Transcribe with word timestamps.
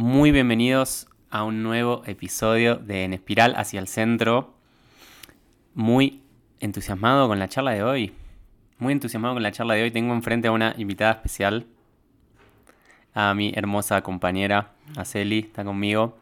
Muy 0.00 0.32
bienvenidos 0.32 1.08
a 1.28 1.44
un 1.44 1.62
nuevo 1.62 2.02
episodio 2.06 2.76
de 2.76 3.04
En 3.04 3.12
Espiral 3.12 3.52
hacia 3.58 3.80
el 3.80 3.86
Centro. 3.86 4.54
Muy 5.74 6.22
entusiasmado 6.58 7.28
con 7.28 7.38
la 7.38 7.48
charla 7.48 7.72
de 7.72 7.82
hoy. 7.82 8.14
Muy 8.78 8.94
entusiasmado 8.94 9.34
con 9.34 9.42
la 9.42 9.52
charla 9.52 9.74
de 9.74 9.82
hoy. 9.82 9.90
Tengo 9.90 10.14
enfrente 10.14 10.48
a 10.48 10.52
una 10.52 10.74
invitada 10.78 11.12
especial. 11.12 11.66
A 13.12 13.34
mi 13.34 13.52
hermosa 13.54 14.00
compañera, 14.00 14.72
Aceli, 14.96 15.40
está 15.40 15.64
conmigo. 15.64 16.16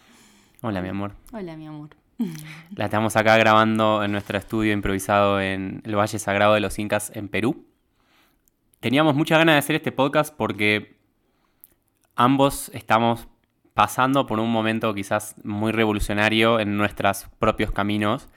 Hola, 0.60 0.82
mi 0.82 0.90
amor. 0.90 1.12
Hola, 1.32 1.56
mi 1.56 1.66
amor. 1.66 1.96
La 2.76 2.84
estamos 2.84 3.16
acá 3.16 3.38
grabando 3.38 4.04
en 4.04 4.12
nuestro 4.12 4.36
estudio 4.36 4.74
improvisado 4.74 5.40
en 5.40 5.80
el 5.86 5.96
Valle 5.96 6.18
Sagrado 6.18 6.52
de 6.52 6.60
los 6.60 6.78
Incas 6.78 7.10
en 7.14 7.28
Perú. 7.28 7.64
Teníamos 8.80 9.14
muchas 9.14 9.38
ganas 9.38 9.54
de 9.54 9.60
hacer 9.60 9.76
este 9.76 9.92
podcast 9.92 10.36
porque 10.36 10.93
ambos 12.16 12.70
estamos 12.74 13.28
pasando 13.74 14.26
por 14.26 14.38
un 14.38 14.50
momento 14.50 14.94
quizás 14.94 15.34
muy 15.42 15.72
revolucionario 15.72 16.60
en 16.60 16.76
nuestros 16.76 17.26
propios 17.38 17.72
caminos 17.72 18.28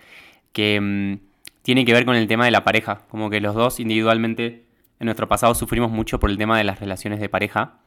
que 0.51 0.79
mm, 0.81 1.19
tiene 1.61 1.85
que 1.85 1.93
ver 1.93 2.05
con 2.05 2.15
el 2.15 2.27
tema 2.27 2.45
de 2.45 2.51
la 2.51 2.63
pareja. 2.63 3.01
Como 3.09 3.29
que 3.29 3.39
los 3.39 3.53
dos 3.53 3.79
individualmente 3.79 4.65
en 4.99 5.05
nuestro 5.05 5.27
pasado 5.27 5.53
sufrimos 5.53 5.91
mucho 5.91 6.19
por 6.19 6.29
el 6.29 6.37
tema 6.37 6.57
de 6.57 6.63
las 6.63 6.79
relaciones 6.79 7.19
de 7.19 7.29
pareja. 7.29 7.79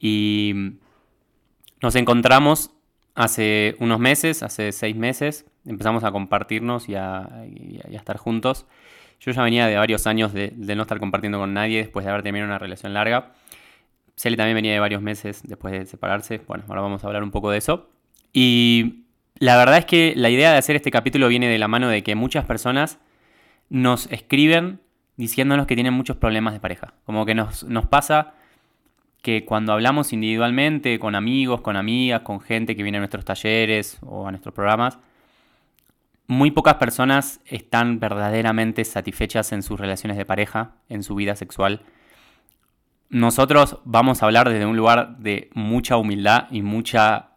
Y 0.00 0.52
mm, 0.54 0.68
nos 1.82 1.94
encontramos 1.96 2.70
hace 3.14 3.76
unos 3.80 3.98
meses, 3.98 4.42
hace 4.42 4.72
seis 4.72 4.96
meses, 4.96 5.44
empezamos 5.66 6.04
a 6.04 6.12
compartirnos 6.12 6.88
y 6.88 6.94
a, 6.94 7.28
estar 7.90 8.16
juntos. 8.16 8.66
Yo 9.20 9.32
ya 9.32 9.42
venía 9.42 9.66
de 9.66 9.76
varios 9.76 10.06
años 10.06 10.32
de, 10.32 10.52
de, 10.54 10.76
no 10.76 10.82
estar 10.82 11.00
compartiendo 11.00 11.38
con 11.38 11.52
nadie 11.52 11.78
después 11.78 12.04
de 12.04 12.12
haber 12.12 12.22
terminado 12.22 12.48
una 12.48 12.58
relación 12.58 12.94
larga. 12.94 13.32
Cele 14.18 14.36
también 14.36 14.56
venía 14.56 14.72
de 14.72 14.80
varios 14.80 15.00
meses 15.00 15.42
después 15.44 15.72
de 15.72 15.86
separarse. 15.86 16.40
Bueno, 16.48 16.64
ahora 16.66 16.80
vamos 16.80 17.04
a 17.04 17.06
hablar 17.06 17.22
un 17.22 17.30
poco 17.30 17.52
de 17.52 17.58
eso. 17.58 17.88
Y 18.32 19.04
la 19.38 19.56
verdad 19.56 19.78
es 19.78 19.84
que 19.84 20.12
la 20.16 20.28
idea 20.28 20.50
de 20.50 20.58
hacer 20.58 20.74
este 20.74 20.90
capítulo 20.90 21.28
viene 21.28 21.46
de 21.46 21.56
la 21.56 21.68
mano 21.68 21.88
de 21.88 22.02
que 22.02 22.16
muchas 22.16 22.44
personas 22.44 22.98
nos 23.68 24.10
escriben 24.10 24.80
diciéndonos 25.16 25.68
que 25.68 25.76
tienen 25.76 25.94
muchos 25.94 26.16
problemas 26.16 26.52
de 26.52 26.58
pareja. 26.58 26.94
Como 27.06 27.24
que 27.26 27.36
nos, 27.36 27.62
nos 27.62 27.86
pasa 27.86 28.34
que 29.22 29.44
cuando 29.44 29.72
hablamos 29.72 30.12
individualmente 30.12 30.98
con 30.98 31.14
amigos, 31.14 31.60
con 31.60 31.76
amigas, 31.76 32.22
con 32.22 32.40
gente 32.40 32.74
que 32.74 32.82
viene 32.82 32.98
a 32.98 33.00
nuestros 33.00 33.24
talleres 33.24 33.98
o 34.02 34.26
a 34.26 34.32
nuestros 34.32 34.52
programas, 34.52 34.98
muy 36.26 36.50
pocas 36.50 36.74
personas 36.74 37.40
están 37.46 38.00
verdaderamente 38.00 38.84
satisfechas 38.84 39.52
en 39.52 39.62
sus 39.62 39.78
relaciones 39.78 40.16
de 40.16 40.26
pareja, 40.26 40.72
en 40.88 41.04
su 41.04 41.14
vida 41.14 41.36
sexual 41.36 41.82
nosotros 43.10 43.78
vamos 43.84 44.22
a 44.22 44.26
hablar 44.26 44.48
desde 44.48 44.66
un 44.66 44.76
lugar 44.76 45.18
de 45.18 45.50
mucha 45.54 45.96
humildad 45.96 46.46
y 46.50 46.62
mucha, 46.62 47.30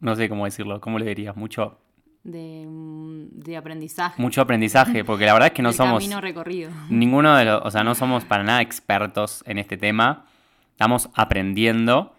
no 0.00 0.16
sé 0.16 0.28
cómo 0.28 0.44
decirlo, 0.44 0.80
¿cómo 0.80 0.98
le 0.98 1.06
dirías? 1.06 1.36
Mucho... 1.36 1.80
De, 2.24 2.64
mm, 2.66 3.40
de 3.40 3.56
aprendizaje. 3.56 4.20
Mucho 4.20 4.40
aprendizaje, 4.40 5.04
porque 5.04 5.26
la 5.26 5.34
verdad 5.34 5.48
es 5.48 5.52
que 5.52 5.62
no 5.62 5.68
El 5.70 5.74
somos... 5.74 6.02
camino 6.02 6.20
recorrido. 6.20 6.70
Ninguno 6.88 7.36
de 7.36 7.44
los, 7.44 7.62
o 7.62 7.70
sea, 7.70 7.84
no 7.84 7.94
somos 7.94 8.24
para 8.24 8.42
nada 8.42 8.62
expertos 8.62 9.44
en 9.46 9.58
este 9.58 9.76
tema. 9.76 10.24
Estamos 10.70 11.10
aprendiendo. 11.14 12.14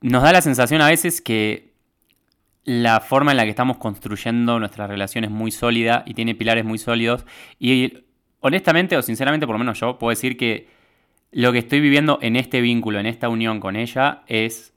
Nos 0.00 0.22
da 0.22 0.32
la 0.32 0.42
sensación 0.42 0.80
a 0.80 0.88
veces 0.88 1.20
que 1.20 1.74
la 2.64 3.00
forma 3.00 3.32
en 3.32 3.36
la 3.36 3.44
que 3.44 3.50
estamos 3.50 3.76
construyendo 3.76 4.58
nuestra 4.58 4.86
relación 4.86 5.24
es 5.24 5.30
muy 5.30 5.50
sólida 5.50 6.02
y 6.06 6.14
tiene 6.14 6.34
pilares 6.34 6.64
muy 6.64 6.78
sólidos. 6.78 7.26
Y 7.58 8.04
honestamente 8.40 8.96
o 8.96 9.02
sinceramente, 9.02 9.46
por 9.46 9.54
lo 9.54 9.58
menos 9.58 9.80
yo, 9.80 9.98
puedo 9.98 10.10
decir 10.10 10.36
que 10.36 10.68
lo 11.34 11.50
que 11.50 11.58
estoy 11.58 11.80
viviendo 11.80 12.20
en 12.22 12.36
este 12.36 12.60
vínculo, 12.60 13.00
en 13.00 13.06
esta 13.06 13.28
unión 13.28 13.58
con 13.58 13.74
ella, 13.74 14.22
es, 14.28 14.72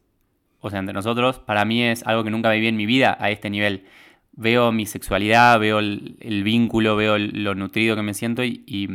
o 0.59 0.71
sea, 0.71 0.79
entre 0.79 0.93
nosotros, 0.93 1.37
para 1.37 1.65
mí 1.65 1.83
es 1.83 2.01
algo 2.07 2.23
que 2.23 2.31
nunca 2.31 2.49
viví 2.49 2.65
en 2.65 2.75
mi 2.75 2.87
vida 2.87 3.15
a 3.19 3.29
este 3.29 3.51
nivel. 3.51 3.85
Veo 4.31 4.71
mi 4.71 4.87
sexualidad, 4.87 5.59
veo 5.59 5.77
el, 5.77 6.41
vínculo, 6.43 6.95
veo 6.95 7.19
lo 7.19 7.53
nutrido 7.53 7.95
que 7.95 8.01
me 8.01 8.15
siento 8.15 8.43
y, 8.43 8.63
y, 8.65 8.89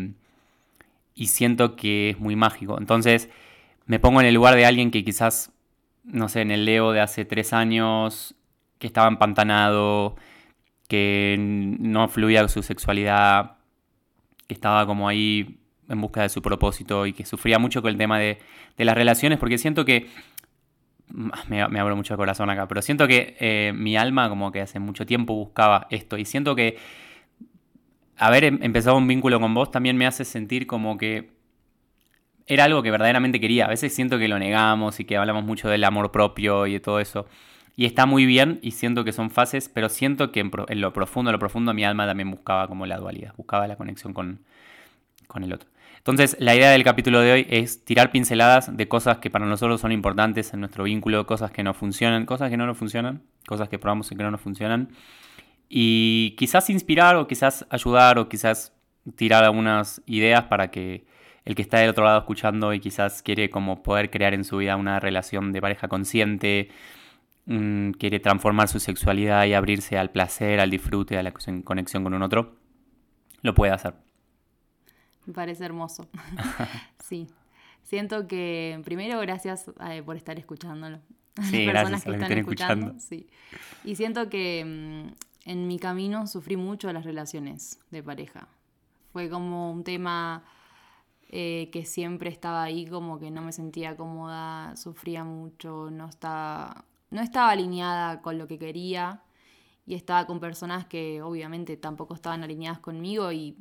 y, 1.15 1.29
siento 1.29 1.77
que 1.77 2.11
es 2.11 2.19
muy 2.19 2.35
mágico. 2.35 2.79
Entonces, 2.79 3.31
me 3.87 4.01
pongo 4.01 4.21
en 4.21 4.27
el 4.27 4.35
lugar 4.35 4.57
de 4.57 4.67
alguien 4.67 4.91
que 4.91 5.05
quizás, 5.05 5.53
no 6.03 6.29
sé, 6.29 6.41
en 6.41 6.51
el 6.51 6.65
Leo 6.65 6.91
de 6.91 7.01
hace 7.01 7.25
tres 7.25 7.53
años, 7.53 8.35
que 8.81 8.89
estaba 8.89 9.07
empantanado, 9.07 10.17
que 10.89 11.37
no 11.39 12.09
fluía 12.09 12.49
su 12.49 12.65
sexualidad, 12.65 13.59
que 14.49 14.55
estaba 14.55 14.85
como 14.85 15.09
ahí 15.09 15.62
en 15.95 16.01
busca 16.01 16.23
de 16.23 16.29
su 16.29 16.43
propósito 16.43 17.07
y 17.07 17.13
que 17.13 17.25
sufría 17.25 17.59
mucho 17.59 17.83
con 17.83 17.91
el 17.91 17.99
tema 17.99 18.19
de, 18.19 18.39
de 18.77 18.85
las 18.85 18.97
relaciones, 18.97 19.39
porque 19.39 19.59
siento 19.59 19.85
que, 19.85 20.09
me, 21.09 21.69
me, 21.69 21.81
abro 21.81 21.97
mucho 21.97 22.15
el 22.15 22.19
corazón 22.19 22.51
acá, 22.51 22.67
pero 22.69 22.83
siento 22.83 23.07
que 23.07 23.37
eh, 23.39 23.73
mi 23.75 23.97
alma 23.97 24.29
como 24.29 24.51
que 24.51 24.61
hace 24.61 24.79
mucho 24.79 25.07
tiempo 25.07 25.35
buscaba 25.35 25.87
esto 25.91 26.17
y 26.17 26.25
siento 26.25 26.57
que 26.57 26.79
haber 28.17 28.45
em, 28.45 28.59
empezado 28.63 28.97
un 28.97 29.07
vínculo 29.07 29.41
con 29.41 29.53
vos 29.55 29.71
también 29.71 29.97
me 29.97 30.07
hace 30.07 30.25
sentir 30.25 30.67
como 30.67 30.97
que 30.97 31.33
era 32.47 32.65
algo 32.65 32.83
que 32.83 32.91
verdaderamente 32.91 33.41
quería. 33.41 33.67
A 33.67 33.69
veces 33.69 33.95
siento 33.95 34.19
que 34.19 34.29
lo 34.29 34.39
negamos 34.39 35.01
y 35.01 35.05
que 35.05 35.17
hablamos 35.17 35.45
mucho 35.45 35.69
del 35.69 35.85
amor 35.85 36.11
propio 36.11 36.67
y 36.67 36.75
de 36.75 36.81
todo 36.81 37.01
eso. 37.01 37.27
Y 37.77 37.87
está 37.87 38.05
muy 38.05 38.27
bien 38.27 38.59
y 38.63 38.73
siento 38.73 39.05
que 39.05 39.13
son 39.13 39.31
fases, 39.31 39.69
pero 39.69 39.89
siento 39.89 40.33
que 40.33 40.41
en, 40.41 40.51
en 40.69 40.81
lo 40.81 40.93
profundo, 40.93 41.31
en 41.31 41.33
lo 41.33 41.39
profundo 41.39 41.73
mi 41.73 41.85
alma 41.85 42.07
también 42.07 42.31
buscaba 42.31 42.69
como 42.69 42.85
la 42.87 42.99
dualidad, 42.99 43.33
buscaba 43.37 43.67
la 43.67 43.77
conexión 43.77 44.13
con, 44.13 44.41
con 45.27 45.45
el 45.45 45.53
otro. 45.53 45.72
Entonces, 46.03 46.37
la 46.41 46.57
idea 46.57 46.73
del 46.73 46.83
capítulo 46.83 47.21
de 47.21 47.31
hoy 47.31 47.47
es 47.49 47.85
tirar 47.85 48.11
pinceladas 48.11 48.77
de 48.77 48.89
cosas 48.89 49.19
que 49.19 49.31
para 49.31 49.47
nosotros 49.47 49.81
son 49.81 49.93
importantes 49.93 50.53
en 50.53 50.59
nuestro 50.59 50.83
vínculo, 50.83 51.27
cosas 51.27 51.53
que 51.53 51.63
no 51.63 51.75
funcionan, 51.75 52.27
cosas 52.27 52.51
que 52.51 52.57
no 52.57 52.67
nos 52.67 52.77
funcionan, 52.77 53.23
cosas 53.47 53.69
que 53.69 53.79
probamos 53.79 54.11
y 54.11 54.17
que 54.17 54.23
no 54.25 54.33
nos 54.33 54.41
funcionan. 54.41 54.89
Y 55.69 56.35
quizás 56.37 56.71
inspirar 56.71 57.15
o 57.15 57.29
quizás 57.29 57.67
ayudar 57.71 58.19
o 58.19 58.29
quizás 58.29 58.75
tirar 59.15 59.45
algunas 59.45 60.03
ideas 60.07 60.45
para 60.45 60.73
que 60.73 61.07
el 61.45 61.55
que 61.55 61.63
está 61.63 61.79
del 61.79 61.91
otro 61.91 62.05
lado 62.05 62.19
escuchando 62.19 62.73
y 62.75 62.81
quizás 62.81 63.23
quiere 63.23 63.49
como 63.49 63.85
poder 63.85 64.11
crear 64.11 64.35
en 64.35 64.43
su 64.45 64.57
vida 64.57 64.77
una 64.77 64.99
relación 64.99 65.53
de 65.53 65.61
pareja 65.61 65.87
consciente, 65.87 66.71
mmm, 67.47 67.93
quiere 67.93 68.19
transformar 68.19 68.67
su 68.69 68.81
sexualidad 68.81 69.47
y 69.47 69.55
abrirse 69.55 69.99
al 69.99 70.11
placer, 70.11 70.59
al 70.59 70.71
disfrute, 70.71 71.17
a 71.17 71.23
la 71.23 71.33
conexión 71.65 72.03
con 72.03 72.15
un 72.15 72.23
otro, 72.23 72.57
lo 73.43 73.55
puede 73.55 73.73
hacer. 73.73 73.95
Me 75.27 75.33
parece 75.33 75.65
hermoso. 75.65 76.09
sí. 77.05 77.29
Siento 77.83 78.27
que, 78.27 78.81
primero, 78.85 79.21
gracias 79.21 79.71
eh, 79.89 80.03
por 80.03 80.17
estar 80.17 80.39
escuchándolo. 80.39 81.01
Sí, 81.43 81.67
personas 81.67 82.05
que 82.05 82.11
están 82.11 82.33
escuchando. 82.33 82.87
escuchando. 82.89 83.01
Sí. 83.01 83.27
Y 83.85 83.97
siento 83.97 84.29
que 84.29 84.65
mmm, 84.65 85.51
en 85.51 85.67
mi 85.67 85.79
camino 85.79 86.27
sufrí 86.27 86.57
mucho 86.57 86.93
las 86.93 87.05
relaciones 87.05 87.79
de 87.91 88.03
pareja. 88.03 88.49
Fue 89.13 89.29
como 89.29 89.73
un 89.73 89.85
tema 89.85 90.45
eh, 91.29 91.71
que 91.73 91.85
siempre 91.85 92.31
estaba 92.31 92.63
ahí, 92.63 92.87
como 92.87 93.19
que 93.19 93.31
no 93.31 93.43
me 93.43 93.53
sentía 93.53 93.97
cómoda, 93.97 94.77
sufría 94.77 95.25
mucho, 95.25 95.91
no 95.91 96.07
estaba, 96.09 96.85
no 97.11 97.21
estaba 97.21 97.51
alineada 97.51 98.21
con 98.21 98.39
lo 98.39 98.47
que 98.47 98.59
quería 98.59 99.23
y 99.87 99.95
estaba 99.95 100.27
con 100.27 100.41
personas 100.41 100.87
que 100.87 101.23
obviamente 101.23 101.77
tampoco 101.77 102.15
estaban 102.15 102.45
alineadas 102.45 102.79
conmigo 102.79 103.33
y 103.33 103.57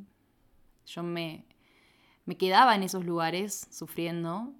yo 0.86 1.04
me, 1.04 1.46
me 2.26 2.38
quedaba 2.38 2.76
en 2.76 2.84
esos 2.84 3.06
lugares 3.06 3.68
sufriendo 3.72 4.54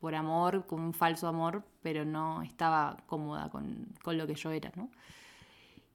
por 0.00 0.14
amor, 0.14 0.66
con 0.66 0.80
un 0.80 0.92
falso 0.92 1.26
amor, 1.28 1.64
pero 1.82 2.04
no 2.04 2.42
estaba 2.42 2.98
cómoda 3.06 3.50
con, 3.50 3.94
con, 4.02 4.18
lo 4.18 4.26
que 4.26 4.34
yo 4.34 4.50
era, 4.50 4.70
¿no? 4.76 4.90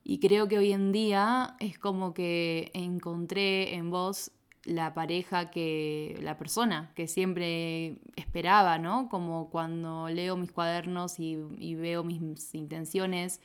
Y 0.04 0.20
creo 0.20 0.48
que 0.48 0.58
hoy 0.58 0.72
en 0.72 0.92
día 0.92 1.56
es 1.60 1.78
como 1.78 2.14
que 2.14 2.72
encontré 2.74 3.76
en 3.76 3.92
vos 3.92 4.32
la 4.64 4.94
pareja 4.94 5.50
que, 5.50 6.18
la 6.22 6.38
persona 6.38 6.92
que 6.96 7.08
siempre 7.08 8.00
esperaba, 8.16 8.78
¿no? 8.78 9.10
Como 9.10 9.50
cuando 9.50 10.10
leo 10.10 10.38
mis 10.38 10.52
cuadernos 10.52 11.20
y, 11.20 11.36
veo 11.76 12.04
mis 12.04 12.54
intenciones 12.54 13.42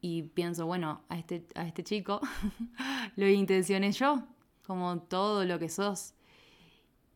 y 0.00 0.22
pienso, 0.22 0.66
bueno, 0.66 1.02
a 1.08 1.18
este, 1.18 1.46
a 1.54 1.66
este 1.66 1.84
chico 1.84 2.20
lo 3.16 3.28
intencioné 3.28 3.92
yo, 3.92 4.22
como 4.66 4.98
todo 5.00 5.44
lo 5.44 5.58
que 5.58 5.68
sos. 5.68 6.14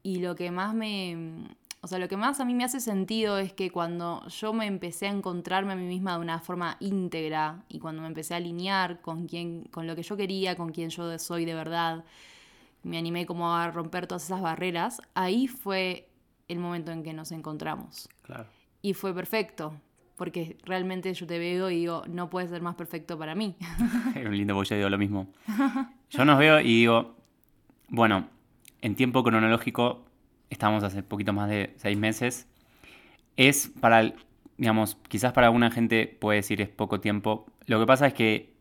Y 0.04 0.20
lo 0.20 0.36
que 0.36 0.52
más 0.52 0.74
me. 0.74 1.48
O 1.80 1.88
sea, 1.88 1.98
lo 1.98 2.08
que 2.08 2.16
más 2.16 2.38
a 2.38 2.44
mí 2.44 2.54
me 2.54 2.62
hace 2.64 2.78
sentido 2.78 3.38
es 3.38 3.52
que 3.52 3.70
cuando 3.70 4.26
yo 4.28 4.52
me 4.52 4.66
empecé 4.66 5.06
a 5.06 5.10
encontrarme 5.10 5.72
a 5.72 5.76
mí 5.76 5.84
misma 5.84 6.14
de 6.14 6.20
una 6.20 6.38
forma 6.38 6.76
íntegra 6.78 7.64
y 7.68 7.78
cuando 7.78 8.00
me 8.02 8.08
empecé 8.08 8.34
a 8.34 8.36
alinear 8.36 9.00
con, 9.00 9.26
quien, 9.26 9.64
con 9.64 9.86
lo 9.86 9.96
que 9.96 10.02
yo 10.02 10.16
quería, 10.16 10.56
con 10.56 10.72
quien 10.72 10.90
yo 10.90 11.18
soy 11.18 11.44
de 11.44 11.54
verdad, 11.54 12.04
me 12.84 12.96
animé 12.96 13.26
como 13.26 13.54
a 13.54 13.70
romper 13.70 14.06
todas 14.06 14.24
esas 14.24 14.40
barreras, 14.40 15.02
ahí 15.14 15.46
fue 15.46 16.08
el 16.48 16.58
momento 16.58 16.92
en 16.92 17.02
que 17.02 17.12
nos 17.12 17.32
encontramos. 17.32 18.08
Claro. 18.22 18.46
Y 18.80 18.94
fue 18.94 19.14
perfecto, 19.14 19.74
porque 20.16 20.58
realmente 20.64 21.12
yo 21.12 21.26
te 21.26 21.38
veo 21.38 21.70
y 21.70 21.80
digo, 21.80 22.04
no 22.08 22.30
puede 22.30 22.48
ser 22.48 22.62
más 22.62 22.76
perfecto 22.76 23.18
para 23.18 23.34
mí. 23.34 23.56
Un 24.14 24.36
lindo 24.36 24.54
porque 24.54 24.70
yo 24.70 24.76
digo 24.76 24.88
lo 24.90 24.98
mismo. 24.98 25.28
Yo 26.10 26.24
nos 26.24 26.38
veo 26.38 26.60
y 26.60 26.80
digo, 26.80 27.16
bueno, 27.88 28.28
en 28.84 28.94
tiempo 28.94 29.24
cronológico, 29.24 30.04
estamos 30.50 30.84
hace 30.84 31.02
poquito 31.02 31.32
más 31.32 31.48
de 31.48 31.72
seis 31.78 31.96
meses, 31.96 32.46
es 33.36 33.72
para 33.80 34.12
digamos, 34.56 34.96
quizás 35.08 35.32
para 35.32 35.48
alguna 35.48 35.70
gente 35.70 36.06
puede 36.20 36.36
decir 36.36 36.60
es 36.60 36.68
poco 36.68 37.00
tiempo. 37.00 37.46
Lo 37.66 37.80
que 37.80 37.86
pasa 37.86 38.06
es 38.06 38.14
que 38.14 38.52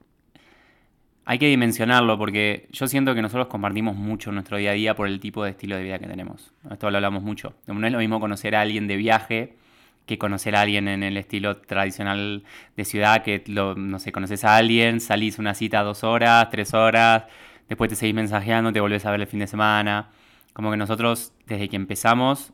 hay 1.25 1.37
que 1.37 1.47
dimensionarlo 1.47 2.17
porque 2.17 2.67
yo 2.71 2.87
siento 2.87 3.13
que 3.13 3.21
nosotros 3.21 3.47
compartimos 3.47 3.95
mucho 3.95 4.31
nuestro 4.31 4.57
día 4.57 4.71
a 4.71 4.73
día 4.73 4.95
por 4.95 5.07
el 5.07 5.19
tipo 5.19 5.43
de 5.43 5.51
estilo 5.51 5.75
de 5.75 5.83
vida 5.83 5.99
que 5.99 6.07
tenemos. 6.07 6.53
Esto 6.71 6.89
lo 6.89 6.97
hablamos 6.97 7.21
mucho. 7.21 7.53
No 7.67 7.85
es 7.85 7.93
lo 7.93 7.99
mismo 7.99 8.19
conocer 8.19 8.55
a 8.55 8.61
alguien 8.61 8.87
de 8.87 8.97
viaje 8.97 9.57
que 10.05 10.17
conocer 10.17 10.55
a 10.55 10.61
alguien 10.61 10.87
en 10.87 11.03
el 11.03 11.15
estilo 11.17 11.57
tradicional 11.57 12.43
de 12.75 12.85
ciudad, 12.85 13.23
que 13.23 13.43
no 13.47 13.99
sé, 13.99 14.11
conoces 14.11 14.43
a 14.43 14.57
alguien, 14.57 14.99
salís 14.99 15.39
una 15.39 15.53
cita 15.53 15.81
dos 15.81 16.03
horas, 16.03 16.49
tres 16.49 16.73
horas, 16.73 17.23
después 17.69 17.89
te 17.89 17.95
seguís 17.95 18.15
mensajeando, 18.15 18.71
te 18.71 18.79
volvés 18.79 19.05
a 19.05 19.11
ver 19.11 19.21
el 19.21 19.27
fin 19.27 19.39
de 19.39 19.47
semana. 19.47 20.09
Como 20.53 20.71
que 20.71 20.77
nosotros, 20.77 21.33
desde 21.47 21.69
que 21.69 21.75
empezamos, 21.75 22.53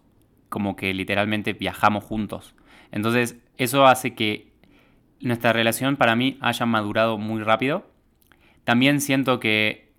como 0.49 0.75
que 0.75 0.93
literalmente 0.93 1.53
viajamos 1.53 2.03
juntos. 2.03 2.55
Entonces, 2.91 3.37
eso 3.57 3.85
hace 3.85 4.15
que 4.15 4.51
nuestra 5.21 5.53
relación 5.53 5.97
para 5.97 6.15
mí 6.15 6.37
haya 6.41 6.65
madurado 6.65 7.17
muy 7.17 7.43
rápido. 7.43 7.89
También 8.63 9.01
siento 9.01 9.39
que 9.39 9.91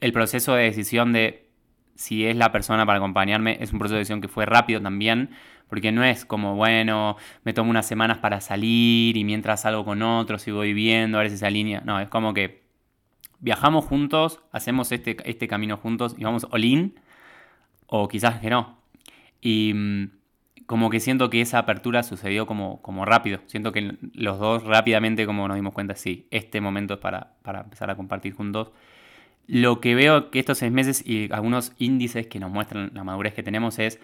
el 0.00 0.12
proceso 0.12 0.54
de 0.54 0.64
decisión 0.64 1.12
de 1.12 1.46
si 1.94 2.26
es 2.26 2.36
la 2.36 2.52
persona 2.52 2.84
para 2.84 2.98
acompañarme 2.98 3.58
es 3.60 3.72
un 3.72 3.78
proceso 3.78 3.94
de 3.94 4.00
decisión 4.00 4.20
que 4.20 4.28
fue 4.28 4.44
rápido 4.46 4.80
también, 4.80 5.30
porque 5.68 5.92
no 5.92 6.04
es 6.04 6.24
como, 6.24 6.54
bueno, 6.54 7.16
me 7.44 7.52
tomo 7.52 7.70
unas 7.70 7.86
semanas 7.86 8.18
para 8.18 8.40
salir 8.40 9.16
y 9.16 9.24
mientras 9.24 9.62
salgo 9.62 9.84
con 9.84 10.02
otros 10.02 10.42
sigo 10.42 10.60
viviendo, 10.60 11.18
a 11.18 11.22
ver 11.22 11.30
si 11.30 11.38
se. 11.38 11.50
No, 11.84 12.00
es 12.00 12.08
como 12.08 12.34
que 12.34 12.65
viajamos 13.40 13.84
juntos, 13.84 14.40
hacemos 14.52 14.92
este, 14.92 15.16
este 15.28 15.48
camino 15.48 15.76
juntos 15.76 16.14
y 16.18 16.24
vamos 16.24 16.46
all 16.50 16.64
in, 16.64 16.94
o 17.86 18.08
quizás 18.08 18.40
que 18.40 18.50
no. 18.50 18.78
Y 19.40 19.72
mm, 19.74 20.10
como 20.66 20.90
que 20.90 21.00
siento 21.00 21.30
que 21.30 21.40
esa 21.40 21.58
apertura 21.58 22.02
sucedió 22.02 22.46
como, 22.46 22.82
como 22.82 23.04
rápido. 23.04 23.40
Siento 23.46 23.72
que 23.72 23.96
los 24.14 24.38
dos 24.38 24.64
rápidamente 24.64 25.26
como 25.26 25.46
nos 25.48 25.56
dimos 25.56 25.72
cuenta, 25.72 25.94
sí, 25.94 26.26
este 26.30 26.60
momento 26.60 26.94
es 26.94 27.00
para, 27.00 27.34
para 27.42 27.60
empezar 27.60 27.90
a 27.90 27.96
compartir 27.96 28.34
juntos. 28.34 28.72
Lo 29.46 29.80
que 29.80 29.94
veo 29.94 30.30
que 30.30 30.40
estos 30.40 30.58
seis 30.58 30.72
meses 30.72 31.06
y 31.06 31.32
algunos 31.32 31.72
índices 31.78 32.26
que 32.26 32.40
nos 32.40 32.50
muestran 32.50 32.90
la 32.94 33.04
madurez 33.04 33.32
que 33.32 33.44
tenemos 33.44 33.78
es, 33.78 34.00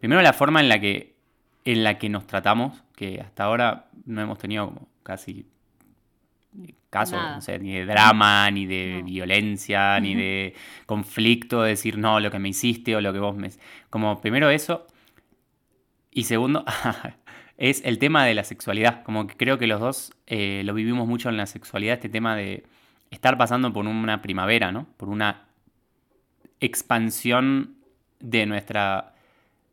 primero 0.00 0.22
la 0.22 0.32
forma 0.32 0.60
en 0.60 0.70
la 0.70 0.80
que, 0.80 1.14
en 1.66 1.84
la 1.84 1.98
que 1.98 2.08
nos 2.08 2.26
tratamos, 2.26 2.82
que 2.94 3.20
hasta 3.20 3.44
ahora 3.44 3.88
no 4.06 4.22
hemos 4.22 4.38
tenido 4.38 4.66
como 4.66 4.88
casi 5.02 5.46
casos, 6.90 7.20
no 7.20 7.40
sé, 7.40 7.58
ni 7.58 7.74
de 7.74 7.84
drama, 7.84 8.50
ni 8.50 8.66
de 8.66 9.02
violencia, 9.04 10.00
ni 10.00 10.14
de 10.14 10.54
conflicto, 10.86 11.62
de 11.62 11.70
decir 11.70 11.98
no, 11.98 12.20
lo 12.20 12.30
que 12.30 12.38
me 12.38 12.48
hiciste 12.48 12.96
o 12.96 13.00
lo 13.00 13.12
que 13.12 13.18
vos 13.18 13.36
me... 13.36 13.50
Como 13.90 14.20
primero 14.20 14.50
eso, 14.50 14.86
y 16.16 16.24
segundo, 16.24 16.64
es 17.58 17.82
el 17.84 17.98
tema 17.98 18.24
de 18.24 18.34
la 18.34 18.42
sexualidad. 18.42 19.02
Como 19.02 19.26
que 19.26 19.36
creo 19.36 19.58
que 19.58 19.66
los 19.66 19.80
dos 19.80 20.14
eh, 20.26 20.62
lo 20.64 20.72
vivimos 20.72 21.06
mucho 21.06 21.28
en 21.28 21.36
la 21.36 21.44
sexualidad, 21.44 21.96
este 21.96 22.08
tema 22.08 22.34
de 22.34 22.64
estar 23.10 23.36
pasando 23.36 23.70
por 23.72 23.86
una 23.86 24.22
primavera, 24.22 24.72
¿no? 24.72 24.86
Por 24.96 25.10
una 25.10 25.44
expansión 26.60 27.76
de 28.18 28.46
nuestra 28.46 29.12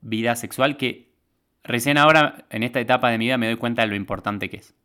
vida 0.02 0.36
sexual 0.36 0.76
que 0.76 1.14
recién 1.64 1.98
ahora, 1.98 2.44
en 2.50 2.64
esta 2.64 2.82
etapa 2.82 3.10
de 3.10 3.18
mi 3.18 3.26
vida, 3.28 3.38
me 3.38 3.48
doy 3.48 3.56
cuenta 3.56 3.84
de 3.84 3.88
lo 3.88 3.96
importante 3.96 4.50
que 4.50 4.58
es. 4.58 4.76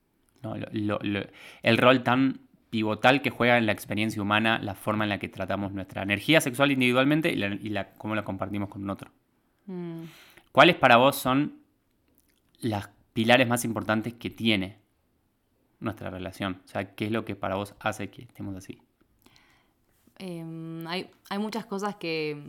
El 0.42 1.78
rol 1.78 2.02
tan 2.02 2.40
pivotal 2.70 3.22
que 3.22 3.30
juega 3.30 3.58
en 3.58 3.66
la 3.66 3.72
experiencia 3.72 4.20
humana, 4.20 4.58
la 4.58 4.74
forma 4.74 5.04
en 5.04 5.10
la 5.10 5.18
que 5.18 5.28
tratamos 5.28 5.72
nuestra 5.72 6.02
energía 6.02 6.40
sexual 6.40 6.70
individualmente 6.70 7.32
y, 7.32 7.36
la, 7.70 7.92
cómo 7.94 8.14
la 8.14 8.24
compartimos 8.24 8.68
con 8.68 8.88
otro. 8.90 9.10
Mm. 9.66 10.02
¿Cuáles 10.52 10.76
para 10.76 10.96
vos 10.96 11.16
son 11.16 11.60
los 12.60 12.88
pilares 13.12 13.48
más 13.48 13.64
importantes 13.64 14.14
que 14.14 14.30
tiene 14.30 14.78
nuestra 15.80 16.10
relación? 16.10 16.60
O 16.64 16.68
sea, 16.68 16.94
¿qué 16.94 17.06
es 17.06 17.12
lo 17.12 17.24
que 17.24 17.36
para 17.36 17.56
vos 17.56 17.74
hace 17.80 18.10
que 18.10 18.22
estemos 18.22 18.54
así? 18.56 18.78
Em, 20.18 20.86
hay, 20.86 21.08
muchas 21.38 21.64
cosas 21.64 21.96
que, 21.96 22.42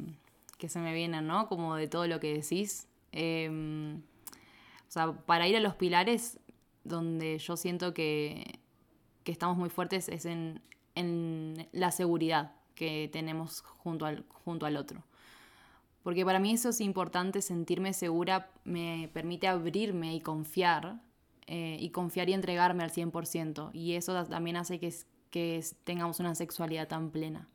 se 0.68 0.80
me 0.80 0.94
vienen, 0.94 1.28
¿no? 1.28 1.48
Como 1.48 1.76
de 1.76 1.88
todo 1.88 2.08
lo 2.08 2.20
que 2.20 2.34
decís. 2.34 2.88
Em, 3.12 3.98
o 3.98 4.92
sea, 4.92 5.12
para 5.12 5.48
ir 5.48 5.56
a 5.56 5.60
los 5.60 5.76
pilares, 5.76 6.40
donde 6.90 7.38
yo 7.38 7.56
siento 7.56 7.94
que, 7.94 8.60
estamos 9.26 9.58
muy 9.58 9.70
fuertes 9.70 10.10
es 10.10 10.26
en, 10.26 10.60
en, 10.96 11.68
la 11.72 11.92
seguridad 11.92 12.56
que 12.74 13.12
tenemos 13.14 13.62
junto 13.62 14.08
al, 14.08 14.26
junto 14.44 14.66
al 14.66 14.76
otro. 14.76 15.04
Porque 16.02 16.26
para 16.26 16.40
mí 16.40 16.52
eso 16.52 16.70
es 16.70 16.82
importante, 16.82 17.44
sentirme 17.44 17.94
segura 17.94 18.50
me 18.64 19.10
permite 19.14 19.48
abrirme 19.48 20.16
y 20.16 20.22
confiar, 20.22 21.00
eh, 21.46 21.78
y 21.80 21.92
confiar 21.92 22.30
y 22.30 22.34
entregarme 22.34 22.84
al 22.84 22.92
100%. 22.92 23.70
Y 23.74 23.94
eso 23.94 24.26
también 24.26 24.58
hace 24.58 24.80
que, 24.80 24.92
que 25.30 25.64
tengamos 25.84 26.20
una 26.20 26.34
sexualidad 26.34 26.88
tan 26.88 27.12
plena. 27.12 27.48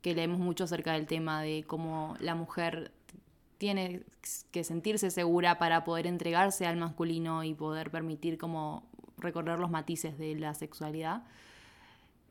Que 0.00 0.14
leemos 0.14 0.38
mucho 0.38 0.64
acerca 0.64 0.94
del 0.94 1.06
tema 1.06 1.42
de 1.42 1.64
cómo 1.66 2.16
la 2.20 2.34
mujer 2.34 2.92
tiene 3.58 4.04
que 4.50 4.64
sentirse 4.64 5.10
segura 5.10 5.58
para 5.58 5.84
poder 5.84 6.06
entregarse 6.06 6.66
al 6.66 6.76
masculino 6.76 7.44
y 7.44 7.54
poder 7.54 7.90
permitir 7.90 8.38
como 8.38 8.88
recorrer 9.18 9.58
los 9.58 9.70
matices 9.70 10.16
de 10.16 10.36
la 10.36 10.54
sexualidad. 10.54 11.24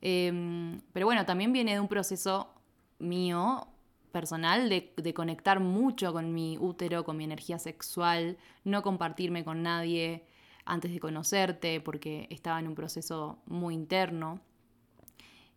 Em, 0.00 0.80
pero 0.92 1.06
bueno, 1.06 1.26
también 1.26 1.52
viene 1.52 1.74
de 1.74 1.80
un 1.80 1.88
proceso 1.88 2.48
mío 2.98 3.68
personal 4.12 4.68
de, 4.68 5.14
conectar 5.14 5.60
mucho 5.60 6.12
con 6.12 6.32
mi 6.32 6.56
útero, 6.58 7.04
con 7.04 7.16
mi 7.16 7.24
energía 7.24 7.58
sexual, 7.58 8.38
no 8.64 8.82
compartirme 8.82 9.44
con 9.44 9.62
nadie 9.62 10.24
antes 10.64 10.92
de 10.92 11.00
conocerte 11.00 11.80
porque 11.80 12.26
estaba 12.30 12.58
en 12.58 12.68
un 12.68 12.74
proceso 12.74 13.38
muy 13.46 13.74
interno. 13.74 14.40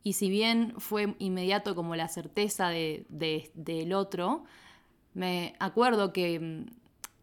Y 0.03 0.13
si 0.13 0.29
bien 0.29 0.73
fue 0.79 1.15
inmediato 1.19 1.75
como 1.75 1.95
la 1.95 2.07
certeza 2.07 2.69
de, 2.69 3.05
del 3.53 3.93
otro, 3.93 4.43
me 5.13 5.55
acuerdo 5.59 6.13
que 6.13 6.39
mm, 6.39 6.65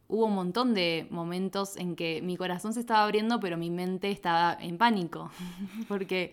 hubo 0.09 0.27
un 0.27 0.35
montón 0.35 0.75
de 0.75 1.07
momentos 1.11 1.77
en 1.77 1.97
que 1.97 2.23
mi 2.23 2.37
corazón 2.37 2.73
se 2.73 2.81
estaba 2.81 3.05
abriendo, 3.05 3.41
pero 3.41 3.57
mi 3.57 3.71
mente 3.71 4.11
estaba 4.11 4.57
en 4.61 4.79
pánico, 4.79 5.31
porque 5.89 6.33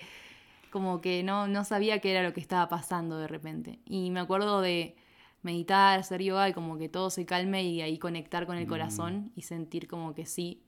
como 0.72 1.00
que 1.00 1.24
no, 1.24 1.48
no 1.48 1.64
sabía 1.64 2.00
qué 2.00 2.12
era 2.12 2.24
lo 2.24 2.34
que 2.34 2.42
estaba 2.42 2.68
pasando 2.68 3.18
de 3.18 3.28
repente. 3.28 3.80
Y 3.86 4.12
me 4.12 4.20
acuerdo 4.20 4.62
de 4.62 4.96
meditar, 5.42 6.00
hacer 6.00 6.22
yoga 6.22 6.50
y 6.50 6.54
como 6.54 6.78
que 6.78 6.90
todo 6.90 7.10
se 7.10 7.26
calme 7.26 7.64
y 7.64 7.82
ahí 7.82 7.98
conectar 7.98 8.46
con 8.46 8.58
el 8.58 8.68
corazón 8.68 9.32
y 9.36 9.44
sentir 9.44 9.88
como 9.88 10.14
que 10.14 10.26
sí, 10.26 10.64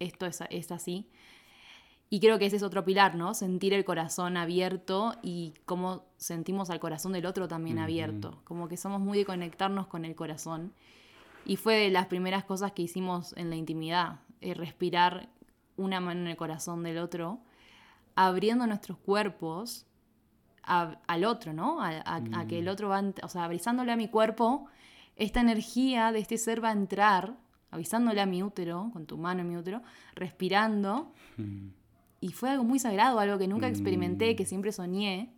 esto 0.00 0.26
es, 0.26 0.42
es, 0.50 0.72
así. 0.72 1.06
Y 2.12 2.20
creo 2.20 2.38
que 2.38 2.44
ese 2.44 2.56
es 2.56 2.62
otro 2.62 2.84
pilar, 2.84 3.14
¿no? 3.14 3.32
Sentir 3.32 3.72
el 3.72 3.86
corazón 3.86 4.36
abierto 4.36 5.14
y 5.22 5.54
cómo 5.64 6.04
sentimos 6.18 6.68
al 6.68 6.78
corazón 6.78 7.12
del 7.12 7.24
otro 7.24 7.48
también 7.48 7.78
abierto. 7.78 8.42
Como 8.44 8.68
que 8.68 8.76
somos 8.76 9.00
muy 9.00 9.16
de 9.16 9.24
conectarnos 9.24 9.86
con 9.86 10.04
el 10.04 10.14
corazón. 10.14 10.74
Y 11.46 11.56
fue 11.56 11.76
de 11.76 11.90
las 11.90 12.08
primeras 12.08 12.44
cosas 12.44 12.72
que 12.72 12.82
hicimos 12.82 13.34
en 13.38 13.48
la 13.48 13.56
intimidad, 13.56 14.20
eh, 14.42 14.52
respirar 14.52 15.30
una 15.78 16.00
mano 16.00 16.20
en 16.20 16.26
el 16.26 16.36
corazón 16.36 16.82
del 16.82 16.98
otro 16.98 17.40
abriendo 18.14 18.66
nuestros 18.66 18.98
cuerpos 18.98 19.86
al 20.64 21.24
otro, 21.24 21.54
¿no? 21.54 21.82
A, 21.82 22.20
que 22.46 22.58
el 22.58 22.66
mm. 22.66 22.68
otro 22.68 22.90
va, 22.90 23.02
o 23.22 23.28
sea, 23.28 23.44
avisándole 23.44 23.90
a 23.90 23.96
mi 23.96 24.08
cuerpo, 24.08 24.66
esta 25.16 25.40
energía 25.40 26.12
de 26.12 26.18
este 26.18 26.36
ser 26.36 26.62
va 26.62 26.68
a 26.68 26.72
entrar, 26.72 27.38
avisándole 27.70 28.20
a 28.20 28.26
mi 28.26 28.42
útero, 28.42 28.90
con 28.92 29.06
tu 29.06 29.16
mano 29.16 29.40
en 29.40 29.48
mi 29.48 29.56
útero, 29.56 29.80
respirando. 30.14 31.14
Mm. 31.38 31.68
Y 32.22 32.30
fue 32.30 32.50
algo 32.50 32.62
muy 32.62 32.78
sagrado, 32.78 33.18
algo 33.18 33.36
que 33.36 33.48
nunca 33.48 33.66
experimenté, 33.66 34.36
que 34.36 34.44
mm. 34.44 34.46
siempre 34.46 34.70
soñé. 34.70 35.34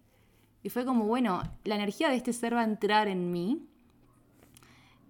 Y 0.63 0.69
fue 0.69 0.85
como, 0.85 1.07
bueno, 1.07 1.43
la 1.65 1.77
energía 1.77 2.11
de 2.11 2.17
este 2.17 2.35
ser 2.35 2.55
va 2.55 2.61
a 2.61 2.65
entrar 2.65 3.09
en 3.09 3.33
mí. 3.33 3.67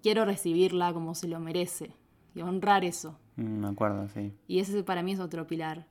Quiero 0.01 0.25
recibirla 0.25 0.93
como 0.93 1.17
se 1.17 1.27
lo 1.27 1.41
merece 1.41 1.91
y 2.33 2.43
honrar 2.43 2.85
eso. 2.85 3.19
Me 3.35 3.67
acuerdo, 3.67 4.09
sí. 4.09 4.33
Y 4.47 4.61
ese 4.61 4.85
para 4.85 5.03
mí 5.03 5.13
es 5.13 5.19
otro 5.19 5.49
pilar 5.49 5.89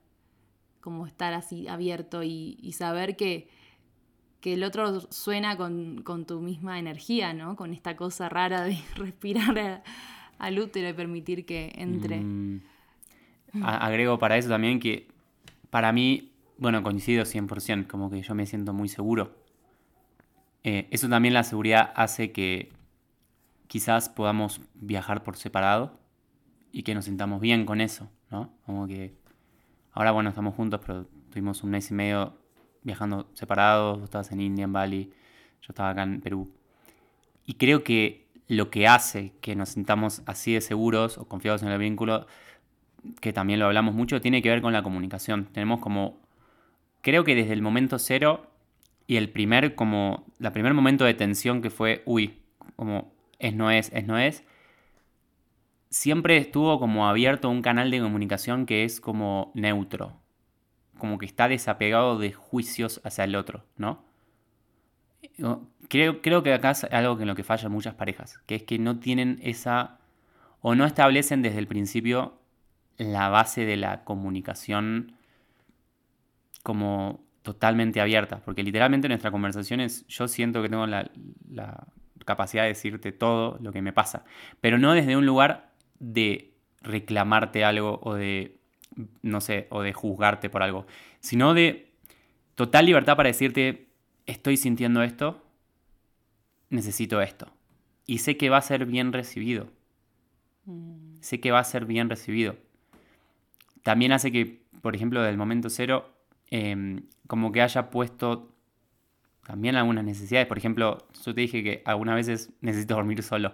como 0.79 1.05
estar 1.05 1.33
así 1.33 1.67
abierto 1.67 2.23
y, 2.23 2.71
saber 2.71 3.17
que, 3.17 3.49
que, 4.39 4.53
el 4.53 4.63
otro 4.63 5.01
suena 5.11 5.57
con, 5.57 6.25
tu 6.25 6.39
misma 6.39 6.79
energía, 6.79 7.33
¿no? 7.33 7.57
Con 7.57 7.73
esta 7.73 7.97
cosa 7.97 8.29
rara 8.29 8.63
de 8.63 8.77
respirar 8.95 9.83
al 10.37 10.59
útero 10.59 10.87
y 10.87 10.93
permitir 10.93 11.45
que 11.45 11.73
entre. 11.75 12.21
Mm. 12.21 12.61
Agrego 13.63 14.17
para 14.17 14.37
eso 14.37 14.47
también 14.47 14.79
que 14.79 15.12
para 15.73 15.91
mí, 15.91 16.31
bueno, 16.59 16.83
coincido 16.83 17.25
100%, 17.25 17.87
como 17.87 18.11
que 18.11 18.21
yo 18.21 18.35
me 18.35 18.45
siento 18.45 18.73
muy 18.73 18.89
seguro. 18.89 19.35
Eh, 20.63 20.87
eso 20.91 21.09
también 21.09 21.33
la 21.33 21.43
seguridad 21.43 21.91
hace 21.95 22.31
que 22.31 22.71
quizás 23.65 24.07
podamos 24.07 24.61
viajar 24.75 25.23
por 25.23 25.35
separado 25.35 25.99
y 26.71 26.83
que 26.83 26.93
nos 26.93 27.05
sintamos 27.05 27.41
bien 27.41 27.65
con 27.65 27.81
eso, 27.81 28.07
¿no? 28.29 28.53
Como 28.67 28.85
que 28.85 29.17
Ahora, 29.95 30.11
bueno, 30.11 30.29
estamos 30.29 30.55
juntos, 30.55 30.79
pero 30.85 31.05
tuvimos 31.31 31.63
un 31.63 31.69
mes 31.69 31.89
y 31.91 31.93
medio 31.95 32.35
viajando 32.83 33.29
separados. 33.33 33.97
Vos 33.97 34.05
estabas 34.05 34.31
en 34.31 34.41
India, 34.41 34.65
en 34.65 34.73
Bali, 34.73 35.11
yo 35.61 35.67
estaba 35.69 35.89
acá 35.89 36.03
en 36.03 36.19
Perú. 36.21 36.51
Y 37.45 37.55
creo 37.55 37.83
que 37.83 38.27
lo 38.47 38.69
que 38.69 38.87
hace 38.87 39.33
que 39.41 39.55
nos 39.55 39.69
sintamos 39.69 40.21
así 40.27 40.53
de 40.53 40.61
seguros 40.61 41.17
o 41.17 41.25
confiados 41.25 41.63
en 41.63 41.69
el 41.69 41.79
vínculo 41.79 42.25
que 43.21 43.33
también 43.33 43.59
lo 43.59 43.65
hablamos 43.65 43.93
mucho, 43.93 44.21
tiene 44.21 44.41
que 44.41 44.49
ver 44.49 44.61
con 44.61 44.73
la 44.73 44.83
comunicación. 44.83 45.45
Tenemos 45.51 45.79
como, 45.79 46.21
creo 47.01 47.23
que 47.23 47.35
desde 47.35 47.53
el 47.53 47.61
momento 47.61 47.99
cero 47.99 48.47
y 49.07 49.17
el 49.17 49.29
primer, 49.29 49.75
como, 49.75 50.25
la 50.39 50.51
primer 50.51 50.73
momento 50.73 51.05
de 51.05 51.13
tensión 51.13 51.61
que 51.61 51.69
fue, 51.69 52.03
uy, 52.05 52.39
como 52.75 53.13
es, 53.39 53.53
no 53.53 53.71
es, 53.71 53.91
es, 53.93 54.05
no 54.05 54.17
es, 54.17 54.43
siempre 55.89 56.37
estuvo 56.37 56.79
como 56.79 57.07
abierto 57.07 57.49
un 57.49 57.61
canal 57.61 57.91
de 57.91 57.99
comunicación 57.99 58.65
que 58.65 58.83
es 58.83 58.99
como 58.99 59.51
neutro, 59.53 60.19
como 60.97 61.17
que 61.17 61.25
está 61.25 61.47
desapegado 61.47 62.17
de 62.17 62.33
juicios 62.33 63.01
hacia 63.03 63.25
el 63.25 63.35
otro, 63.35 63.65
¿no? 63.77 64.03
Creo, 65.89 66.21
creo 66.21 66.43
que 66.43 66.53
acá 66.53 66.71
es 66.71 66.83
algo 66.85 67.19
en 67.19 67.27
lo 67.27 67.35
que 67.35 67.43
fallan 67.43 67.71
muchas 67.71 67.95
parejas, 67.95 68.39
que 68.45 68.55
es 68.55 68.63
que 68.63 68.77
no 68.79 68.99
tienen 68.99 69.39
esa, 69.41 69.99
o 70.61 70.75
no 70.75 70.85
establecen 70.85 71.41
desde 71.41 71.59
el 71.59 71.67
principio 71.67 72.39
la 72.97 73.29
base 73.29 73.65
de 73.65 73.77
la 73.77 74.03
comunicación 74.03 75.13
como 76.63 77.23
totalmente 77.41 77.99
abierta, 77.99 78.41
porque 78.45 78.63
literalmente 78.63 79.07
nuestra 79.07 79.31
conversación 79.31 79.81
es, 79.81 80.07
yo 80.07 80.27
siento 80.27 80.61
que 80.61 80.69
tengo 80.69 80.87
la, 80.87 81.09
la 81.49 81.87
capacidad 82.25 82.63
de 82.63 82.69
decirte 82.69 83.11
todo 83.11 83.57
lo 83.61 83.71
que 83.71 83.81
me 83.81 83.91
pasa, 83.91 84.23
pero 84.61 84.77
no 84.77 84.93
desde 84.93 85.17
un 85.17 85.25
lugar 85.25 85.71
de 85.99 86.53
reclamarte 86.81 87.63
algo 87.63 87.99
o 88.03 88.13
de, 88.13 88.59
no 89.21 89.41
sé, 89.41 89.67
o 89.69 89.81
de 89.81 89.93
juzgarte 89.93 90.49
por 90.49 90.63
algo, 90.63 90.85
sino 91.19 91.53
de 91.53 91.91
total 92.55 92.85
libertad 92.85 93.17
para 93.17 93.27
decirte, 93.27 93.87
estoy 94.25 94.57
sintiendo 94.57 95.03
esto, 95.03 95.43
necesito 96.69 97.21
esto. 97.21 97.51
Y 98.05 98.19
sé 98.19 98.37
que 98.37 98.49
va 98.49 98.57
a 98.57 98.61
ser 98.61 98.85
bien 98.85 99.13
recibido. 99.13 99.69
Mm. 100.65 101.15
Sé 101.21 101.39
que 101.39 101.51
va 101.51 101.59
a 101.59 101.63
ser 101.63 101.85
bien 101.85 102.09
recibido. 102.09 102.57
También 103.83 104.11
hace 104.13 104.31
que, 104.31 104.63
por 104.81 104.95
ejemplo, 104.95 105.21
del 105.21 105.37
momento 105.37 105.69
cero, 105.69 106.09
em, 106.49 107.03
como 107.27 107.51
que 107.51 107.61
haya 107.61 107.89
puesto 107.89 108.53
también 109.45 109.75
algunas 109.75 110.03
necesidades. 110.03 110.47
Por 110.47 110.57
ejemplo, 110.57 111.07
yo 111.23 111.35
te 111.35 111.41
dije 111.41 111.63
que 111.63 111.81
algunas 111.85 112.15
veces 112.15 112.53
necesito 112.61 112.95
dormir 112.95 113.21
solo. 113.23 113.53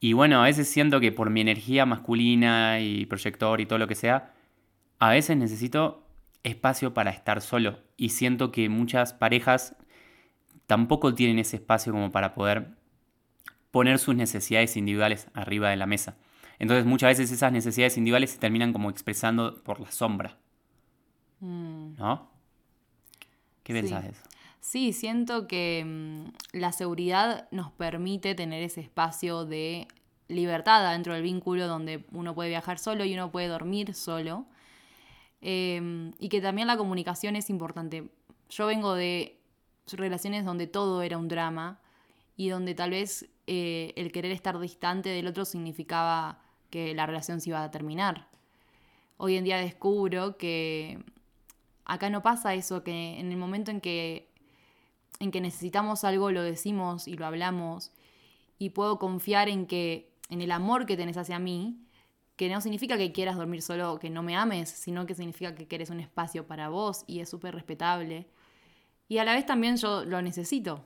Y 0.00 0.12
bueno, 0.12 0.40
a 0.40 0.44
veces 0.44 0.68
siento 0.68 1.00
que 1.00 1.10
por 1.10 1.30
mi 1.30 1.40
energía 1.40 1.84
masculina 1.84 2.80
y 2.80 3.06
proyector 3.06 3.60
y 3.60 3.66
todo 3.66 3.80
lo 3.80 3.88
que 3.88 3.96
sea, 3.96 4.32
a 5.00 5.10
veces 5.10 5.36
necesito 5.36 6.06
espacio 6.44 6.94
para 6.94 7.10
estar 7.10 7.40
solo. 7.40 7.80
Y 7.96 8.10
siento 8.10 8.52
que 8.52 8.68
muchas 8.68 9.12
parejas 9.12 9.76
tampoco 10.66 11.14
tienen 11.14 11.40
ese 11.40 11.56
espacio 11.56 11.92
como 11.92 12.12
para 12.12 12.34
poder 12.34 12.76
poner 13.72 13.98
sus 13.98 14.14
necesidades 14.14 14.76
individuales 14.76 15.28
arriba 15.34 15.70
de 15.70 15.76
la 15.76 15.86
mesa. 15.86 16.16
Entonces 16.58 16.86
muchas 16.86 17.10
veces 17.10 17.30
esas 17.30 17.52
necesidades 17.52 17.96
individuales 17.96 18.30
se 18.30 18.38
terminan 18.38 18.72
como 18.72 18.90
expresando 18.90 19.62
por 19.62 19.80
la 19.80 19.90
sombra. 19.90 20.38
Mm. 21.40 21.96
¿No? 21.96 22.28
¿Qué 23.62 23.72
pensás 23.72 24.02
de 24.02 24.10
eso? 24.10 24.22
Sí, 24.60 24.92
siento 24.92 25.46
que 25.46 25.84
mm, 25.86 26.58
la 26.58 26.72
seguridad 26.72 27.48
nos 27.50 27.70
permite 27.70 28.34
tener 28.34 28.62
ese 28.62 28.80
espacio 28.80 29.44
de 29.44 29.86
libertad 30.28 30.92
dentro 30.92 31.14
del 31.14 31.22
vínculo 31.22 31.66
donde 31.66 32.04
uno 32.12 32.34
puede 32.34 32.50
viajar 32.50 32.78
solo 32.78 33.04
y 33.04 33.14
uno 33.14 33.30
puede 33.30 33.48
dormir 33.48 33.94
solo. 33.94 34.46
Em, 35.40 36.12
y 36.18 36.28
que 36.28 36.40
también 36.40 36.66
la 36.66 36.76
comunicación 36.76 37.36
es 37.36 37.48
importante. 37.50 38.08
Yo 38.50 38.66
vengo 38.66 38.94
de 38.94 39.40
relaciones 39.92 40.44
donde 40.44 40.66
todo 40.66 41.02
era 41.02 41.16
un 41.16 41.28
drama 41.28 41.80
y 42.36 42.48
donde 42.48 42.74
tal 42.74 42.90
vez 42.90 43.28
eh, 43.46 43.92
el 43.96 44.12
querer 44.12 44.32
estar 44.32 44.58
distante 44.58 45.08
del 45.08 45.26
otro 45.28 45.44
significaba 45.44 46.40
que 46.70 46.94
la 46.94 47.06
relación 47.06 47.40
se 47.40 47.50
iba 47.50 47.62
a 47.62 47.70
terminar. 47.70 48.28
Hoy 49.16 49.36
en 49.36 49.44
día 49.44 49.58
descubro 49.58 50.36
que 50.36 50.98
acá 51.84 52.10
no 52.10 52.22
pasa 52.22 52.54
eso, 52.54 52.84
que 52.84 53.18
en 53.18 53.32
el 53.32 53.38
momento 53.38 53.70
en 53.70 53.80
que, 53.80 54.28
en 55.18 55.30
que 55.30 55.40
necesitamos 55.40 56.04
algo 56.04 56.30
lo 56.30 56.42
decimos 56.42 57.08
y 57.08 57.16
lo 57.16 57.26
hablamos 57.26 57.92
y 58.58 58.70
puedo 58.70 58.98
confiar 58.98 59.48
en 59.48 59.66
que 59.66 60.12
en 60.30 60.42
el 60.42 60.52
amor 60.52 60.86
que 60.86 60.96
tenés 60.96 61.16
hacia 61.16 61.38
mí, 61.38 61.80
que 62.36 62.48
no 62.48 62.60
significa 62.60 62.96
que 62.96 63.10
quieras 63.10 63.36
dormir 63.36 63.62
solo 63.62 63.98
que 63.98 64.10
no 64.10 64.22
me 64.22 64.36
ames, 64.36 64.68
sino 64.68 65.06
que 65.06 65.14
significa 65.14 65.54
que 65.54 65.66
quieres 65.66 65.90
un 65.90 66.00
espacio 66.00 66.46
para 66.46 66.68
vos 66.68 67.04
y 67.06 67.20
es 67.20 67.28
súper 67.28 67.54
respetable. 67.54 68.28
Y 69.08 69.18
a 69.18 69.24
la 69.24 69.34
vez 69.34 69.46
también 69.46 69.76
yo 69.76 70.04
lo 70.04 70.22
necesito. 70.22 70.84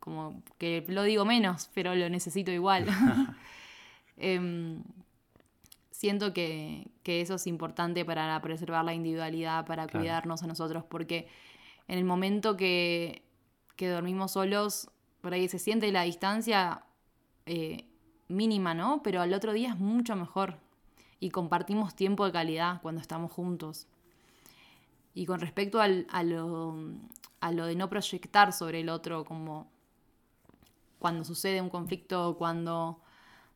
Como 0.00 0.42
que 0.58 0.84
lo 0.88 1.02
digo 1.02 1.24
menos, 1.24 1.70
pero 1.74 1.94
lo 1.94 2.08
necesito 2.08 2.50
igual. 2.50 2.86
Em, 4.16 4.82
siento 5.90 6.32
que, 6.32 6.90
eso 7.04 7.34
es 7.34 7.46
importante 7.46 8.04
para 8.04 8.40
preservar 8.42 8.84
la 8.84 8.94
individualidad, 8.94 9.66
para 9.66 9.86
cuidarnos 9.86 10.42
a 10.42 10.46
nosotros, 10.46 10.84
porque 10.84 11.28
en 11.88 11.98
el 11.98 12.04
momento 12.04 12.56
que, 12.56 13.22
que, 13.76 13.88
dormimos 13.88 14.32
solos, 14.32 14.90
por 15.20 15.32
ahí 15.34 15.48
se 15.48 15.58
siente 15.58 15.90
la 15.92 16.02
distancia 16.02 16.84
eh, 17.46 17.84
mínima, 18.28 18.74
¿no? 18.74 19.02
Pero 19.02 19.20
al 19.22 19.32
otro 19.32 19.52
día 19.52 19.70
es 19.70 19.78
mucho 19.78 20.16
mejor 20.16 20.58
y 21.20 21.30
compartimos 21.30 21.94
tiempo 21.94 22.24
de 22.24 22.32
calidad 22.32 22.80
cuando 22.82 23.00
estamos 23.00 23.32
juntos. 23.32 23.86
Y 25.14 25.24
con 25.26 25.40
respecto 25.40 25.80
a, 25.80 25.88
lo, 25.88 26.76
a 27.40 27.52
lo 27.52 27.66
de 27.66 27.74
no 27.74 27.88
proyectar 27.88 28.52
sobre 28.52 28.80
el 28.80 28.88
otro, 28.88 29.24
como 29.24 29.70
cuando 30.98 31.24
sucede 31.24 31.60
un 31.60 31.70
conflicto, 31.70 32.36
cuando 32.36 33.00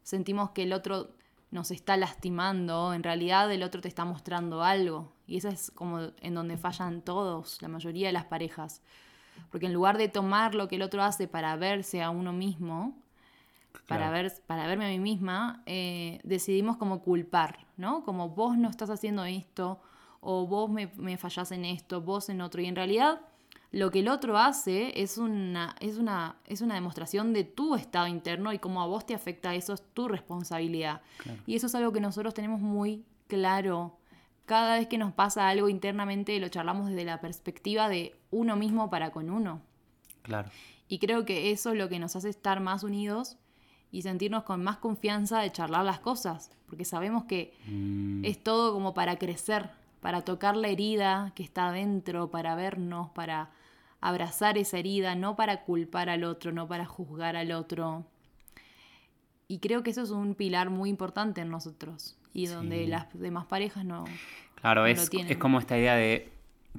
sentimos 0.02 0.50
que 0.50 0.64
el 0.64 0.72
otro 0.72 1.10
nos 1.50 1.70
está 1.70 1.96
lastimando, 1.96 2.94
en 2.94 3.02
realidad 3.02 3.50
el 3.52 3.62
otro 3.62 3.80
te 3.80 3.88
está 3.88 4.04
mostrando 4.04 4.62
algo. 4.62 5.12
Y 5.26 5.38
eso 5.38 5.48
es 5.48 5.70
como 5.72 6.10
en 6.20 6.34
donde 6.34 6.56
fallan 6.56 7.02
todos, 7.02 7.60
la 7.60 7.68
mayoría 7.68 8.06
de 8.06 8.12
las 8.12 8.24
parejas. 8.24 8.82
Porque 9.50 9.66
en 9.66 9.72
lugar 9.72 9.98
de 9.98 10.08
tomar 10.08 10.54
lo 10.54 10.68
que 10.68 10.76
el 10.76 10.82
otro 10.82 11.02
hace 11.02 11.26
para 11.26 11.56
verse 11.56 12.02
a 12.02 12.10
uno 12.10 12.32
mismo, 12.32 12.96
para, 13.86 14.10
ver, 14.10 14.32
para 14.46 14.66
verme 14.66 14.86
a 14.86 14.88
mí 14.88 14.98
misma, 14.98 15.62
eh, 15.66 16.20
decidimos 16.22 16.76
como 16.76 17.02
culpar, 17.02 17.66
¿no? 17.76 18.04
Como 18.04 18.28
vos 18.30 18.56
no 18.56 18.68
estás 18.68 18.90
haciendo 18.90 19.24
esto, 19.24 19.80
o 20.20 20.46
vos 20.46 20.70
me, 20.70 20.88
me 20.96 21.16
fallás 21.16 21.50
en 21.52 21.64
esto, 21.64 22.00
vos 22.00 22.28
en 22.28 22.40
otro. 22.40 22.60
Y 22.60 22.66
en 22.66 22.76
realidad 22.76 23.20
lo 23.72 23.90
que 23.90 24.00
el 24.00 24.08
otro 24.08 24.36
hace 24.36 25.00
es 25.00 25.16
una, 25.16 25.76
es 25.80 25.96
una, 25.96 26.36
es 26.46 26.60
una 26.60 26.74
demostración 26.74 27.32
de 27.32 27.44
tu 27.44 27.76
estado 27.76 28.08
interno 28.08 28.52
y 28.52 28.58
cómo 28.58 28.82
a 28.82 28.86
vos 28.86 29.06
te 29.06 29.14
afecta 29.14 29.54
eso, 29.54 29.74
es 29.74 29.82
tu 29.94 30.08
responsabilidad. 30.08 31.02
Y 31.46 31.54
eso 31.54 31.66
es 31.66 31.74
algo 31.74 31.92
que 31.92 32.00
nosotros 32.00 32.34
tenemos 32.34 32.60
muy 32.60 33.04
claro. 33.28 33.96
Cada 34.44 34.78
vez 34.78 34.88
que 34.88 34.98
nos 34.98 35.12
pasa 35.12 35.48
algo 35.48 35.68
internamente 35.68 36.38
lo 36.40 36.48
charlamos 36.48 36.88
desde 36.88 37.04
la 37.04 37.20
perspectiva 37.20 37.88
de 37.88 38.16
uno 38.30 38.56
mismo 38.56 38.90
para 38.90 39.12
con 39.12 39.30
uno. 39.30 39.62
Claro. 40.22 40.50
Y 40.88 40.98
creo 40.98 41.24
que 41.24 41.52
eso 41.52 41.70
es 41.70 41.78
lo 41.78 41.88
que 41.88 42.00
nos 42.00 42.16
hace 42.16 42.28
estar 42.28 42.58
más 42.58 42.82
unidos 42.82 43.36
y 43.92 44.02
sentirnos 44.02 44.42
con 44.42 44.64
más 44.64 44.78
confianza 44.78 45.40
de 45.40 45.52
charlar 45.52 45.84
las 45.84 46.00
cosas, 46.00 46.50
porque 46.66 46.84
sabemos 46.84 47.24
que 47.24 47.54
mm. 47.66 48.24
es 48.24 48.42
todo 48.42 48.72
como 48.72 48.94
para 48.94 49.16
crecer, 49.16 49.70
para 50.00 50.22
tocar 50.22 50.56
la 50.56 50.68
herida 50.68 51.32
que 51.34 51.42
está 51.42 51.68
adentro, 51.68 52.30
para 52.30 52.54
vernos, 52.54 53.10
para 53.10 53.50
abrazar 54.00 54.58
esa 54.58 54.78
herida, 54.78 55.14
no 55.14 55.36
para 55.36 55.62
culpar 55.64 56.08
al 56.08 56.24
otro, 56.24 56.52
no 56.52 56.66
para 56.66 56.86
juzgar 56.86 57.36
al 57.36 57.52
otro. 57.52 58.06
Y 59.48 59.58
creo 59.58 59.82
que 59.82 59.90
eso 59.90 60.02
es 60.02 60.10
un 60.10 60.34
pilar 60.34 60.70
muy 60.70 60.88
importante 60.90 61.40
en 61.40 61.50
nosotros 61.50 62.16
y 62.32 62.46
donde 62.46 62.86
las 62.86 63.06
demás 63.18 63.46
parejas 63.46 63.84
no. 63.84 64.04
Claro, 64.60 64.86
es, 64.86 65.10
es 65.12 65.36
como 65.38 65.58
esta 65.58 65.76
idea 65.76 65.96
de. 65.96 66.30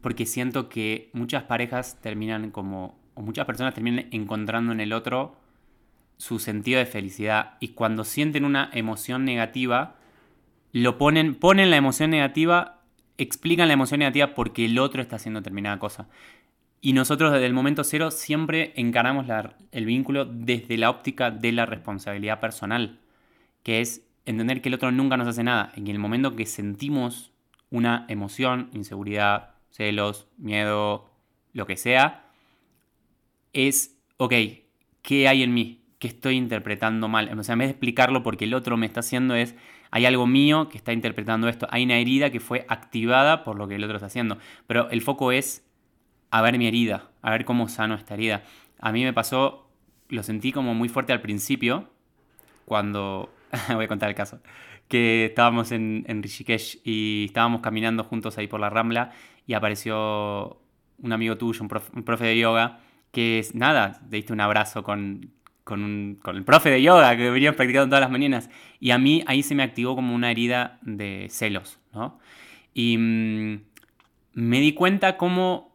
Porque 0.02 0.26
siento 0.26 0.70
que 0.70 1.10
muchas 1.14 1.44
parejas 1.44 2.00
terminan 2.02 2.52
como. 2.52 2.98
o 3.14 3.22
muchas 3.22 3.46
personas 3.46 3.74
terminan 3.74 4.08
encontrando 4.12 4.72
en 4.72 4.80
el 4.80 4.94
otro 4.94 5.36
su 6.18 6.40
sentido 6.40 6.80
de 6.80 6.86
felicidad. 6.86 7.58
Y 7.60 7.70
cuando 7.70 8.04
sienten 8.04 8.46
una 8.46 8.70
emoción 8.74 9.26
negativa, 9.26 9.96
lo 10.72 10.98
ponen, 10.98 11.36
ponen 11.36 11.72
la 11.72 11.78
emoción 11.78 12.12
negativa, 12.12 12.81
explican 13.18 13.68
la 13.68 13.74
emoción 13.74 14.00
negativa 14.00 14.34
porque 14.34 14.66
el 14.66 14.80
otro 14.80 15.02
está 15.02 15.18
haciendo 15.18 15.40
determinada 15.40 15.80
cosa. 15.80 16.08
Y 16.82 16.94
nosotros 16.94 17.32
desde 17.32 17.46
el 17.46 17.54
momento 17.54 17.84
cero 17.84 18.10
siempre 18.10 18.74
encaramos 18.76 19.28
el 19.72 19.86
vínculo 19.86 20.26
desde 20.26 20.78
la 20.78 20.90
óptica 20.90 21.30
de 21.30 21.52
la 21.52 21.68
responsabilidad 21.68 22.40
personal, 22.40 23.00
que 23.62 23.82
es 23.82 24.04
entender 24.26 24.62
que 24.62 24.70
el 24.70 24.76
otro 24.76 24.92
nunca 24.92 25.16
nos 25.16 25.28
hace 25.28 25.44
nada. 25.44 25.72
En 25.76 25.88
el 25.88 26.00
momento 26.00 26.36
que 26.36 26.48
sentimos 26.48 27.32
una 27.70 28.06
emoción, 28.10 28.70
inseguridad, 28.74 29.52
celos, 29.70 30.28
miedo, 30.38 31.10
lo 31.54 31.68
que 31.68 31.78
sea, 31.78 32.26
es, 33.54 33.96
ok, 34.18 34.34
¿qué 35.04 35.28
hay 35.28 35.44
en 35.44 35.54
mí? 35.54 35.84
¿Qué 36.00 36.08
estoy 36.08 36.36
interpretando 36.36 37.08
mal? 37.08 37.38
O 37.38 37.44
sea, 37.44 37.54
en 37.54 37.60
vez 37.60 37.68
de 37.68 37.74
explicarlo 37.74 38.24
porque 38.24 38.46
el 38.46 38.56
otro 38.56 38.76
me 38.76 38.88
está 38.88 39.02
haciendo 39.02 39.36
es, 39.36 39.56
hay 39.92 40.06
algo 40.06 40.26
mío 40.26 40.70
que 40.70 40.78
está 40.78 40.94
interpretando 40.94 41.50
esto, 41.50 41.68
hay 41.70 41.84
una 41.84 41.98
herida 41.98 42.30
que 42.32 42.40
fue 42.40 42.66
activada 42.70 43.44
por 43.44 43.58
lo 43.58 43.68
que 43.68 43.76
el 43.76 43.84
otro 43.84 43.98
está 43.98 44.08
haciendo. 44.08 44.38
Pero 44.66 44.90
el 44.90 45.02
foco 45.02 45.34
es 45.34 45.68
a 46.32 46.42
ver 46.42 46.58
mi 46.58 46.66
herida, 46.66 47.10
a 47.22 47.32
ver 47.32 47.44
cómo 47.44 47.68
sano 47.68 47.96
esta 47.96 48.14
herida. 48.14 48.44
A 48.80 48.94
mí 48.94 49.04
me 49.04 49.12
pasó, 49.12 49.70
lo 50.08 50.24
sentí 50.24 50.54
como 50.54 50.74
muy 50.74 50.88
fuerte 50.88 51.12
al 51.12 51.22
principio, 51.22 51.90
cuando, 52.66 53.34
voy 53.74 53.86
a 53.86 53.88
contar 53.90 54.10
el 54.10 54.16
caso, 54.16 54.40
que 54.88 55.26
estábamos 55.26 55.72
en, 55.74 56.06
Rishikesh 56.08 56.80
y 56.86 57.26
estábamos 57.26 57.62
caminando 57.62 58.04
juntos 58.06 58.38
ahí 58.38 58.48
por 58.48 58.62
la 58.62 58.70
Rambla 58.70 59.12
y 59.46 59.54
apareció 59.54 60.62
un 61.00 61.12
amigo 61.12 61.38
tuyo, 61.38 61.64
un 61.64 62.04
profe, 62.04 62.26
de 62.26 62.38
yoga, 62.38 62.80
que 63.12 63.40
es 63.40 63.56
nada, 63.56 64.00
te 64.10 64.16
diste 64.16 64.32
un 64.32 64.40
abrazo 64.40 64.84
con, 64.84 65.32
con, 65.64 66.20
el 66.26 66.44
profe 66.44 66.70
de 66.70 66.82
yoga 66.82 67.16
que 67.16 67.30
venía 67.30 67.56
practicando 67.56 67.88
todas 67.88 68.02
las 68.02 68.12
mañanas. 68.12 68.50
Y 68.80 68.92
a 68.92 68.98
mí 68.98 69.24
ahí 69.28 69.44
se 69.44 69.56
me 69.56 69.64
activó 69.64 69.96
como 69.96 70.16
una 70.16 70.32
herida 70.32 70.80
de 70.82 71.28
celos, 71.30 71.80
¿no? 71.94 72.20
Y 72.74 72.98
mm, 72.98 73.62
me 74.34 74.60
di 74.60 74.74
cuenta 74.74 75.18
cómo 75.18 75.72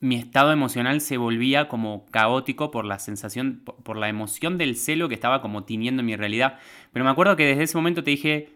mi 0.00 0.16
estado 0.16 0.50
emocional 0.52 1.00
se 1.00 1.16
volvía 1.16 1.68
como 1.68 2.06
caótico 2.06 2.72
por 2.72 2.84
la 2.84 2.98
sensación, 2.98 3.62
por 3.64 3.96
la 3.96 4.08
emoción 4.08 4.58
del 4.58 4.76
celo 4.76 5.08
que 5.08 5.14
estaba 5.14 5.40
como 5.40 5.64
tiñendo 5.64 6.02
mi 6.02 6.16
realidad. 6.16 6.58
Pero 6.92 7.04
me 7.04 7.10
acuerdo 7.10 7.36
que 7.36 7.46
desde 7.46 7.62
ese 7.62 7.76
momento 7.76 8.02
te 8.02 8.10
dije, 8.10 8.50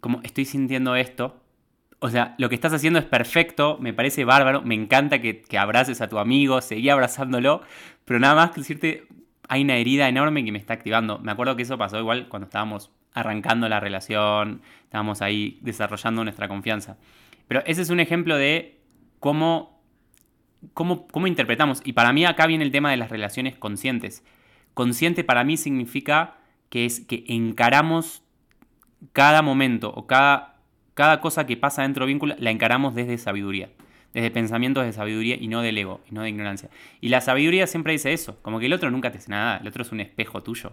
como 0.00 0.20
estoy 0.22 0.46
sintiendo 0.46 0.96
esto, 0.96 1.42
o 1.98 2.10
sea, 2.10 2.34
lo 2.38 2.48
que 2.48 2.56
estás 2.56 2.72
haciendo 2.72 2.98
es 2.98 3.04
perfecto, 3.04 3.78
me 3.80 3.92
parece 3.92 4.24
bárbaro, 4.24 4.62
me 4.62 4.74
encanta 4.74 5.20
que, 5.20 5.44
abraces 5.56 6.00
a 6.00 6.08
tu 6.08 6.18
amigo, 6.18 6.60
seguí 6.60 6.88
abrazándolo, 6.88 7.62
pero 8.04 8.18
nada 8.18 8.34
más 8.34 8.50
que 8.50 8.60
decirte, 8.60 9.06
hay 9.52 9.64
una 9.64 9.76
herida 9.76 10.08
enorme 10.08 10.46
que 10.46 10.50
me 10.50 10.58
está 10.58 10.72
activando. 10.72 11.18
Me 11.18 11.30
acuerdo 11.30 11.56
que 11.56 11.62
eso 11.62 11.76
pasó 11.76 11.98
igual 11.98 12.28
cuando 12.30 12.46
estábamos 12.46 12.90
arrancando 13.12 13.68
la 13.68 13.80
relación, 13.80 14.62
estábamos 14.84 15.20
ahí 15.20 15.58
desarrollando 15.60 16.24
nuestra 16.24 16.48
confianza. 16.48 16.96
Pero 17.48 17.62
ese 17.66 17.82
es 17.82 17.90
un 17.90 18.00
ejemplo 18.00 18.38
de 18.38 18.80
cómo, 19.20 19.78
cómo, 20.72 21.06
cómo 21.06 21.26
interpretamos. 21.26 21.82
Y 21.84 21.92
para 21.92 22.14
mí 22.14 22.24
acá 22.24 22.46
viene 22.46 22.64
el 22.64 22.72
tema 22.72 22.90
de 22.90 22.96
las 22.96 23.10
relaciones 23.10 23.54
conscientes. 23.58 24.24
Consciente 24.72 25.22
para 25.22 25.44
mí 25.44 25.58
significa 25.58 26.38
que 26.70 26.86
es 26.86 27.00
que 27.00 27.24
encaramos 27.28 28.22
cada 29.12 29.42
momento 29.42 29.92
o 29.94 30.06
cada 30.06 30.52
cada 30.94 31.20
cosa 31.20 31.46
que 31.46 31.58
pasa 31.58 31.82
dentro 31.82 32.06
del 32.06 32.14
vínculo 32.14 32.34
la 32.38 32.50
encaramos 32.50 32.94
desde 32.94 33.18
sabiduría, 33.18 33.70
desde 34.12 34.30
pensamientos 34.30 34.84
de 34.84 34.92
sabiduría 34.92 35.36
y 35.36 35.48
no 35.48 35.62
del 35.62 35.78
ego, 35.78 36.00
y 36.10 36.14
no 36.14 36.22
de 36.22 36.28
ignorancia. 36.28 36.68
Y 37.00 37.08
la 37.08 37.20
sabiduría 37.20 37.66
siempre 37.66 37.92
dice 37.92 38.12
eso, 38.12 38.38
como 38.42 38.58
que 38.60 38.66
el 38.66 38.72
otro 38.72 38.90
nunca 38.90 39.10
te 39.10 39.18
dice 39.18 39.30
nada, 39.30 39.58
el 39.58 39.68
otro 39.68 39.82
es 39.82 39.92
un 39.92 40.00
espejo 40.00 40.42
tuyo. 40.42 40.72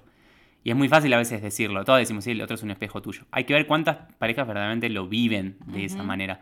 Y 0.63 0.71
es 0.71 0.75
muy 0.75 0.89
fácil 0.89 1.13
a 1.13 1.17
veces 1.17 1.41
decirlo, 1.41 1.85
todos 1.85 1.99
decimos, 1.99 2.25
sí, 2.25 2.31
el 2.31 2.41
otro 2.41 2.55
es 2.55 2.63
un 2.63 2.71
espejo 2.71 3.01
tuyo. 3.01 3.23
Hay 3.31 3.45
que 3.45 3.53
ver 3.53 3.65
cuántas 3.65 3.97
parejas 4.17 4.45
verdaderamente 4.45 4.89
lo 4.89 5.07
viven 5.07 5.57
de 5.67 5.85
esa 5.85 6.03
manera. 6.03 6.41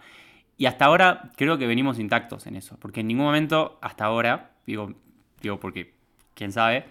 Y 0.58 0.66
hasta 0.66 0.86
ahora 0.86 1.32
creo 1.36 1.60
que 1.60 1.68
venimos 1.68 2.00
intactos 2.00 2.48
en 2.48 2.56
eso, 2.56 2.78
porque 2.80 3.02
en 3.02 3.08
ningún 3.08 3.26
momento 3.26 3.78
hasta 3.82 4.06
ahora, 4.06 4.54
digo, 4.66 4.96
digo 5.42 5.60
porque, 5.60 5.94
quién 6.34 6.52
sabe, 6.52 6.86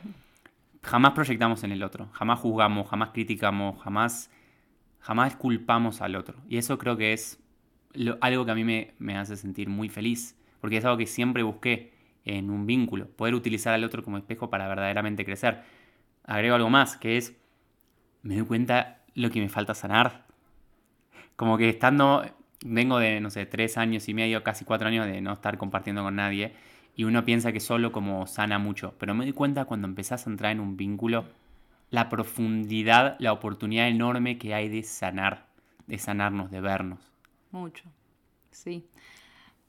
jamás 0.82 1.12
proyectamos 1.12 1.64
en 1.64 1.72
el 1.72 1.82
otro, 1.82 2.08
jamás 2.12 2.38
juzgamos, 2.38 2.88
jamás 2.88 3.10
criticamos, 3.10 3.82
jamás 3.82 4.30
jamás 5.06 5.36
culpamos 5.36 6.00
al 6.02 6.16
otro. 6.16 6.34
Y 6.48 6.56
eso 6.56 6.78
creo 6.78 6.96
que 6.96 7.12
es 7.12 7.38
algo 8.20 8.44
que 8.44 8.50
a 8.50 8.54
mí 8.54 8.64
me, 8.64 9.16
hace 9.16 9.36
sentir 9.36 9.68
muy 9.68 9.88
feliz, 9.88 10.36
porque 10.60 10.76
es 10.78 10.84
algo 10.84 10.96
que 10.96 11.06
siempre 11.06 11.42
busqué 11.42 11.92
en 12.24 12.50
un 12.50 12.66
vínculo, 12.66 13.08
poder 13.08 13.34
utilizar 13.34 13.74
al 13.74 13.84
otro 13.84 14.02
como 14.02 14.18
espejo 14.18 14.50
para 14.50 14.66
verdaderamente 14.66 15.24
crecer. 15.24 15.62
Agrego 16.24 16.56
algo 16.56 16.70
más, 16.70 16.96
que 16.96 17.16
es, 17.16 17.36
me 18.22 18.36
doy 18.36 18.46
cuenta 18.46 19.02
lo 19.14 19.30
que 19.30 19.40
me 19.40 19.48
falta 19.48 19.74
sanar. 19.74 20.26
Como 21.36 21.56
que 21.56 21.68
estando, 21.68 22.24
vengo 22.64 22.98
de, 22.98 23.20
no 23.20 23.30
sé, 23.30 23.46
tres 23.46 23.78
años 23.78 24.08
y 24.08 24.14
medio, 24.14 24.42
casi 24.42 24.64
cuatro 24.64 24.88
años 24.88 25.06
de 25.06 25.20
no 25.20 25.32
estar 25.32 25.56
compartiendo 25.58 26.02
con 26.02 26.16
nadie, 26.16 26.54
y 26.96 27.04
uno 27.04 27.24
piensa 27.24 27.52
que 27.52 27.60
solo 27.60 27.92
como 27.92 28.26
sana 28.26 28.58
mucho, 28.58 28.94
pero 28.98 29.14
me 29.14 29.24
doy 29.24 29.34
cuenta 29.34 29.66
cuando 29.66 29.86
empezás 29.86 30.26
a 30.26 30.30
entrar 30.30 30.52
en 30.52 30.60
un 30.60 30.76
vínculo, 30.76 31.26
la 31.90 32.08
profundidad, 32.08 33.16
la 33.20 33.32
oportunidad 33.32 33.88
enorme 33.88 34.38
que 34.38 34.54
hay 34.54 34.68
de 34.68 34.82
sanar, 34.82 35.46
de 35.86 35.98
sanarnos, 35.98 36.50
de 36.50 36.60
vernos. 36.60 37.15
Mucho, 37.56 37.84
sí. 38.50 38.86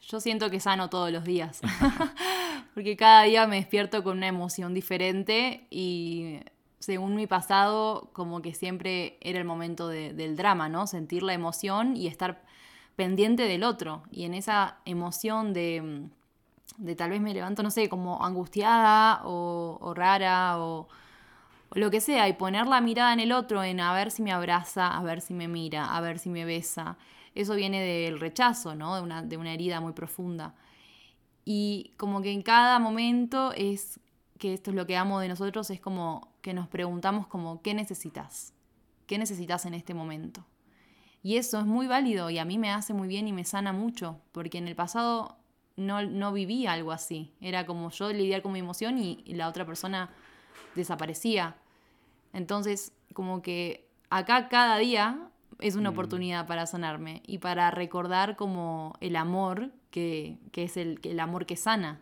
Yo 0.01 0.19
siento 0.19 0.49
que 0.49 0.59
sano 0.59 0.89
todos 0.89 1.11
los 1.11 1.23
días, 1.25 1.61
porque 2.73 2.97
cada 2.97 3.23
día 3.23 3.47
me 3.47 3.57
despierto 3.57 4.03
con 4.03 4.17
una 4.17 4.27
emoción 4.27 4.73
diferente 4.73 5.67
y 5.69 6.39
según 6.79 7.15
mi 7.15 7.27
pasado, 7.27 8.09
como 8.13 8.41
que 8.41 8.53
siempre 8.53 9.17
era 9.21 9.39
el 9.39 9.45
momento 9.45 9.89
del 9.89 10.35
drama, 10.37 10.69
¿no? 10.69 10.87
Sentir 10.87 11.23
la 11.23 11.33
emoción 11.33 11.97
y 11.97 12.07
estar 12.07 12.43
pendiente 12.95 13.43
del 13.43 13.63
otro. 13.63 14.03
Y 14.11 14.25
en 14.25 14.33
esa 14.33 14.77
emoción 14.85 15.53
de, 15.53 16.07
de 16.77 16.95
tal 16.95 17.09
vez 17.11 17.21
me 17.21 17.33
levanto, 17.33 17.63
no 17.63 17.71
sé, 17.71 17.89
como 17.89 18.23
angustiada 18.23 19.21
o, 19.25 19.93
rara 19.95 20.59
o 20.59 20.87
o 21.69 21.79
lo 21.79 21.91
que 21.91 22.01
sea, 22.01 22.27
y 22.29 22.33
poner 22.33 22.67
la 22.67 22.81
mirada 22.81 23.13
en 23.13 23.19
el 23.19 23.31
otro, 23.31 23.63
en 23.63 23.79
a 23.81 23.93
ver 23.93 24.11
si 24.11 24.21
me 24.21 24.31
abraza, 24.31 24.87
a 24.87 25.01
ver 25.03 25.21
si 25.21 25.33
me 25.33 25.47
mira, 25.47 25.95
a 25.95 26.01
ver 26.01 26.19
si 26.19 26.29
me 26.29 26.45
besa. 26.45 26.97
Eso 27.37 27.53
viene 27.53 27.81
del 27.81 28.19
rechazo, 28.19 28.73
¿no? 28.73 28.95
De 28.95 29.01
una, 29.01 29.21
de 29.21 29.37
una 29.37 29.53
herida 29.53 29.79
muy 29.79 29.93
profunda. 29.93 30.55
Y 31.45 31.93
como 31.95 32.23
que 32.23 32.31
en 32.31 32.41
cada 32.41 32.79
momento 32.79 33.53
es, 33.53 33.99
que 34.39 34.55
esto 34.55 34.71
es 34.71 34.75
lo 34.75 34.87
que 34.87 34.97
amo 34.97 35.19
de 35.19 35.27
nosotros, 35.27 35.69
es 35.69 35.79
como 35.79 36.33
que 36.41 36.55
nos 36.55 36.67
preguntamos 36.67 37.27
como, 37.27 37.61
¿qué 37.61 37.75
necesitas? 37.75 38.53
¿Qué 39.05 39.19
necesitas 39.19 39.67
en 39.67 39.75
este 39.75 39.93
momento? 39.93 40.45
Y 41.21 41.37
eso 41.37 41.59
es 41.59 41.67
muy 41.67 41.85
válido 41.85 42.31
y 42.31 42.39
a 42.39 42.45
mí 42.45 42.57
me 42.57 42.71
hace 42.71 42.95
muy 42.95 43.07
bien 43.07 43.27
y 43.27 43.33
me 43.33 43.43
sana 43.43 43.71
mucho, 43.71 44.19
porque 44.31 44.57
en 44.57 44.67
el 44.67 44.75
pasado 44.75 45.37
no, 45.75 46.01
no 46.01 46.33
viví 46.33 46.65
algo 46.65 46.91
así. 46.91 47.35
Era 47.39 47.67
como 47.67 47.91
yo 47.91 48.11
lidiar 48.11 48.41
con 48.41 48.51
mi 48.51 48.59
emoción 48.59 48.97
y 48.97 49.23
la 49.35 49.47
otra 49.47 49.63
persona 49.63 50.09
desaparecía. 50.73 51.55
Entonces, 52.33 52.93
como 53.13 53.43
que 53.43 53.87
acá 54.09 54.49
cada 54.49 54.77
día 54.79 55.29
es 55.59 55.75
una 55.75 55.91
mm. 55.91 55.93
oportunidad 55.93 56.47
para 56.47 56.65
sanarme 56.65 57.21
y 57.25 57.39
para 57.39 57.71
recordar 57.71 58.35
como 58.35 58.95
el 59.01 59.15
amor 59.15 59.71
que, 59.91 60.37
es 60.53 60.77
el, 60.77 60.99
el, 61.03 61.19
amor 61.19 61.45
que 61.45 61.55
sana. 61.55 62.01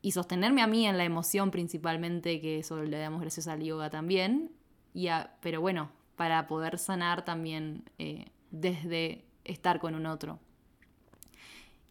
Y 0.00 0.12
sostenerme 0.12 0.62
a 0.62 0.66
mí 0.66 0.86
en 0.86 0.98
la 0.98 1.04
emoción 1.04 1.50
principalmente, 1.50 2.40
que 2.40 2.58
eso 2.58 2.82
le 2.82 2.98
damos 2.98 3.20
gracias 3.20 3.46
al 3.46 3.62
yoga 3.62 3.90
también. 3.90 4.50
Y 4.94 5.08
pero 5.40 5.60
bueno, 5.60 5.90
para 6.16 6.46
poder 6.46 6.78
sanar 6.78 7.24
también 7.24 7.84
eh, 7.98 8.26
desde 8.50 9.24
estar 9.44 9.78
con 9.78 9.94
un 9.94 10.06
otro. 10.06 10.38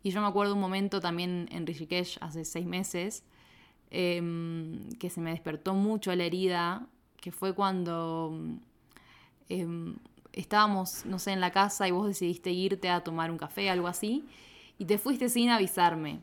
Y 0.03 0.11
yo 0.11 0.21
me 0.21 0.27
acuerdo 0.27 0.55
un 0.55 0.59
momento 0.59 0.99
también 0.99 1.47
en 1.51 1.65
Rishikesh 1.67 2.17
hace 2.21 2.43
seis 2.43 2.65
meses, 2.65 3.23
Em, 3.93 4.89
que 4.99 5.09
se 5.09 5.19
me 5.19 5.31
despertó 5.31 5.73
mucho 5.73 6.15
la 6.15 6.23
herida, 6.23 6.87
que 7.17 7.33
fue 7.33 7.53
cuando 7.53 8.33
em, 9.49 9.97
estábamos, 10.33 11.05
no 11.05 11.19
sé, 11.19 11.31
en 11.31 11.41
la 11.41 11.51
casa 11.51 11.87
y 11.87 11.91
vos 11.91 12.07
decidiste 12.07 12.51
irte 12.51 12.89
a 12.89 13.03
tomar 13.03 13.31
un 13.31 13.37
café, 13.37 13.69
algo 13.69 13.87
así, 13.87 14.25
y 14.77 14.85
te 14.85 14.97
fuiste 14.97 15.29
sin 15.29 15.49
avisarme. 15.49 16.21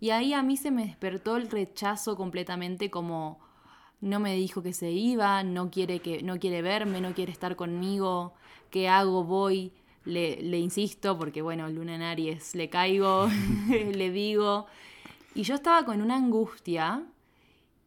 Y 0.00 0.10
ahí 0.10 0.32
a 0.32 0.42
mí 0.42 0.56
se 0.56 0.70
me 0.70 0.86
despertó 0.86 1.36
el 1.36 1.50
rechazo 1.50 2.16
completamente 2.16 2.90
como 2.90 3.38
no 4.00 4.20
me 4.20 4.34
dijo 4.34 4.62
que 4.62 4.74
se 4.74 4.90
iba, 4.90 5.42
no 5.42 5.70
quiere, 5.70 6.00
que, 6.00 6.22
no 6.22 6.38
quiere 6.38 6.60
verme, 6.60 7.00
no 7.00 7.14
quiere 7.14 7.32
estar 7.32 7.56
conmigo, 7.56 8.34
¿qué 8.70 8.88
hago? 8.88 9.24
Voy, 9.24 9.72
le, 10.04 10.42
le 10.42 10.58
insisto, 10.58 11.16
porque 11.16 11.40
bueno, 11.40 11.68
Luna 11.70 11.94
en 11.94 12.02
Aries, 12.02 12.54
le 12.54 12.68
caigo, 12.68 13.28
le 13.68 14.10
digo, 14.10 14.66
y 15.34 15.42
yo 15.42 15.54
estaba 15.54 15.84
con 15.86 16.02
una 16.02 16.16
angustia 16.16 17.02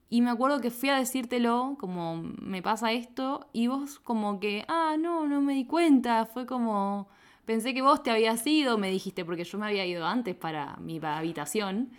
y 0.10 0.22
me 0.22 0.30
acuerdo 0.30 0.62
que 0.62 0.72
fui 0.72 0.90
a 0.90 0.98
decírtelo, 0.98 1.76
como 1.80 2.24
me 2.42 2.62
pasa 2.62 2.92
esto, 2.94 3.48
y 3.52 3.68
vos 3.68 4.00
como 4.00 4.40
que, 4.40 4.64
ah, 4.68 4.96
no, 4.98 5.28
no 5.28 5.42
me 5.42 5.54
di 5.54 5.66
cuenta, 5.66 6.26
fue 6.26 6.46
como, 6.46 7.10
pensé 7.46 7.74
que 7.74 7.82
vos 7.82 8.04
te 8.04 8.12
habías 8.12 8.46
ido, 8.48 8.78
me 8.78 8.90
dijiste, 8.90 9.26
porque 9.26 9.44
yo 9.44 9.58
me 9.58 9.68
había 9.68 9.86
ido 9.86 10.06
antes 10.06 10.36
para 10.36 10.78
mi 10.78 11.00
habitación. 11.04 11.92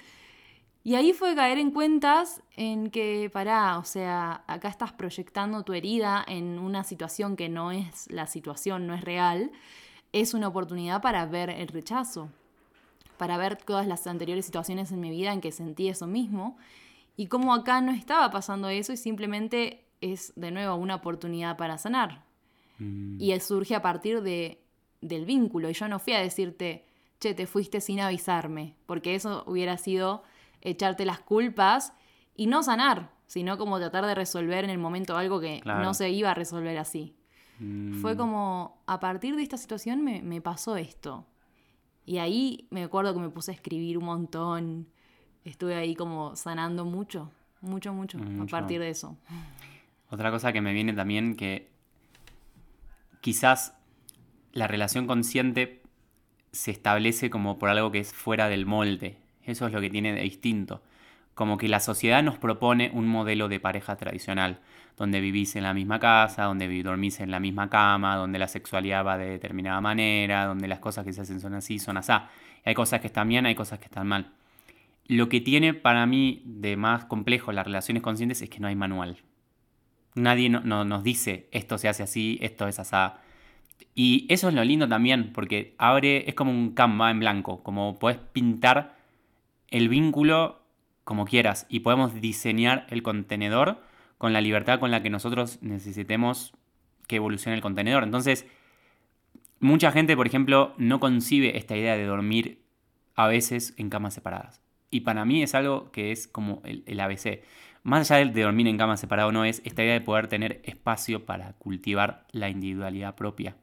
Y 0.85 0.95
ahí 0.95 1.13
fue 1.13 1.35
caer 1.35 1.59
en 1.59 1.71
cuentas 1.71 2.41
en 2.57 2.91
que, 2.91 3.29
pará, 3.31 3.79
o 3.79 3.85
sea, 3.85 4.43
acá 4.47 4.69
estás 4.69 4.93
proyectando 4.93 5.63
tu 5.63 5.75
herida 5.75 6.25
en 6.27 6.59
una 6.59 6.85
situación 6.85 7.37
que 7.37 7.51
no 7.51 7.73
es 7.73 8.11
la 8.11 8.27
situación, 8.27 8.87
no 8.87 8.95
es 8.95 9.03
real, 9.03 9.51
es 10.13 10.33
una 10.33 10.49
oportunidad 10.49 11.03
para 11.03 11.27
ver 11.27 11.51
el 11.51 11.69
rechazo 11.69 12.31
para 13.19 13.37
ver 13.37 13.57
todas 13.57 13.87
las 13.87 14.07
anteriores 14.07 14.47
situaciones 14.47 14.91
en 14.93 15.01
mi 15.01 15.11
vida 15.11 15.33
en 15.33 15.43
que 15.43 15.53
sentí 15.53 15.89
eso 15.89 16.07
mismo 16.07 16.57
y 17.19 17.27
cómo 17.27 17.53
acá 17.53 17.81
no 17.81 17.91
estaba 17.91 18.31
pasando 18.31 18.69
eso 18.69 18.93
y 18.93 18.97
simplemente 18.97 19.85
es 20.01 20.33
de 20.37 20.53
nuevo 20.53 20.77
una 20.77 20.95
oportunidad 20.95 21.57
para 21.57 21.77
sanar. 21.77 22.25
Mm. 22.79 23.21
Y 23.21 23.39
surge 23.41 23.75
a 23.75 23.83
partir 23.83 24.23
de, 24.23 24.63
del 25.01 25.25
vínculo 25.25 25.69
y 25.69 25.73
yo 25.73 25.89
no 25.89 25.99
fui 25.99 26.13
a 26.13 26.21
decirte, 26.21 26.87
che, 27.19 27.35
te 27.35 27.49
fuiste 27.49 27.81
sin 27.81 27.99
avisarme, 27.99 28.77
porque 28.87 29.17
eso 29.17 29.43
hubiera 29.49 29.77
sido 29.79 30.23
echarte 30.61 31.05
las 31.05 31.19
culpas 31.19 31.93
y 32.37 32.47
no 32.47 32.63
sanar, 32.63 33.11
sino 33.27 33.59
como 33.59 33.81
tratar 33.81 34.07
de 34.07 34.15
resolver 34.15 34.63
en 34.63 34.71
el 34.71 34.79
momento 34.79 35.17
algo 35.17 35.41
que 35.41 35.61
no 35.65 35.95
se 35.95 36.11
iba 36.11 36.31
a 36.31 36.35
resolver 36.35 36.79
así. 36.79 37.17
Fue 38.01 38.15
mm. 38.15 38.17
como, 38.17 38.81
a 38.87 39.01
partir 39.01 39.35
de 39.35 39.43
esta 39.43 39.57
situación 39.57 40.05
me, 40.05 40.23
me 40.23 40.41
pasó 40.41 40.77
esto. 40.77 41.27
Y 42.07 42.19
ahí 42.19 42.69
me 42.71 42.85
acuerdo 42.85 43.13
que 43.13 43.19
me 43.19 43.31
puse 43.31 43.51
a 43.51 43.55
escribir 43.55 43.99
un 43.99 44.05
montón. 44.05 44.89
Estuve 45.45 45.75
ahí 45.75 45.95
como 45.95 46.37
sanando 46.37 46.85
mucho, 46.85 47.31
mucho, 47.61 47.93
mucho, 47.93 48.19
a 48.43 48.47
partir 48.47 48.81
de 48.81 48.91
eso. 48.91 49.17
Otra 50.11 50.31
cosa 50.31 50.53
que 50.53 50.61
me 50.61 50.73
viene 50.73 50.93
también 50.93 51.37
que 51.37 51.69
quizás 53.21 53.75
la 54.53 54.67
relación 54.67 55.07
consciente 55.07 55.83
se 56.53 56.71
establece 56.71 57.31
como 57.31 57.59
por 57.59 57.69
algo 57.69 57.91
que 57.91 57.99
es 57.99 58.13
fuera 58.13 58.49
del 58.49 58.67
molde. 58.67 59.19
Eso 59.45 59.67
es 59.67 59.73
lo 59.73 59.81
que 59.81 59.91
tiene 59.91 60.13
de 60.13 60.23
distinto. 60.23 60.83
Como 61.35 61.57
que 61.57 61.69
la 61.69 61.81
sociedad 61.81 62.23
nos 62.23 62.39
propone 62.39 62.91
un 62.93 63.07
modelo 63.07 63.49
de 63.49 63.61
pareja 63.61 63.97
tradicional, 63.97 64.61
donde 64.97 65.21
vivís 65.21 65.55
en 65.57 65.63
la 65.63 65.73
misma 65.73 66.01
casa, 66.01 66.45
donde 66.45 66.83
dormís 66.83 67.21
en 67.21 67.31
la 67.31 67.39
misma 67.39 67.71
cama, 67.71 68.17
donde 68.17 68.39
la 68.39 68.49
sexualidad 68.49 69.07
va 69.07 69.17
de 69.17 69.31
determinada 69.31 69.81
manera, 69.81 70.47
donde 70.47 70.67
las 70.67 70.81
cosas 70.81 71.05
que 71.05 71.13
se 71.13 71.21
hacen 71.21 71.39
son 71.39 71.55
así, 71.55 71.79
son 71.79 71.97
así. 71.97 72.13
Hay 72.65 72.75
cosas 72.75 73.01
que 73.01 73.07
están 73.07 73.29
bien, 73.29 73.47
hay 73.47 73.55
cosas 73.55 73.79
que 73.79 73.85
están 73.85 74.09
mal. 74.09 74.33
Lo 75.09 75.29
que 75.29 75.41
tiene 75.41 75.75
para 75.75 76.07
mí 76.07 76.43
de 76.45 76.77
más 76.77 77.07
complejo 77.07 77.51
las 77.51 77.67
relaciones 77.67 78.03
conscientes 78.03 78.43
es 78.43 78.51
que 78.51 78.61
no 78.61 78.69
hay 78.69 78.77
manual. 78.77 79.17
Nadie 80.15 80.51
nos 80.51 81.03
dice 81.03 81.49
esto 81.51 81.79
se 81.79 81.89
hace 81.89 82.03
así, 82.03 82.39
esto 82.43 82.69
es 82.69 82.79
así. 82.79 83.17
Y 83.95 84.27
eso 84.29 84.49
es 84.49 84.55
lo 84.55 84.63
lindo 84.65 84.89
también, 84.89 85.33
porque 85.33 85.75
abre, 85.79 86.29
es 86.29 86.35
como 86.35 86.51
un 86.51 86.73
canva 86.73 87.11
en 87.11 87.21
blanco, 87.21 87.63
como 87.63 87.99
puedes 87.99 88.19
pintar 88.19 88.97
el 89.69 89.89
vínculo 89.89 90.63
como 91.05 91.25
quieras 91.25 91.67
y 91.69 91.81
podemos 91.81 92.15
diseñar 92.21 92.87
el 92.91 93.03
contenedor 93.03 93.83
con 94.19 94.33
la 94.33 94.41
libertad 94.41 94.79
con 94.79 94.91
la 94.91 95.03
que 95.03 95.11
nosotros 95.11 95.59
necesitemos 95.63 96.53
que 97.07 97.17
evolucione 97.17 97.57
el 97.57 97.63
contenedor. 97.63 98.03
Entonces, 98.03 98.47
mucha 99.59 99.91
gente, 99.91 100.17
por 100.17 100.27
ejemplo, 100.27 100.75
no 100.77 101.01
concibe 101.01 101.57
esta 101.57 101.77
idea 101.77 101.97
de 101.97 102.05
dormir 102.05 102.63
a 103.15 103.27
veces 103.27 103.75
en 103.79 103.89
camas 103.89 104.15
separadas. 104.15 104.61
Y 104.91 105.01
para 105.01 105.25
mí 105.25 105.43
es 105.43 105.55
algo 105.55 105.91
que 105.91 106.13
es 106.13 106.27
como 106.27 106.63
el, 106.65 107.01
ABC. 107.01 107.43
Más 107.83 108.11
allá 108.11 108.31
de 108.31 108.43
dormir 108.43 108.67
en 108.69 108.79
cama 108.79 108.97
separada 108.97 109.29
o 109.29 109.33
no, 109.33 109.45
es 109.45 109.63
esta 109.65 109.83
idea 109.83 109.95
de 109.95 110.01
poder 110.01 110.29
tener 110.29 110.61
espacio 110.65 111.25
para 111.27 111.53
cultivar 111.55 112.27
la 112.33 112.49
individualidad 112.49 113.15
propia. 113.15 113.57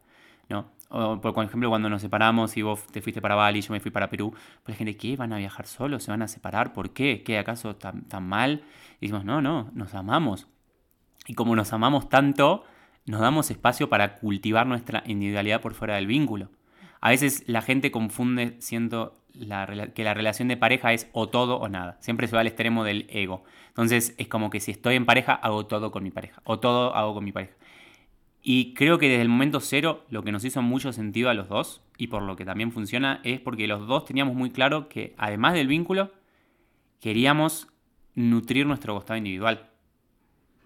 ¿no? 0.49 0.71
Por 0.89 1.43
ejemplo, 1.43 1.69
cuando 1.69 1.89
nos 1.89 2.01
separamos 2.01 2.55
y 2.57 2.61
vos 2.61 2.85
te 2.87 3.01
fuiste 3.01 3.21
para 3.21 3.35
Bali 3.35 3.61
yo 3.61 3.73
me 3.73 3.79
fui 3.79 3.91
para 3.91 4.09
Perú, 4.09 4.31
pues 4.63 4.75
la 4.75 4.75
gente, 4.75 4.95
¿qué? 4.95 5.15
¿Van 5.17 5.33
a 5.33 5.37
viajar 5.37 5.65
solos? 5.65 6.03
¿Se 6.03 6.11
van 6.11 6.21
a 6.21 6.27
separar? 6.27 6.73
¿Por 6.73 6.91
qué? 6.93 7.23
¿Qué? 7.23 7.37
¿Acaso 7.37 7.75
tan, 7.75 8.03
tan 8.03 8.23
mal? 8.23 8.63
Y 8.99 9.07
decimos, 9.07 9.25
no, 9.25 9.41
no, 9.41 9.71
nos 9.73 9.93
amamos. 9.93 10.47
Y 11.27 11.33
como 11.33 11.55
nos 11.55 11.73
amamos 11.73 12.07
tanto, 12.07 12.63
nos 13.05 13.19
damos 13.19 13.51
espacio 13.51 13.89
para 13.89 14.15
cultivar 14.15 14.67
nuestra 14.67 15.03
individualidad 15.05 15.61
por 15.61 15.73
fuera 15.73 15.95
del 15.95 16.07
vínculo. 16.07 16.49
A 17.01 17.09
veces 17.09 17.43
la 17.47 17.61
gente 17.61 17.91
confunde, 17.91 18.55
siento, 18.59 19.21
que 19.93 20.03
la 20.03 20.13
relación 20.13 20.47
de 20.47 20.57
pareja 20.57 20.93
es 20.93 21.09
o 21.13 21.29
todo 21.29 21.57
o 21.57 21.67
nada. 21.67 21.97
Siempre 21.99 22.27
se 22.27 22.35
va 22.35 22.41
al 22.41 22.47
extremo 22.47 22.83
del 22.83 23.07
ego. 23.09 23.43
Entonces 23.69 24.15
es 24.17 24.27
como 24.27 24.49
que 24.49 24.59
si 24.59 24.71
estoy 24.71 24.95
en 24.95 25.05
pareja, 25.05 25.33
hago 25.33 25.65
todo 25.65 25.91
con 25.91 26.03
mi 26.03 26.11
pareja. 26.11 26.41
O 26.45 26.59
todo 26.59 26.95
hago 26.95 27.13
con 27.13 27.23
mi 27.23 27.31
pareja. 27.31 27.53
Y 28.41 28.73
creo 28.75 28.99
que 28.99 29.09
desde 29.09 29.23
el 29.23 29.29
momento 29.29 29.59
cero 29.59 30.05
lo 30.09 30.23
que 30.23 30.31
nos 30.31 30.45
hizo 30.45 30.61
mucho 30.61 30.93
sentido 30.93 31.29
a 31.29 31.33
los 31.33 31.49
dos, 31.49 31.81
y 31.97 32.07
por 32.07 32.21
lo 32.21 32.35
que 32.35 32.45
también 32.45 32.71
funciona, 32.71 33.19
es 33.23 33.39
porque 33.39 33.67
los 33.67 33.87
dos 33.87 34.05
teníamos 34.05 34.35
muy 34.35 34.51
claro 34.51 34.87
que 34.87 35.15
además 35.17 35.53
del 35.55 35.67
vínculo, 35.67 36.11
queríamos 36.99 37.67
nutrir 38.13 38.65
nuestro 38.65 38.93
costado 38.93 39.17
individual. 39.17 39.69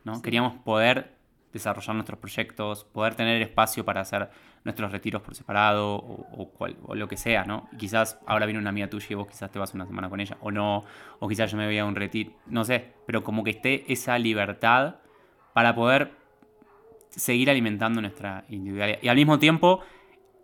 ¿no? 0.04 0.22
Queríamos 0.22 0.56
poder 0.64 1.16
desarrollar 1.54 1.96
nuestros 1.96 2.20
proyectos, 2.20 2.84
poder 2.84 3.16
tener 3.16 3.42
espacio 3.42 3.86
para 3.86 4.02
hacer 4.02 4.30
nuestros 4.64 4.92
retiros 4.92 5.22
por 5.22 5.36
separado 5.36 5.96
o, 5.96 6.52
o, 6.86 6.96
lo 6.96 7.08
que 7.08 7.18
sea, 7.18 7.46
¿no? 7.46 7.70
quizás 7.78 8.20
ahora 8.26 8.46
viene 8.46 8.60
una 8.60 8.70
amiga 8.70 8.90
tuya 8.90 9.08
y 9.10 9.14
vos 9.16 9.28
quizás 9.28 9.52
te 9.52 9.60
vas 9.60 9.74
una 9.74 9.86
semana 9.86 10.10
con 10.10 10.20
ella 10.20 10.38
o 10.42 10.52
no, 10.52 10.84
o 11.20 11.28
quizás 11.28 11.52
yo 11.52 11.58
me 11.58 11.66
voy 11.66 11.78
a 11.78 11.86
un 11.86 11.96
retiro, 11.96 12.32
no 12.48 12.64
sé, 12.66 12.94
pero 13.06 13.24
como 13.24 13.44
que 13.44 13.52
esté 13.52 13.92
esa 13.92 14.18
libertad 14.20 14.96
para 15.54 15.76
poder 15.76 16.12
seguir 17.10 17.50
alimentando 17.50 18.02
nuestra 18.02 18.46
individualidad. 18.50 19.00
Y 19.02 19.08
al 19.08 19.16
mismo 19.16 19.40
tiempo, 19.40 19.82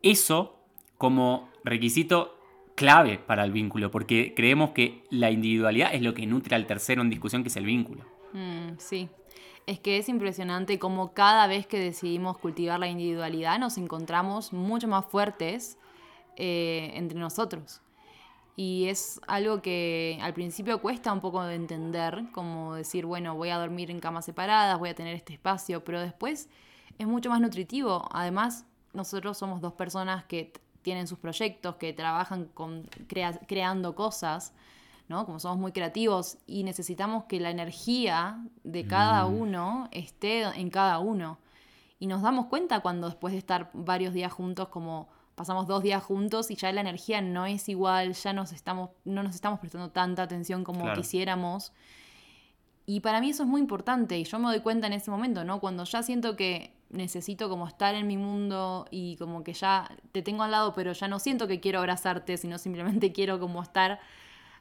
eso 0.02 0.60
como 0.98 1.50
requisito 1.64 2.38
clave 2.76 3.18
para 3.18 3.44
el 3.44 3.52
vínculo, 3.52 3.92
porque 3.92 4.34
creemos 4.36 4.72
que 4.72 5.04
la 5.10 5.32
individualidad 5.32 5.94
es 5.94 6.02
lo 6.02 6.14
que 6.14 6.26
nutre 6.28 6.56
al 6.56 6.68
tercero 6.68 7.02
en 7.02 7.10
discusión, 7.10 7.44
que 7.44 7.50
es 7.50 7.56
el 7.56 7.66
vínculo. 7.66 8.04
Mm, 8.34 8.78
sí, 8.78 9.10
es 9.68 9.80
que 9.80 9.98
es 9.98 10.10
impresionante 10.10 10.80
cómo 10.80 11.14
cada 11.14 11.48
vez 11.48 11.66
que 11.68 11.80
decidimos 11.80 12.38
cultivar 12.38 12.80
la 12.80 12.88
individualidad 12.88 13.60
nos 13.60 13.78
encontramos 13.78 14.54
mucho 14.54 14.88
más 14.88 15.06
fuertes 15.06 15.78
eh, 16.36 16.92
entre 16.94 17.20
nosotros. 17.20 17.82
Y 18.58 18.88
es 18.88 19.20
algo 19.28 19.62
que 19.62 20.18
al 20.22 20.34
principio 20.34 20.82
cuesta 20.82 21.12
un 21.12 21.20
poco 21.20 21.44
de 21.44 21.56
entender, 21.56 22.26
como 22.32 22.76
decir, 22.76 23.06
bueno, 23.06 23.36
voy 23.36 23.50
a 23.50 23.58
dormir 23.58 23.92
en 23.92 24.00
camas 24.00 24.26
separadas, 24.26 24.80
voy 24.80 24.90
a 24.90 24.96
tener 24.96 25.14
este 25.14 25.34
espacio, 25.34 25.84
pero 25.84 26.00
después 26.00 26.48
es 26.98 27.08
mucho 27.08 27.30
más 27.30 27.42
nutritivo. 27.42 28.08
Además, 28.12 28.66
nosotros 28.94 29.38
somos 29.38 29.60
dos 29.60 29.74
personas 29.74 30.24
que 30.26 30.54
tienen 30.84 31.08
sus 31.08 31.20
proyectos, 31.20 31.76
que 31.76 31.92
trabajan 31.92 32.46
con, 32.46 32.88
creando 33.48 33.94
cosas. 33.94 34.54
¿No? 35.08 35.26
Como 35.26 35.40
somos 35.40 35.58
muy 35.58 35.72
creativos 35.72 36.38
y 36.48 36.64
necesitamos 36.64 37.26
que 37.26 37.40
la 37.40 37.50
energía 37.50 38.44
de 38.64 38.86
cada 38.88 39.28
mm. 39.28 39.42
uno 39.42 39.88
esté 39.92 40.44
en 40.44 40.70
cada 40.70 41.00
uno. 41.00 41.40
Y 42.00 42.08
nos 42.08 42.22
damos 42.22 42.48
cuenta 42.48 42.82
cuando 42.82 43.08
después 43.08 43.32
de 43.34 43.38
estar 43.38 43.70
varios 43.74 44.14
días 44.14 44.34
juntos, 44.34 44.68
como 44.70 45.08
pasamos 45.36 45.68
dos 45.68 45.84
días 45.84 46.04
juntos 46.04 46.50
y 46.50 46.56
ya 46.56 46.72
la 46.72 46.82
energía 46.82 47.22
no 47.22 47.46
es 47.46 47.70
igual, 47.70 48.14
ya 48.14 48.34
nos 48.34 48.52
estamos, 48.52 48.90
no 49.04 49.22
nos 49.22 49.36
estamos 49.36 49.60
prestando 49.60 49.92
tanta 49.92 50.24
atención 50.24 50.64
como 50.64 50.92
quisiéramos. 50.94 51.72
Y 52.86 53.00
para 53.00 53.20
mí 53.20 53.32
eso 53.32 53.44
es 53.44 53.50
muy 53.50 53.62
importante 53.62 54.18
y 54.18 54.24
yo 54.24 54.40
me 54.40 54.48
doy 54.48 54.60
cuenta 54.60 54.88
en 54.88 54.94
ese 54.94 55.10
momento, 55.10 55.44
¿no? 55.44 55.60
Cuando 55.60 55.84
ya 55.86 56.04
siento 56.04 56.36
que 56.36 56.74
necesito 56.90 57.50
como 57.50 57.68
estar 57.68 57.96
en 57.96 58.08
mi 58.08 58.18
mundo 58.18 58.88
y 58.92 59.18
como 59.18 59.44
que 59.44 59.54
ya 59.54 59.90
te 60.12 60.22
tengo 60.22 60.44
al 60.44 60.52
lado, 60.52 60.74
pero 60.74 60.94
ya 60.94 61.08
no 61.08 61.20
siento 61.20 61.48
que 61.48 61.60
quiero 61.60 61.80
abrazarte, 61.80 62.38
sino 62.38 62.58
simplemente 62.58 63.12
quiero 63.14 63.40
como 63.40 63.62
estar 63.62 64.00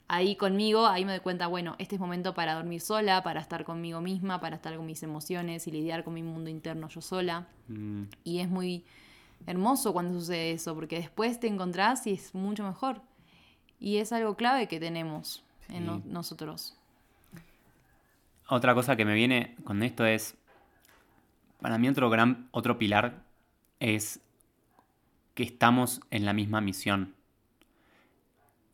ahí 0.08 0.36
conmigo, 0.36 0.86
ahí 0.86 1.04
me 1.04 1.12
doy 1.12 1.20
cuenta, 1.20 1.46
bueno, 1.46 1.76
este 1.78 1.96
es 1.96 2.00
momento 2.00 2.34
para 2.34 2.54
dormir 2.54 2.80
sola, 2.80 3.22
para 3.22 3.40
estar 3.40 3.64
conmigo 3.64 4.00
misma, 4.00 4.40
para 4.40 4.56
estar 4.56 4.76
con 4.76 4.86
mis 4.86 5.02
emociones 5.02 5.66
y 5.66 5.70
lidiar 5.70 6.04
con 6.04 6.14
mi 6.14 6.22
mundo 6.22 6.50
interno 6.50 6.88
yo 6.88 7.00
sola. 7.00 7.46
Mm. 7.68 8.04
Y 8.24 8.40
es 8.40 8.48
muy 8.48 8.84
hermoso 9.46 9.92
cuando 9.92 10.18
sucede 10.18 10.52
eso, 10.52 10.74
porque 10.74 10.96
después 10.96 11.40
te 11.40 11.46
encontrás 11.46 12.06
y 12.06 12.12
es 12.12 12.34
mucho 12.34 12.64
mejor. 12.64 13.02
Y 13.80 13.98
es 13.98 14.12
algo 14.12 14.36
clave 14.36 14.68
que 14.68 14.80
tenemos 14.80 15.42
en 15.68 16.02
nosotros. 16.10 16.76
Otra 18.48 18.74
cosa 18.74 18.96
que 18.96 19.04
me 19.04 19.14
viene 19.14 19.56
con 19.64 19.82
esto 19.82 20.04
es, 20.04 20.36
para 21.60 21.78
mí 21.78 21.88
otro 21.88 22.10
gran, 22.10 22.48
otro 22.50 22.78
pilar 22.78 23.24
es 23.80 24.20
que 25.34 25.42
estamos 25.42 26.00
en 26.10 26.24
la 26.24 26.32
misma 26.32 26.60
misión 26.60 27.14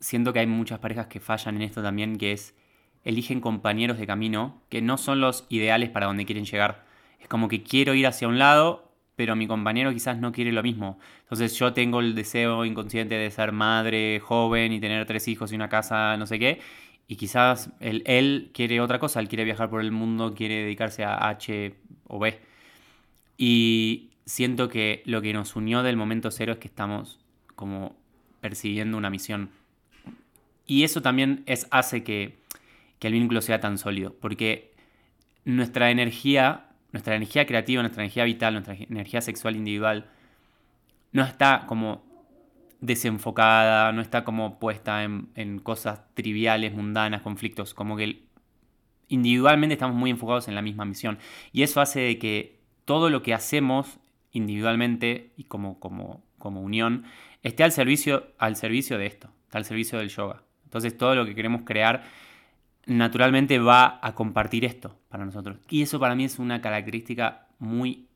siento 0.01 0.33
que 0.33 0.39
hay 0.39 0.47
muchas 0.47 0.79
parejas 0.79 1.07
que 1.07 1.21
fallan 1.21 1.55
en 1.55 1.61
esto 1.61 1.81
también, 1.81 2.17
que 2.17 2.33
es 2.33 2.55
eligen 3.03 3.39
compañeros 3.39 3.97
de 3.97 4.05
camino 4.05 4.61
que 4.69 4.81
no 4.81 4.97
son 4.97 5.21
los 5.21 5.45
ideales 5.49 5.89
para 5.89 6.07
donde 6.07 6.25
quieren 6.25 6.45
llegar. 6.45 6.85
Es 7.19 7.27
como 7.27 7.47
que 7.47 7.63
quiero 7.63 7.93
ir 7.93 8.07
hacia 8.07 8.27
un 8.27 8.37
lado, 8.37 8.91
pero 9.15 9.35
mi 9.35 9.47
compañero 9.47 9.91
quizás 9.93 10.17
no 10.17 10.31
quiere 10.31 10.51
lo 10.51 10.63
mismo. 10.63 10.99
Entonces 11.21 11.57
yo 11.57 11.73
tengo 11.73 11.99
el 11.99 12.15
deseo 12.15 12.65
inconsciente 12.65 13.15
de 13.15 13.31
ser 13.31 13.51
madre, 13.51 14.19
joven 14.19 14.73
y 14.73 14.79
tener 14.79 15.05
tres 15.05 15.27
hijos 15.27 15.51
y 15.51 15.55
una 15.55 15.69
casa, 15.69 16.17
no 16.17 16.25
sé 16.25 16.39
qué. 16.39 16.59
Y 17.07 17.15
quizás 17.17 17.71
él, 17.79 18.51
quiere 18.53 18.81
otra 18.81 18.99
cosa, 18.99 19.19
él 19.19 19.27
quiere 19.27 19.43
viajar 19.43 19.69
por 19.69 19.81
el 19.81 19.91
mundo, 19.91 20.33
quiere 20.33 20.63
dedicarse 20.63 21.03
a 21.03 21.27
H 21.29 21.75
o 22.07 22.19
B. 22.19 22.39
Y 23.37 24.11
siento 24.25 24.69
que 24.69 25.03
lo 25.05 25.21
que 25.21 25.33
nos 25.33 25.55
unió 25.55 25.83
del 25.83 25.97
momento 25.97 26.31
cero 26.31 26.53
es 26.53 26.59
que 26.59 26.67
estamos 26.67 27.19
como 27.55 27.95
persiguiendo 28.39 28.97
una 28.97 29.09
misión 29.09 29.49
y 30.71 30.85
eso 30.85 31.01
también 31.01 31.43
es, 31.47 31.67
hace 31.69 32.01
que, 32.01 32.39
el 33.01 33.11
vínculo 33.11 33.41
sea 33.41 33.59
tan 33.59 33.77
sólido, 33.77 34.15
porque 34.21 34.73
nuestra 35.43 35.91
energía, 35.91 36.69
nuestra 36.93 37.13
energía 37.13 37.45
creativa, 37.45 37.81
nuestra 37.81 38.03
energía 38.03 38.23
vital, 38.23 38.53
nuestra 38.53 38.75
energía 38.75 39.19
sexual 39.19 39.57
individual, 39.57 40.09
no 41.11 41.23
está 41.23 41.65
como 41.67 42.05
desenfocada, 42.79 43.91
no 43.91 44.01
está 44.01 44.23
como 44.23 44.59
puesta 44.59 45.03
en, 45.03 45.59
cosas 45.59 46.03
triviales, 46.13 46.73
mundanas, 46.73 47.21
conflictos, 47.21 47.73
como 47.73 47.97
que 47.97 48.23
individualmente 49.09 49.73
estamos 49.73 49.97
muy 49.97 50.09
enfocados 50.09 50.47
en 50.47 50.55
la 50.55 50.61
misma 50.61 50.85
misión. 50.85 51.19
Y 51.51 51.63
eso 51.63 51.81
hace 51.81 51.99
de 51.99 52.17
que 52.17 52.61
todo 52.85 53.09
lo 53.09 53.23
que 53.23 53.33
hacemos 53.33 53.99
individualmente 54.31 55.33
y 55.35 55.43
como, 55.43 55.81
como, 55.81 56.23
como 56.37 56.61
unión 56.61 57.03
esté 57.43 57.65
al 57.65 57.73
servicio, 57.73 58.31
al 58.37 58.55
servicio 58.55 58.97
de 58.97 59.07
esto, 59.07 59.31
al 59.51 59.65
servicio 59.65 59.99
del 59.99 60.07
yoga. 60.07 60.43
Entonces 60.71 60.97
todo 60.97 61.15
lo 61.15 61.25
que 61.25 61.35
queremos 61.35 61.63
crear 61.65 62.01
naturalmente 62.85 63.59
va 63.59 63.99
a 64.01 64.15
compartir 64.15 64.63
esto 64.63 64.97
para 65.09 65.25
nosotros. 65.25 65.57
Y 65.69 65.81
eso 65.81 65.99
para 65.99 66.15
mí 66.15 66.23
es 66.23 66.39
una 66.39 66.61
característica 66.61 67.49
muy, 67.59 68.07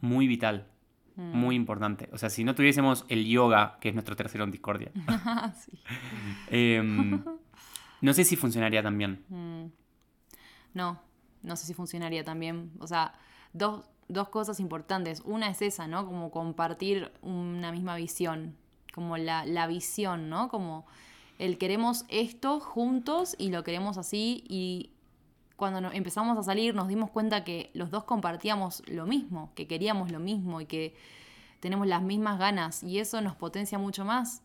muy 0.00 0.28
vital, 0.28 0.68
mm. 1.16 1.36
muy 1.36 1.56
importante. 1.56 2.08
O 2.12 2.18
sea, 2.18 2.30
si 2.30 2.44
no 2.44 2.54
tuviésemos 2.54 3.04
el 3.08 3.26
yoga, 3.26 3.78
que 3.80 3.88
es 3.88 3.94
nuestro 3.96 4.14
tercero 4.14 4.44
en 4.44 4.52
discordia, 4.52 4.92
em, 6.50 7.20
no 8.00 8.14
sé 8.14 8.22
si 8.22 8.36
funcionaría 8.36 8.80
tan 8.80 8.96
bien. 8.96 9.24
Mm. 9.28 9.64
No, 10.74 11.00
no 11.42 11.56
sé 11.56 11.66
si 11.66 11.74
funcionaría 11.74 12.22
tan 12.22 12.38
bien. 12.38 12.70
O 12.78 12.86
sea, 12.86 13.14
dos, 13.52 13.84
dos 14.06 14.28
cosas 14.28 14.60
importantes. 14.60 15.20
Una 15.24 15.50
es 15.50 15.62
esa, 15.62 15.88
¿no? 15.88 16.06
Como 16.06 16.30
compartir 16.30 17.10
una 17.22 17.72
misma 17.72 17.96
visión, 17.96 18.56
como 18.92 19.16
la, 19.16 19.44
la 19.46 19.66
visión, 19.66 20.28
¿no? 20.28 20.48
Como 20.48 20.86
el 21.38 21.58
queremos 21.58 22.04
esto 22.08 22.60
juntos 22.60 23.34
y 23.38 23.50
lo 23.50 23.64
queremos 23.64 23.98
así 23.98 24.44
y 24.48 24.90
cuando 25.56 25.90
empezamos 25.92 26.36
a 26.38 26.42
salir 26.42 26.74
nos 26.74 26.88
dimos 26.88 27.10
cuenta 27.10 27.44
que 27.44 27.70
los 27.74 27.90
dos 27.90 28.04
compartíamos 28.04 28.82
lo 28.86 29.06
mismo, 29.06 29.52
que 29.54 29.66
queríamos 29.66 30.10
lo 30.10 30.20
mismo 30.20 30.60
y 30.60 30.66
que 30.66 30.94
tenemos 31.60 31.86
las 31.86 32.02
mismas 32.02 32.38
ganas 32.38 32.82
y 32.82 32.98
eso 32.98 33.20
nos 33.20 33.36
potencia 33.36 33.78
mucho 33.78 34.04
más 34.04 34.42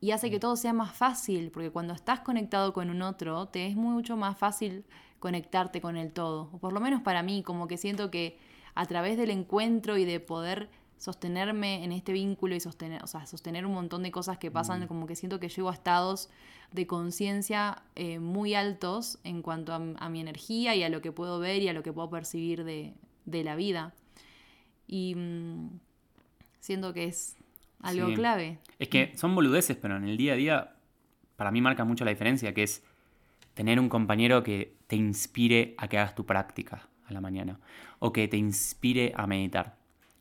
y 0.00 0.10
hace 0.10 0.30
que 0.30 0.38
todo 0.38 0.56
sea 0.56 0.72
más 0.72 0.92
fácil, 0.94 1.50
porque 1.50 1.70
cuando 1.70 1.94
estás 1.94 2.20
conectado 2.20 2.72
con 2.72 2.90
un 2.90 3.02
otro, 3.02 3.46
te 3.46 3.66
es 3.66 3.76
mucho 3.76 4.16
más 4.16 4.36
fácil 4.36 4.84
conectarte 5.18 5.80
con 5.80 5.96
el 5.96 6.12
todo, 6.12 6.50
o 6.52 6.58
por 6.58 6.72
lo 6.72 6.80
menos 6.80 7.02
para 7.02 7.22
mí, 7.22 7.42
como 7.42 7.66
que 7.66 7.78
siento 7.78 8.10
que 8.10 8.38
a 8.74 8.84
través 8.84 9.16
del 9.16 9.30
encuentro 9.30 9.96
y 9.96 10.04
de 10.04 10.20
poder 10.20 10.68
sostenerme 10.98 11.84
en 11.84 11.92
este 11.92 12.12
vínculo 12.12 12.54
y 12.54 12.60
sostener, 12.60 13.02
o 13.02 13.06
sea, 13.06 13.26
sostener 13.26 13.66
un 13.66 13.72
montón 13.72 14.02
de 14.02 14.10
cosas 14.10 14.38
que 14.38 14.50
pasan, 14.50 14.82
mm. 14.82 14.86
como 14.86 15.06
que 15.06 15.16
siento 15.16 15.38
que 15.38 15.48
llego 15.48 15.68
a 15.68 15.74
estados 15.74 16.30
de 16.72 16.86
conciencia 16.86 17.82
eh, 17.94 18.18
muy 18.18 18.54
altos 18.54 19.18
en 19.24 19.42
cuanto 19.42 19.72
a, 19.72 20.08
mi 20.08 20.20
energía 20.20 20.74
y 20.74 20.82
a 20.82 20.88
lo 20.88 21.00
que 21.00 21.12
puedo 21.12 21.38
ver 21.38 21.62
y 21.62 21.68
a 21.68 21.72
lo 21.72 21.82
que 21.82 21.92
puedo 21.92 22.10
percibir 22.10 22.64
de, 22.64 22.94
la 23.44 23.56
vida. 23.56 23.94
Y 24.86 25.14
mm, 25.14 25.78
siento 26.60 26.92
que 26.92 27.04
es 27.04 27.36
algo 27.80 28.12
clave. 28.14 28.58
Es 28.78 28.88
que 28.88 29.12
son 29.16 29.34
boludeces, 29.34 29.76
pero 29.76 29.96
en 29.96 30.04
el 30.04 30.16
día 30.16 30.32
a 30.32 30.36
día 30.36 30.76
para 31.36 31.50
mí 31.50 31.60
marca 31.60 31.84
mucho 31.84 32.04
la 32.04 32.10
diferencia, 32.10 32.54
que 32.54 32.62
es 32.62 32.82
tener 33.54 33.78
un 33.78 33.88
compañero 33.88 34.42
que 34.42 34.76
te 34.86 34.96
inspire 34.96 35.74
a 35.78 35.88
que 35.88 35.98
hagas 35.98 36.14
tu 36.14 36.24
práctica 36.26 36.88
a 37.06 37.12
la 37.12 37.20
mañana, 37.20 37.60
o 37.98 38.12
que 38.12 38.26
te 38.28 38.36
inspire 38.36 39.12
a 39.14 39.26
meditar 39.26 39.76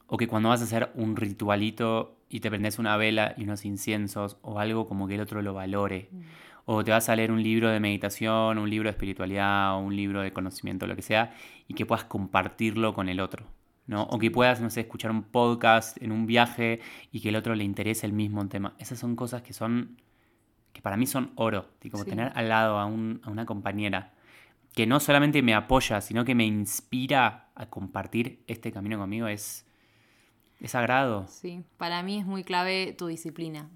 o 0.07 0.17
que 0.17 0.27
cuando 0.27 0.49
vas 0.49 0.61
a 0.61 0.65
hacer 0.65 0.91
un 0.95 1.15
ritualito 1.15 2.17
y 2.29 2.39
te 2.39 2.49
prendes 2.49 2.79
una 2.79 2.97
vela 2.97 3.33
y 3.37 3.43
unos 3.43 3.65
inciensos 3.65 4.37
o 4.41 4.59
algo 4.59 4.85
como 4.87 5.07
que 5.07 5.15
el 5.15 5.21
otro 5.21 5.41
lo 5.41 5.53
valore. 5.53 6.09
Mm. 6.11 6.21
O 6.65 6.83
te 6.83 6.91
vas 6.91 7.09
a 7.09 7.15
leer 7.15 7.31
un 7.31 7.43
libro 7.43 7.69
de 7.69 7.79
meditación, 7.79 8.57
un 8.57 8.69
libro 8.69 8.87
de 8.87 8.91
espiritualidad 8.91 9.75
o 9.75 9.79
un 9.79 9.95
libro 9.95 10.21
de 10.21 10.33
conocimiento, 10.33 10.87
lo 10.87 10.95
que 10.95 11.03
sea, 11.03 11.35
y 11.67 11.75
que 11.75 11.85
puedas 11.85 12.05
compartirlo 12.05 12.93
con 12.93 13.07
el 13.07 13.19
otro. 13.19 13.45
¿no? 13.85 14.03
O 14.03 14.17
que 14.17 14.31
puedas, 14.31 14.61
no 14.61 14.71
sé, 14.71 14.81
escuchar 14.81 15.11
un 15.11 15.21
podcast 15.23 16.01
en 16.01 16.11
un 16.11 16.25
viaje 16.25 16.79
y 17.11 17.19
que 17.19 17.29
el 17.29 17.35
otro 17.35 17.53
le 17.53 17.63
interese 17.63 18.07
el 18.07 18.13
mismo 18.13 18.47
tema. 18.47 18.73
Esas 18.79 18.97
son 18.97 19.15
cosas 19.15 19.43
que 19.43 19.53
son, 19.53 20.01
que 20.73 20.81
para 20.81 20.97
mí 20.97 21.05
son 21.05 21.31
oro. 21.35 21.69
Como 21.91 22.03
tener 22.03 22.31
al 22.33 22.49
lado 22.49 22.79
a, 22.79 22.83
a 22.83 22.85
una 22.87 23.45
compañera 23.45 24.13
que 24.73 24.85
no 24.85 24.99
solamente 24.99 25.41
me 25.41 25.53
apoya, 25.53 26.01
sino 26.01 26.25
que 26.25 26.35
me 26.35 26.45
inspira 26.45 27.49
a 27.55 27.67
compartir 27.67 28.43
este 28.47 28.71
camino 28.71 28.97
conmigo 28.97 29.27
es, 29.27 29.65
es 30.65 30.71
sagrado. 30.71 31.25
Sí, 31.27 31.63
para 31.77 32.01
mí 32.01 32.17
es 32.17 32.25
muy 32.25 32.43
clave 32.43 32.93
tu 32.97 33.07
disciplina. 33.07 33.69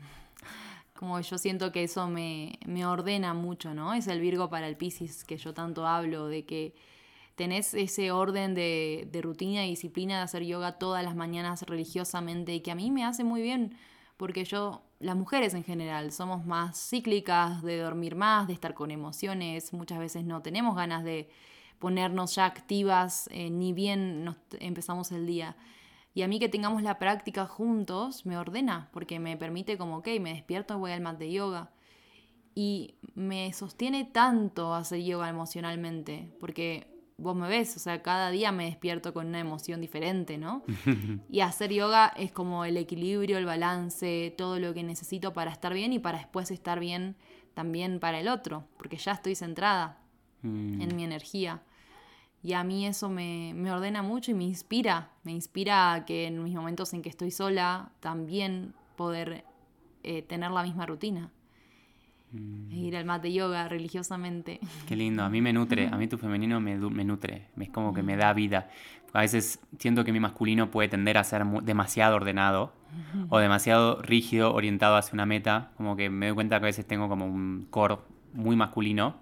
Como 0.97 1.19
yo 1.21 1.37
siento 1.37 1.71
que 1.71 1.83
eso 1.83 2.07
me, 2.09 2.57
ordena 2.85 3.33
mucho, 3.33 3.73
¿no? 3.73 3.93
Es 3.93 4.07
el 4.07 4.19
Virgo 4.19 4.49
para 4.49 4.67
el 4.67 4.75
Pisces 4.75 5.23
que 5.23 5.37
yo 5.37 5.53
tanto 5.53 5.85
hablo, 5.85 6.27
de 6.27 6.45
que 6.45 6.73
tenés 7.35 7.73
ese 7.73 8.11
orden 8.11 8.55
de, 8.55 9.07
de 9.11 9.21
rutina 9.21 9.65
y 9.65 9.69
disciplina 9.69 10.17
de 10.17 10.23
hacer 10.23 10.43
yoga 10.43 10.73
todas 10.73 11.03
las 11.03 11.15
mañanas 11.15 11.61
religiosamente 11.61 12.53
y 12.53 12.61
que 12.61 12.71
a 12.71 12.75
mí 12.75 12.91
me 12.91 13.05
hace 13.05 13.23
muy 13.23 13.41
bien, 13.41 13.77
porque 14.17 14.43
yo, 14.43 14.81
las 14.99 15.15
mujeres 15.15 15.53
en 15.53 15.63
general, 15.63 16.11
somos 16.11 16.43
más 16.43 16.89
cíclicas, 16.89 17.61
de 17.61 17.77
dormir 17.77 18.15
más, 18.15 18.47
de 18.47 18.53
estar 18.53 18.73
con 18.73 18.91
emociones, 18.91 19.71
muchas 19.73 19.99
veces 19.99 20.25
no 20.25 20.41
tenemos 20.41 20.75
ganas 20.75 21.03
de 21.03 21.29
ponernos 21.77 22.35
ya 22.35 22.45
activas, 22.45 23.29
eh, 23.31 23.49
ni 23.49 23.73
bien 23.73 24.25
nos 24.25 24.35
empezamos 24.59 25.11
el 25.11 25.25
día. 25.25 25.55
Y 26.13 26.23
a 26.23 26.27
mí 26.27 26.39
que 26.39 26.49
tengamos 26.49 26.81
la 26.81 26.99
práctica 26.99 27.45
juntos 27.45 28.25
me 28.25 28.37
ordena, 28.37 28.89
porque 28.91 29.19
me 29.19 29.37
permite 29.37 29.77
como, 29.77 29.97
ok, 29.97 30.07
me 30.19 30.33
despierto, 30.33 30.77
voy 30.77 30.91
al 30.91 31.01
mat 31.01 31.17
de 31.17 31.31
yoga. 31.31 31.71
Y 32.55 32.95
me 33.13 33.53
sostiene 33.53 34.05
tanto 34.05 34.73
hacer 34.73 35.01
yoga 35.01 35.29
emocionalmente, 35.29 36.33
porque 36.39 36.99
vos 37.17 37.35
me 37.35 37.47
ves, 37.47 37.75
o 37.75 37.79
sea, 37.79 38.01
cada 38.01 38.31
día 38.31 38.51
me 38.51 38.65
despierto 38.65 39.13
con 39.13 39.27
una 39.27 39.39
emoción 39.39 39.81
diferente, 39.81 40.37
¿no? 40.37 40.63
y 41.29 41.41
hacer 41.41 41.71
yoga 41.71 42.07
es 42.17 42.31
como 42.31 42.65
el 42.65 42.77
equilibrio, 42.77 43.37
el 43.37 43.45
balance, 43.45 44.33
todo 44.37 44.59
lo 44.59 44.73
que 44.73 44.83
necesito 44.83 45.33
para 45.33 45.51
estar 45.51 45.73
bien 45.73 45.93
y 45.93 45.99
para 45.99 46.17
después 46.17 46.49
estar 46.51 46.79
bien 46.79 47.15
también 47.53 47.99
para 47.99 48.19
el 48.19 48.27
otro, 48.27 48.67
porque 48.77 48.97
ya 48.97 49.11
estoy 49.11 49.35
centrada 49.35 49.99
mm. 50.41 50.81
en 50.81 50.95
mi 50.95 51.03
energía. 51.03 51.61
Y 52.41 52.53
a 52.53 52.63
mí 52.63 52.85
eso 52.85 53.09
me, 53.09 53.53
ordena 53.71 54.01
mucho 54.01 54.31
y 54.31 54.33
me 54.33 54.45
inspira. 54.45 55.09
Me 55.23 55.31
inspira 55.31 55.93
a 55.93 56.05
que 56.05 56.27
en 56.27 56.43
mis 56.43 56.55
momentos 56.55 56.93
en 56.93 57.01
que 57.01 57.09
estoy 57.09 57.31
sola 57.31 57.91
también 57.99 58.73
poder 58.95 59.43
eh, 60.03 60.21
tener 60.21 60.51
la 60.51 60.63
misma 60.63 60.85
rutina. 60.85 61.31
Mm. 62.31 62.71
Ir 62.71 62.95
al 62.95 63.05
mat 63.05 63.21
de 63.21 63.33
yoga 63.33 63.67
religiosamente. 63.67 64.59
Qué 64.87 64.95
lindo, 64.95 65.23
a 65.23 65.29
mí 65.29 65.41
me 65.41 65.51
nutre, 65.51 65.87
a 65.87 65.97
mí 65.97 66.07
tu 66.07 66.17
femenino 66.17 66.61
me, 66.61 66.77
me 66.77 67.03
nutre, 67.03 67.47
es 67.59 67.69
como 67.69 67.93
que 67.93 68.03
me 68.03 68.15
da 68.15 68.31
vida. 68.33 68.69
A 69.11 69.21
veces 69.21 69.59
siento 69.79 70.05
que 70.05 70.13
mi 70.13 70.19
masculino 70.19 70.69
puede 70.69 70.87
tender 70.87 71.17
a 71.17 71.23
ser 71.23 71.43
demasiado 71.63 72.15
ordenado 72.15 72.71
o 73.29 73.39
demasiado 73.39 74.01
rígido, 74.01 74.53
orientado 74.53 74.95
hacia 74.95 75.13
una 75.13 75.25
meta, 75.25 75.71
como 75.75 75.95
que 75.95 76.09
me 76.09 76.27
doy 76.27 76.35
cuenta 76.35 76.59
que 76.59 76.65
a 76.65 76.67
veces 76.67 76.85
tengo 76.85 77.09
como 77.09 77.25
un 77.25 77.67
core 77.69 77.97
muy 78.33 78.55
masculino 78.55 79.15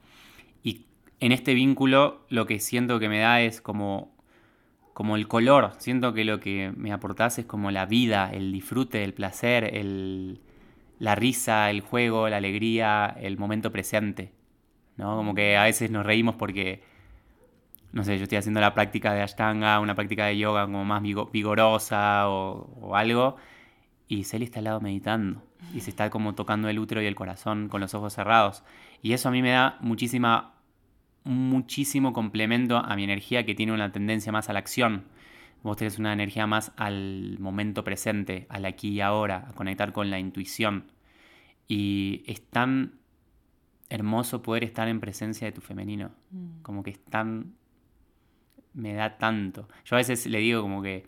en 1.20 1.32
este 1.32 1.54
vínculo 1.54 2.26
lo 2.30 2.46
que 2.46 2.60
siento 2.60 3.00
que 3.00 3.10
me 3.10 3.20
da 3.20 3.42
es 3.42 3.62
como, 3.62 4.16
como 4.94 5.16
el 5.16 5.28
color. 5.28 5.72
Siento 5.78 6.14
que 6.14 6.26
lo 6.26 6.40
que 6.40 6.72
me 6.76 6.92
aportás 6.92 7.40
es 7.40 7.46
como 7.46 7.72
la 7.72 7.86
vida, 7.86 8.30
el 8.32 8.52
disfrute, 8.52 9.04
el 9.04 9.14
placer, 9.14 9.76
el, 9.76 10.42
la 11.00 11.16
risa, 11.16 11.70
el 11.70 11.82
juego, 11.82 12.30
la 12.30 12.38
alegría, 12.38 13.16
el 13.20 13.38
momento 13.38 13.72
presente. 13.72 14.32
¿no? 14.98 15.16
Como 15.16 15.34
que 15.36 15.58
a 15.58 15.64
veces 15.64 15.92
nos 15.92 16.06
reímos 16.06 16.36
porque, 16.36 16.84
no 17.92 18.04
sé, 18.04 18.18
yo 18.18 18.24
estoy 18.24 18.38
haciendo 18.40 18.60
la 18.60 18.74
práctica 18.74 19.14
de 19.14 19.22
Ashtanga, 19.22 19.80
una 19.80 19.96
práctica 19.96 20.26
de 20.26 20.38
yoga 20.38 20.66
como 20.66 20.84
más 20.86 21.02
vigorosa 21.02 22.30
o, 22.30 22.96
algo, 22.96 23.38
y 24.08 24.24
Celi 24.24 24.46
está 24.46 24.60
al 24.60 24.66
lado 24.66 24.82
meditando 24.82 25.44
y 25.74 25.82
se 25.82 25.90
está 25.90 26.10
como 26.10 26.34
tocando 26.34 26.70
el 26.70 26.80
útero 26.80 27.02
y 27.02 27.06
el 27.06 27.16
corazón 27.16 27.68
con 27.70 27.82
los 27.82 27.94
ojos 27.94 28.14
cerrados. 28.14 28.64
Y 29.02 29.14
eso 29.14 29.30
a 29.30 29.32
mí 29.32 29.42
me 29.42 29.52
da 29.52 29.78
muchísima 29.82 30.57
muchísimo 31.28 32.14
complemento 32.14 32.78
a 32.78 32.96
mi 32.96 33.04
energía 33.04 33.46
que 33.46 33.56
tiene 33.56 33.74
una 33.74 33.92
tendencia 33.92 34.32
más 34.32 34.50
a 34.50 34.54
la 34.54 34.60
acción. 34.60 35.06
Vos 35.64 35.78
tenés 35.78 36.00
una 36.00 36.14
energía 36.14 36.48
más 36.48 36.72
al 36.78 37.38
momento 37.40 37.84
presente, 37.84 38.46
al 38.50 38.66
aquí 38.66 38.90
y 38.90 39.02
ahora, 39.02 39.46
a 39.50 39.54
conectar 39.54 39.92
con 39.92 40.10
la 40.10 40.20
intuición. 40.20 40.92
Y 41.68 42.24
es 42.26 42.42
tan 42.42 42.94
hermoso 43.90 44.42
poder 44.42 44.64
estar 44.64 44.88
en 44.88 45.00
presencia 45.00 45.46
de 45.46 45.52
tu 45.52 45.62
femenino. 45.62 46.12
Mm. 46.32 46.62
Como 46.62 46.84
que 46.84 46.92
es 46.92 47.04
tan... 47.04 47.56
me 48.74 48.94
da 48.94 49.18
tanto. 49.18 49.68
Yo 49.86 49.96
a 49.96 50.00
veces 50.00 50.26
le 50.28 50.40
digo 50.40 50.62
como 50.62 50.82
que 50.82 51.06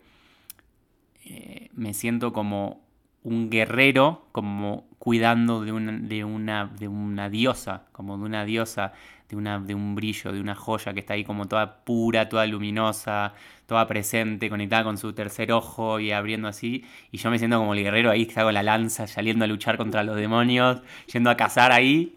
eh, 1.24 1.70
me 1.72 1.94
siento 1.94 2.32
como 2.32 2.84
un 3.22 3.50
guerrero, 3.50 4.26
como 4.32 4.89
cuidando 5.00 5.64
de 5.64 5.72
una, 5.72 5.92
de 5.92 6.24
una, 6.24 6.66
de 6.78 6.86
una 6.86 7.30
diosa, 7.30 7.84
como 7.90 8.18
de 8.18 8.24
una 8.24 8.44
diosa 8.44 8.92
de, 9.30 9.36
una, 9.36 9.58
de 9.58 9.74
un 9.74 9.94
brillo, 9.94 10.30
de 10.30 10.40
una 10.40 10.54
joya 10.54 10.92
que 10.92 11.00
está 11.00 11.14
ahí 11.14 11.24
como 11.24 11.48
toda 11.48 11.76
pura, 11.84 12.28
toda 12.28 12.46
luminosa, 12.46 13.32
toda 13.64 13.86
presente, 13.86 14.50
conectada 14.50 14.84
con 14.84 14.98
su 14.98 15.14
tercer 15.14 15.52
ojo 15.52 16.00
y 16.00 16.12
abriendo 16.12 16.48
así. 16.48 16.84
Y 17.12 17.16
yo 17.16 17.30
me 17.30 17.38
siento 17.38 17.58
como 17.58 17.72
el 17.72 17.82
guerrero 17.82 18.10
ahí 18.10 18.26
que 18.26 18.32
está 18.32 18.42
con 18.42 18.52
la 18.52 18.62
lanza, 18.62 19.06
saliendo 19.06 19.46
a 19.46 19.48
luchar 19.48 19.78
contra 19.78 20.04
los 20.04 20.16
demonios, 20.16 20.82
yendo 21.10 21.30
a 21.30 21.36
cazar 21.36 21.72
ahí. 21.72 22.14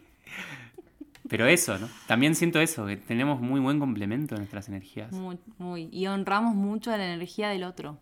Pero 1.30 1.46
eso, 1.48 1.80
¿no? 1.80 1.88
También 2.06 2.36
siento 2.36 2.60
eso, 2.60 2.86
que 2.86 2.98
tenemos 2.98 3.40
muy 3.40 3.62
buen 3.62 3.80
complemento 3.80 4.36
en 4.36 4.42
nuestras 4.42 4.68
energías. 4.68 5.10
Muy, 5.14 5.38
muy. 5.58 5.88
Y 5.90 6.08
honramos 6.08 6.54
mucho 6.54 6.92
la 6.92 7.06
energía 7.06 7.48
del 7.48 7.64
otro. 7.64 7.98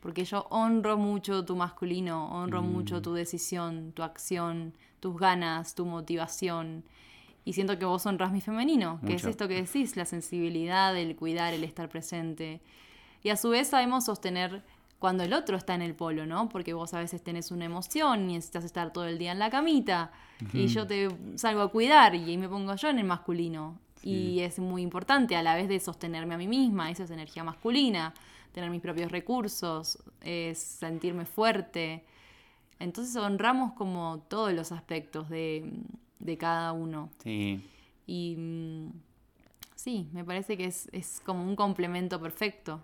Porque 0.00 0.24
yo 0.24 0.46
honro 0.50 0.96
mucho 0.96 1.44
tu 1.44 1.56
masculino, 1.56 2.28
honro 2.30 2.62
mm. 2.62 2.72
mucho 2.72 3.02
tu 3.02 3.14
decisión, 3.14 3.92
tu 3.92 4.02
acción, 4.02 4.74
tus 5.00 5.18
ganas, 5.18 5.74
tu 5.74 5.86
motivación. 5.86 6.84
Y 7.44 7.52
siento 7.52 7.78
que 7.78 7.84
vos 7.84 8.04
honras 8.06 8.32
mi 8.32 8.40
femenino, 8.40 9.00
que 9.06 9.14
es 9.14 9.24
esto 9.24 9.46
que 9.46 9.62
decís, 9.62 9.96
la 9.96 10.04
sensibilidad, 10.04 10.96
el 10.96 11.14
cuidar, 11.14 11.54
el 11.54 11.62
estar 11.62 11.88
presente. 11.88 12.60
Y 13.22 13.30
a 13.30 13.36
su 13.36 13.50
vez 13.50 13.68
sabemos 13.68 14.04
sostener 14.06 14.62
cuando 14.98 15.24
el 15.24 15.32
otro 15.32 15.56
está 15.56 15.74
en 15.74 15.82
el 15.82 15.94
polo, 15.94 16.26
¿no? 16.26 16.48
Porque 16.48 16.72
vos 16.72 16.94
a 16.94 16.98
veces 16.98 17.22
tenés 17.22 17.50
una 17.50 17.64
emoción 17.64 18.30
y 18.30 18.34
necesitas 18.34 18.64
estar 18.64 18.92
todo 18.92 19.06
el 19.06 19.18
día 19.18 19.32
en 19.32 19.38
la 19.38 19.50
camita 19.50 20.10
y 20.52 20.66
yo 20.68 20.86
te 20.86 21.08
salgo 21.36 21.62
a 21.62 21.70
cuidar 21.70 22.14
y 22.14 22.36
me 22.36 22.48
pongo 22.48 22.74
yo 22.74 22.88
en 22.88 22.98
el 22.98 23.04
masculino. 23.04 23.78
Y 24.02 24.40
es 24.40 24.58
muy 24.58 24.82
importante 24.82 25.34
a 25.36 25.42
la 25.42 25.56
vez 25.56 25.68
de 25.68 25.80
sostenerme 25.80 26.34
a 26.34 26.38
mí 26.38 26.46
misma, 26.46 26.90
esa 26.90 27.04
es 27.04 27.10
energía 27.10 27.42
masculina, 27.42 28.14
tener 28.52 28.70
mis 28.70 28.80
propios 28.80 29.10
recursos, 29.10 29.98
es 30.20 30.58
sentirme 30.58 31.24
fuerte. 31.24 32.04
Entonces 32.78 33.16
honramos 33.16 33.72
como 33.72 34.24
todos 34.28 34.52
los 34.52 34.70
aspectos 34.70 35.28
de, 35.28 35.72
de 36.18 36.38
cada 36.38 36.72
uno. 36.72 37.10
Sí. 37.22 37.60
Y 38.06 38.36
mm, 38.36 38.92
sí, 39.74 40.08
me 40.12 40.24
parece 40.24 40.56
que 40.56 40.66
es, 40.66 41.22
como 41.24 41.42
un 41.42 41.56
complemento 41.56 42.20
perfecto. 42.20 42.80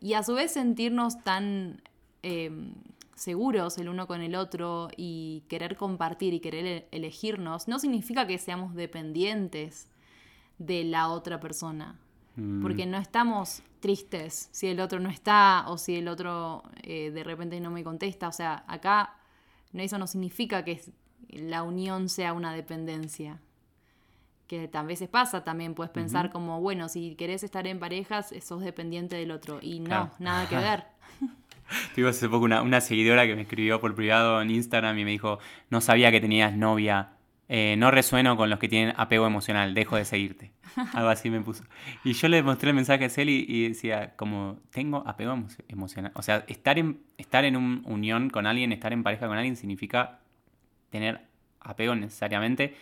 y 0.00 0.14
a 0.14 0.22
su 0.22 0.34
vez 0.34 0.52
sentirnos 0.52 1.22
tan 1.22 1.82
em, 2.22 2.72
seguros 3.14 3.76
el 3.78 3.88
uno 3.88 4.06
con 4.06 4.22
el 4.22 4.34
otro 4.34 4.88
y 4.96 5.42
querer 5.48 5.76
compartir 5.76 6.32
y 6.32 6.40
querer 6.40 6.66
e-, 6.66 6.88
elegirnos, 6.90 7.68
no 7.68 7.78
significa 7.78 8.26
que 8.26 8.38
seamos 8.38 8.74
dependientes 8.74 9.89
de 10.60 10.84
la 10.84 11.08
otra 11.08 11.40
persona. 11.40 11.98
Mm. 12.36 12.62
Porque 12.62 12.86
no 12.86 12.98
estamos 12.98 13.62
tristes 13.80 14.50
si 14.52 14.68
el 14.68 14.78
otro 14.78 15.00
no 15.00 15.08
está 15.08 15.64
o 15.66 15.78
si 15.78 15.96
el 15.96 16.06
otro 16.06 16.62
eh, 16.82 17.10
de 17.10 17.24
repente 17.24 17.58
no 17.60 17.70
me 17.70 17.82
contesta. 17.82 18.28
O 18.28 18.32
sea, 18.32 18.62
acá 18.68 19.16
eso 19.72 19.98
no 19.98 20.06
significa 20.06 20.62
que 20.64 20.80
la 21.30 21.62
unión 21.62 22.08
sea 22.08 22.32
una 22.34 22.52
dependencia. 22.52 23.40
Que 24.46 24.68
a 24.72 24.82
veces 24.82 25.08
pasa 25.08 25.44
también, 25.44 25.74
puedes 25.74 25.92
pensar 25.92 26.30
como, 26.30 26.60
bueno, 26.60 26.88
si 26.88 27.14
querés 27.14 27.42
estar 27.44 27.66
en 27.66 27.78
parejas, 27.78 28.34
sos 28.42 28.62
dependiente 28.62 29.16
del 29.16 29.30
otro. 29.30 29.60
Y 29.62 29.80
no, 29.80 29.86
Claro. 29.86 30.10
nada 30.18 30.48
que 30.48 30.56
ver. 30.56 30.84
Tuvimos 31.94 32.16
hace 32.16 32.28
poco 32.28 32.44
una, 32.44 32.60
una 32.62 32.80
seguidora 32.80 33.26
que 33.26 33.36
me 33.36 33.42
escribió 33.42 33.80
por 33.80 33.94
privado 33.94 34.42
en 34.42 34.50
Instagram 34.50 34.98
y 34.98 35.04
me 35.04 35.12
dijo, 35.12 35.38
no 35.70 35.80
sabía 35.80 36.10
que 36.10 36.20
tenías 36.20 36.52
novia, 36.56 37.12
eh, 37.52 37.74
no 37.76 37.90
resueno 37.90 38.36
con 38.36 38.48
los 38.48 38.60
que 38.60 38.68
tienen 38.68 38.94
apego 38.96 39.26
emocional, 39.26 39.74
dejo 39.74 39.96
de 39.96 40.04
seguirte. 40.04 40.52
Algo 40.94 41.08
así 41.08 41.30
me 41.30 41.40
puso. 41.40 41.64
Y 42.04 42.12
yo 42.12 42.28
le 42.28 42.44
mostré 42.44 42.70
el 42.70 42.76
mensaje 42.76 43.04
a 43.06 43.08
Celi 43.10 43.44
y 43.48 43.68
decía, 43.68 44.14
como, 44.14 44.58
tengo 44.70 45.02
apego 45.04 45.32
emo- 45.34 45.48
emocional. 45.66 46.12
O 46.14 46.22
sea, 46.22 46.44
estar 46.46 46.78
en, 46.78 47.00
estar 47.18 47.44
en 47.44 47.56
una 47.56 47.82
unión 47.88 48.30
con 48.30 48.46
alguien, 48.46 48.70
estar 48.70 48.92
en 48.92 49.02
pareja 49.02 49.26
con 49.26 49.36
alguien 49.36 49.56
significa 49.56 50.20
tener 50.90 51.22
apego 51.60 51.96
necesariamente. 51.96 52.76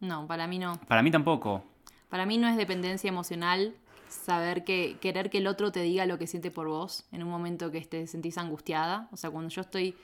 No, 0.00 0.26
para 0.26 0.48
mí 0.48 0.58
no. 0.58 0.80
Para 0.88 1.02
mí 1.02 1.12
tampoco. 1.12 1.64
Para 2.08 2.26
mí 2.26 2.38
no 2.38 2.48
es 2.48 2.56
dependencia 2.56 3.06
emocional 3.08 3.72
saber 4.08 4.64
que 4.64 4.96
querer 5.00 5.30
que 5.30 5.38
el 5.38 5.46
otro 5.46 5.70
te 5.70 5.80
diga 5.80 6.06
lo 6.06 6.18
que 6.18 6.26
siente 6.26 6.50
por 6.50 6.66
vos 6.66 7.06
en 7.12 7.22
un 7.22 7.30
momento 7.30 7.70
que 7.70 7.80
te 7.82 8.08
sentís 8.08 8.36
angustiada. 8.36 9.08
O 9.12 9.16
sea, 9.16 9.30
cuando 9.30 9.48
yo 9.48 9.60
estoy 9.60 9.94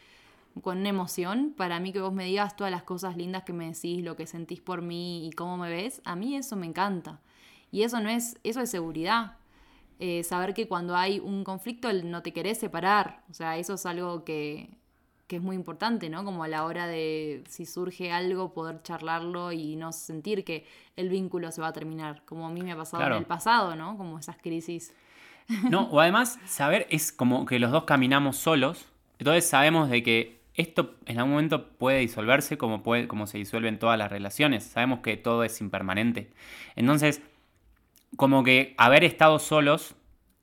con 0.62 0.78
una 0.78 0.88
emoción, 0.88 1.54
para 1.56 1.80
mí 1.80 1.92
que 1.92 2.00
vos 2.00 2.12
me 2.12 2.24
digas 2.24 2.56
todas 2.56 2.70
las 2.70 2.82
cosas 2.82 3.16
lindas 3.16 3.44
que 3.44 3.52
me 3.52 3.66
decís, 3.72 4.02
lo 4.02 4.16
que 4.16 4.26
sentís 4.26 4.60
por 4.60 4.82
mí 4.82 5.26
y 5.26 5.32
cómo 5.32 5.56
me 5.56 5.68
ves, 5.70 6.00
a 6.04 6.16
mí 6.16 6.36
eso 6.36 6.56
me 6.56 6.66
encanta. 6.66 7.20
Y 7.70 7.82
eso 7.82 8.00
no 8.00 8.08
es, 8.08 8.38
eso 8.44 8.60
es 8.60 8.70
seguridad. 8.70 9.36
Eh, 10.00 10.22
saber 10.22 10.54
que 10.54 10.68
cuando 10.68 10.96
hay 10.96 11.18
un 11.20 11.42
conflicto 11.44 11.92
no 11.92 12.22
te 12.22 12.32
querés 12.32 12.58
separar. 12.58 13.22
O 13.30 13.34
sea, 13.34 13.58
eso 13.58 13.74
es 13.74 13.84
algo 13.84 14.24
que, 14.24 14.70
que 15.26 15.36
es 15.36 15.42
muy 15.42 15.56
importante, 15.56 16.08
¿no? 16.08 16.24
Como 16.24 16.44
a 16.44 16.48
la 16.48 16.64
hora 16.64 16.86
de, 16.86 17.42
si 17.48 17.66
surge 17.66 18.10
algo, 18.12 18.52
poder 18.54 18.82
charlarlo 18.82 19.52
y 19.52 19.76
no 19.76 19.92
sentir 19.92 20.44
que 20.44 20.66
el 20.96 21.08
vínculo 21.08 21.50
se 21.52 21.60
va 21.60 21.68
a 21.68 21.72
terminar, 21.72 22.22
como 22.24 22.46
a 22.46 22.50
mí 22.50 22.62
me 22.62 22.72
ha 22.72 22.76
pasado 22.76 23.00
Claro. 23.00 23.16
en 23.16 23.22
el 23.22 23.26
pasado, 23.26 23.76
¿no? 23.76 23.96
Como 23.98 24.18
esas 24.18 24.36
crisis. 24.38 24.94
No, 25.70 25.84
o 25.90 25.98
además, 26.00 26.38
saber 26.46 26.86
es 26.90 27.10
como 27.10 27.44
que 27.46 27.58
los 27.58 27.70
dos 27.70 27.84
caminamos 27.84 28.36
solos. 28.36 28.86
Entonces 29.18 29.48
sabemos 29.48 29.90
de 29.90 30.02
que 30.02 30.37
esto 30.58 30.96
en 31.06 31.18
algún 31.18 31.34
momento 31.34 31.68
puede 31.68 32.00
disolverse 32.00 32.58
como, 32.58 32.82
puede, 32.82 33.06
como 33.06 33.28
se 33.28 33.38
disuelven 33.38 33.78
todas 33.78 33.96
las 33.96 34.10
relaciones. 34.10 34.64
Sabemos 34.64 35.00
que 35.00 35.16
todo 35.16 35.44
es 35.44 35.60
impermanente. 35.60 36.30
Entonces, 36.74 37.22
como 38.16 38.42
que 38.42 38.74
haber 38.76 39.04
estado 39.04 39.38
solos, 39.38 39.94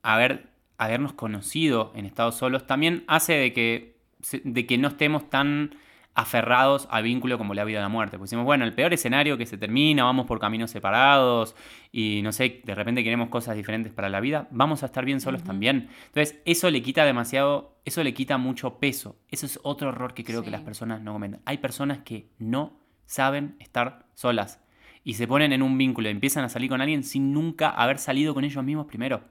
haber, 0.02 0.48
habernos 0.78 1.12
conocido 1.12 1.92
en 1.94 2.06
estado 2.06 2.32
solos, 2.32 2.66
también 2.66 3.04
hace 3.08 3.34
de 3.34 3.52
que, 3.52 3.96
de 4.42 4.66
que 4.66 4.78
no 4.78 4.88
estemos 4.88 5.28
tan 5.28 5.76
aferrados 6.16 6.88
al 6.90 7.04
vínculo 7.04 7.36
como 7.36 7.52
la 7.52 7.62
vida 7.64 7.78
o 7.78 7.82
la 7.82 7.90
muerte. 7.90 8.16
Pues 8.16 8.30
decimos, 8.30 8.46
bueno, 8.46 8.64
el 8.64 8.72
peor 8.72 8.92
escenario 8.94 9.36
que 9.36 9.44
se 9.44 9.58
termina, 9.58 10.02
vamos 10.02 10.26
por 10.26 10.40
caminos 10.40 10.70
separados 10.70 11.54
y 11.92 12.22
no 12.22 12.32
sé, 12.32 12.62
de 12.64 12.74
repente 12.74 13.04
queremos 13.04 13.28
cosas 13.28 13.54
diferentes 13.54 13.92
para 13.92 14.08
la 14.08 14.20
vida, 14.20 14.48
vamos 14.50 14.82
a 14.82 14.86
estar 14.86 15.04
bien 15.04 15.20
solos 15.20 15.44
también. 15.44 15.90
Entonces, 16.06 16.40
eso 16.46 16.70
le 16.70 16.82
quita 16.82 17.04
demasiado, 17.04 17.78
eso 17.84 18.02
le 18.02 18.14
quita 18.14 18.38
mucho 18.38 18.78
peso. 18.78 19.20
Eso 19.28 19.44
es 19.44 19.60
otro 19.62 19.90
error 19.90 20.14
que 20.14 20.24
creo 20.24 20.42
que 20.42 20.50
las 20.50 20.62
personas 20.62 21.02
no 21.02 21.12
comentan. 21.12 21.42
Hay 21.44 21.58
personas 21.58 21.98
que 21.98 22.30
no 22.38 22.80
saben 23.04 23.56
estar 23.60 24.06
solas 24.14 24.64
y 25.04 25.14
se 25.14 25.28
ponen 25.28 25.52
en 25.52 25.62
un 25.62 25.76
vínculo 25.76 26.08
y 26.08 26.12
empiezan 26.12 26.44
a 26.44 26.48
salir 26.48 26.70
con 26.70 26.80
alguien 26.80 27.04
sin 27.04 27.32
nunca 27.34 27.68
haber 27.68 27.98
salido 27.98 28.32
con 28.32 28.44
ellos 28.44 28.64
mismos 28.64 28.86
primero. 28.86 29.22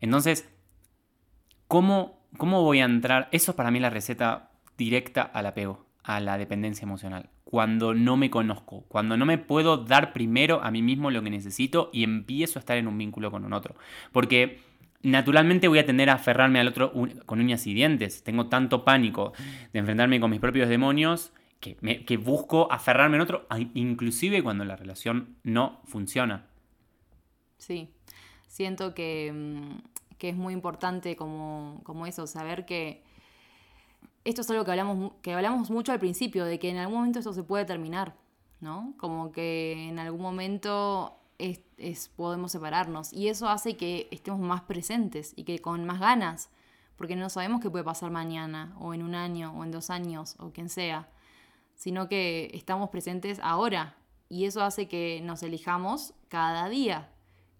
Entonces, 0.00 0.48
¿cómo, 1.66 2.26
cómo 2.38 2.62
voy 2.62 2.80
a 2.80 2.84
entrar? 2.84 3.28
Eso 3.32 3.50
es 3.50 3.56
para 3.56 3.72
mí 3.72 3.80
la 3.80 3.90
receta 3.90 4.52
directa 4.78 5.22
al 5.22 5.46
apego, 5.46 5.85
a 6.06 6.20
la 6.20 6.38
dependencia 6.38 6.84
emocional. 6.84 7.28
Cuando 7.44 7.92
no 7.92 8.16
me 8.16 8.30
conozco, 8.30 8.84
cuando 8.86 9.16
no 9.16 9.26
me 9.26 9.38
puedo 9.38 9.78
dar 9.78 10.12
primero 10.12 10.62
a 10.62 10.70
mí 10.70 10.80
mismo 10.80 11.10
lo 11.10 11.20
que 11.20 11.30
necesito 11.30 11.90
y 11.92 12.04
empiezo 12.04 12.58
a 12.58 12.60
estar 12.60 12.76
en 12.76 12.86
un 12.86 12.96
vínculo 12.96 13.32
con 13.32 13.44
un 13.44 13.52
otro. 13.52 13.74
Porque 14.12 14.60
naturalmente 15.02 15.66
voy 15.66 15.80
a 15.80 15.86
tender 15.86 16.08
a 16.08 16.14
aferrarme 16.14 16.60
al 16.60 16.68
otro 16.68 16.92
con 17.26 17.40
uñas 17.40 17.66
y 17.66 17.74
dientes. 17.74 18.22
Tengo 18.22 18.46
tanto 18.46 18.84
pánico 18.84 19.32
de 19.72 19.80
enfrentarme 19.80 20.20
con 20.20 20.30
mis 20.30 20.38
propios 20.38 20.68
demonios 20.68 21.32
que, 21.58 21.74
que 21.74 22.16
busco 22.16 22.70
aferrarme 22.70 23.16
en 23.16 23.22
otro, 23.22 23.48
inclusive 23.74 24.44
cuando 24.44 24.64
la 24.64 24.76
relación 24.76 25.36
no 25.42 25.80
funciona. 25.86 26.46
Sí, 27.58 27.88
siento 28.46 28.94
que, 28.94 29.32
mm, 29.34 30.16
que 30.18 30.28
es 30.28 30.36
muy 30.36 30.54
importante 30.54 31.16
como, 31.16 31.80
como 31.82 32.06
eso, 32.06 32.28
saber 32.28 32.64
que 32.64 33.02
esto 34.26 34.42
es 34.42 34.50
algo 34.50 34.64
que 34.64 34.70
hablamos, 34.72 35.12
que 35.22 35.32
hablamos 35.34 35.70
mucho 35.70 35.92
al 35.92 35.98
principio, 36.00 36.44
de 36.44 36.58
que 36.58 36.68
en 36.70 36.76
algún 36.78 36.96
momento 36.96 37.18
esto 37.20 37.32
se 37.32 37.42
puede 37.42 37.64
terminar, 37.64 38.16
¿no? 38.60 38.94
Como 38.98 39.32
que 39.32 39.88
en 39.88 39.98
algún 39.98 40.20
momento 40.20 41.18
es, 41.38 41.60
es- 41.78 42.08
podemos 42.08 42.52
separarnos 42.52 43.12
y 43.12 43.28
eso 43.28 43.48
hace 43.48 43.76
que 43.76 44.08
estemos 44.10 44.40
más 44.40 44.62
presentes 44.62 45.32
y 45.36 45.44
que 45.44 45.58
con 45.60 45.84
más 45.84 46.00
ganas, 46.00 46.50
porque 46.96 47.16
no 47.16 47.28
sabemos 47.28 47.60
qué 47.60 47.70
puede 47.70 47.84
pasar 47.84 48.10
mañana 48.10 48.74
o 48.80 48.94
en 48.94 49.02
un 49.02 49.14
año 49.14 49.52
o 49.56 49.64
en 49.64 49.70
dos 49.70 49.90
años 49.90 50.34
o 50.38 50.50
quien 50.50 50.68
sea, 50.68 51.08
sino 51.74 52.08
que 52.08 52.50
estamos 52.54 52.88
presentes 52.90 53.38
ahora 53.42 53.96
y 54.28 54.46
eso 54.46 54.62
hace 54.62 54.88
que 54.88 55.20
nos 55.22 55.42
elijamos 55.42 56.14
cada 56.28 56.68
día. 56.68 57.10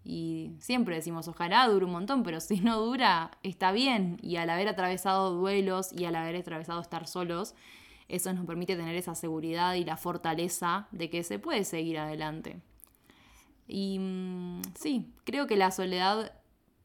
Y 0.08 0.52
siempre 0.60 0.94
decimos, 0.94 1.26
ojalá 1.26 1.66
dure 1.66 1.84
un 1.84 1.90
montón, 1.90 2.22
pero 2.22 2.38
si 2.40 2.60
no 2.60 2.78
dura, 2.80 3.32
está 3.42 3.72
bien. 3.72 4.18
Y 4.22 4.36
al 4.36 4.50
haber 4.50 4.68
atravesado 4.68 5.32
duelos 5.32 5.92
y 5.92 6.04
al 6.04 6.14
haber 6.14 6.36
atravesado 6.36 6.80
estar 6.80 7.08
solos, 7.08 7.56
eso 8.08 8.32
nos 8.32 8.46
permite 8.46 8.76
tener 8.76 8.94
esa 8.94 9.16
seguridad 9.16 9.74
y 9.74 9.84
la 9.84 9.96
fortaleza 9.96 10.86
de 10.92 11.10
que 11.10 11.24
se 11.24 11.40
puede 11.40 11.64
seguir 11.64 11.98
adelante. 11.98 12.60
Y 13.66 13.98
mm, 13.98 14.62
sí, 14.76 15.12
creo 15.24 15.48
que 15.48 15.56
la 15.56 15.72
soledad 15.72 16.32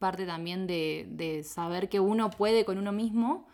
parte 0.00 0.26
también 0.26 0.66
de, 0.66 1.06
de 1.08 1.44
saber 1.44 1.88
que 1.88 2.00
uno 2.00 2.28
puede 2.30 2.64
con 2.64 2.76
uno 2.76 2.90
mismo, 2.90 3.46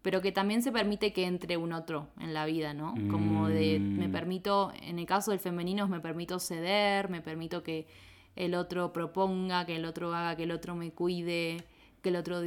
pero 0.00 0.22
que 0.22 0.32
también 0.32 0.62
se 0.62 0.72
permite 0.72 1.12
que 1.12 1.26
entre 1.26 1.58
un 1.58 1.74
otro 1.74 2.08
en 2.18 2.32
la 2.32 2.46
vida, 2.46 2.72
¿no? 2.72 2.94
Como 3.10 3.48
de, 3.48 3.78
me 3.78 4.08
Mm. 4.08 4.12
permito, 4.12 4.72
en 4.80 4.98
el 4.98 5.04
caso 5.04 5.30
del 5.30 5.40
femenino, 5.40 5.88
me 5.88 6.00
permito 6.00 6.38
ceder, 6.38 7.10
me 7.10 7.20
permito 7.20 7.62
que 7.62 7.86
el 8.36 8.54
otro 8.54 8.92
proponga, 8.92 9.66
que 9.66 9.76
el 9.76 9.84
otro 9.84 10.14
haga, 10.14 10.36
que 10.36 10.44
el 10.44 10.52
otro 10.52 10.74
me 10.74 10.92
cuide, 10.92 11.64
que 12.02 12.08
el 12.10 12.16
otro 12.16 12.40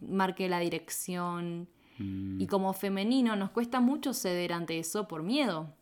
marque 0.00 0.48
la 0.48 0.58
dirección. 0.60 1.68
Mm, 1.98 2.40
Y 2.40 2.46
como 2.46 2.72
femenino 2.72 3.36
nos 3.36 3.50
cuesta 3.50 3.80
mucho 3.80 4.12
ceder 4.12 4.52
ante 4.52 4.78
eso 4.78 5.08
por 5.08 5.22
miedo. 5.22 5.74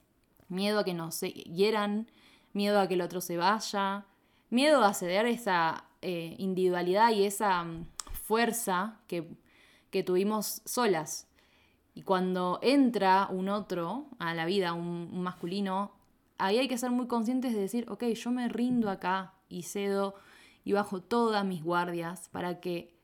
Miedo 0.48 0.80
a 0.80 0.84
que 0.84 0.94
nos 0.94 1.20
hieran, 1.20 2.10
miedo 2.52 2.80
a 2.80 2.86
que 2.86 2.94
el 2.94 3.00
otro 3.00 3.20
se 3.20 3.36
vaya, 3.36 4.04
miedo 4.50 4.84
a 4.84 4.94
ceder 4.94 5.26
esa 5.26 5.84
eh, 6.02 6.34
individualidad 6.38 7.12
y 7.12 7.24
esa 7.24 7.64
mm, 7.64 7.86
fuerza 8.12 9.00
que, 9.06 9.28
que 9.90 10.02
tuvimos 10.02 10.62
solas. 10.64 11.28
Y 11.94 12.02
cuando 12.02 12.58
entra 12.62 13.28
un 13.30 13.48
otro 13.48 14.08
a 14.18 14.34
la 14.34 14.46
vida, 14.46 14.72
un, 14.72 15.10
un 15.12 15.22
masculino, 15.22 15.92
ahí 16.38 16.58
hay 16.58 16.68
que 16.68 16.76
ser 16.78 16.90
muy 16.90 17.06
conscientes 17.06 17.54
de 17.54 17.60
decir, 17.60 17.86
ok, 17.88 18.04
yo 18.04 18.30
me 18.32 18.48
rindo 18.48 18.90
acá 18.90 19.34
y 19.48 19.62
cedo 19.62 20.14
y 20.64 20.72
bajo 20.72 21.00
todas 21.02 21.45
mis 21.45 21.62
guardias 21.62 22.28
para 22.30 22.61
que 22.61 22.95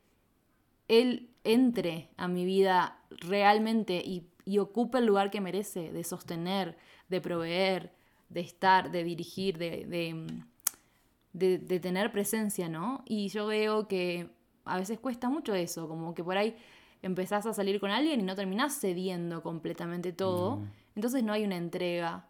él 0.88 1.30
entre 1.44 2.10
a 2.16 2.28
mi 2.28 2.44
vida 2.44 2.98
realmente 3.20 4.02
y, 4.04 4.26
y 4.44 4.58
ocupe 4.58 4.98
el 4.98 5.06
lugar 5.06 5.30
que 5.30 5.40
merece 5.40 5.92
de 5.92 6.04
sostener, 6.04 6.76
de 7.08 7.20
proveer, 7.20 7.92
de 8.28 8.40
estar, 8.40 8.90
de 8.90 9.04
dirigir, 9.04 9.58
de, 9.58 9.86
de, 9.86 10.26
de- 11.32 11.58
de 11.58 11.80
tener 11.80 12.12
presencia, 12.12 12.68
¿no? 12.68 13.02
Y 13.06 13.28
yo 13.28 13.46
veo 13.46 13.86
que 13.88 14.30
a 14.64 14.76
veces 14.76 14.98
cuesta 14.98 15.28
mucho 15.28 15.54
eso, 15.54 15.88
como 15.88 16.14
que 16.14 16.24
por 16.24 16.36
ahí 16.36 16.56
empezás 17.02 17.46
a 17.46 17.54
salir 17.54 17.80
con 17.80 17.90
alguien 17.90 18.20
y 18.20 18.22
no 18.24 18.34
terminás 18.36 18.78
cediendo 18.80 19.42
completamente 19.42 20.12
todo, 20.12 20.60
entonces 20.94 21.22
no 21.24 21.32
hay 21.32 21.44
una 21.44 21.56
entrega. 21.56 22.26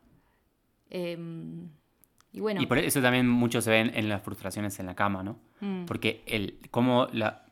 Em, 0.90 1.68
y 2.32 2.40
bueno, 2.40 2.62
Y 2.62 2.66
por 2.66 2.78
eso 2.78 3.02
también 3.02 3.28
mucho 3.28 3.60
se 3.60 3.70
ven 3.70 3.90
en 3.94 4.08
las 4.08 4.22
frustraciones 4.22 4.78
en 4.78 4.86
la 4.86 4.94
cama, 4.94 5.22
¿no? 5.22 5.40
Mm. 5.60 5.86
Porque 5.86 6.22
el, 6.26 6.58
como 6.70 7.08
la, 7.12 7.44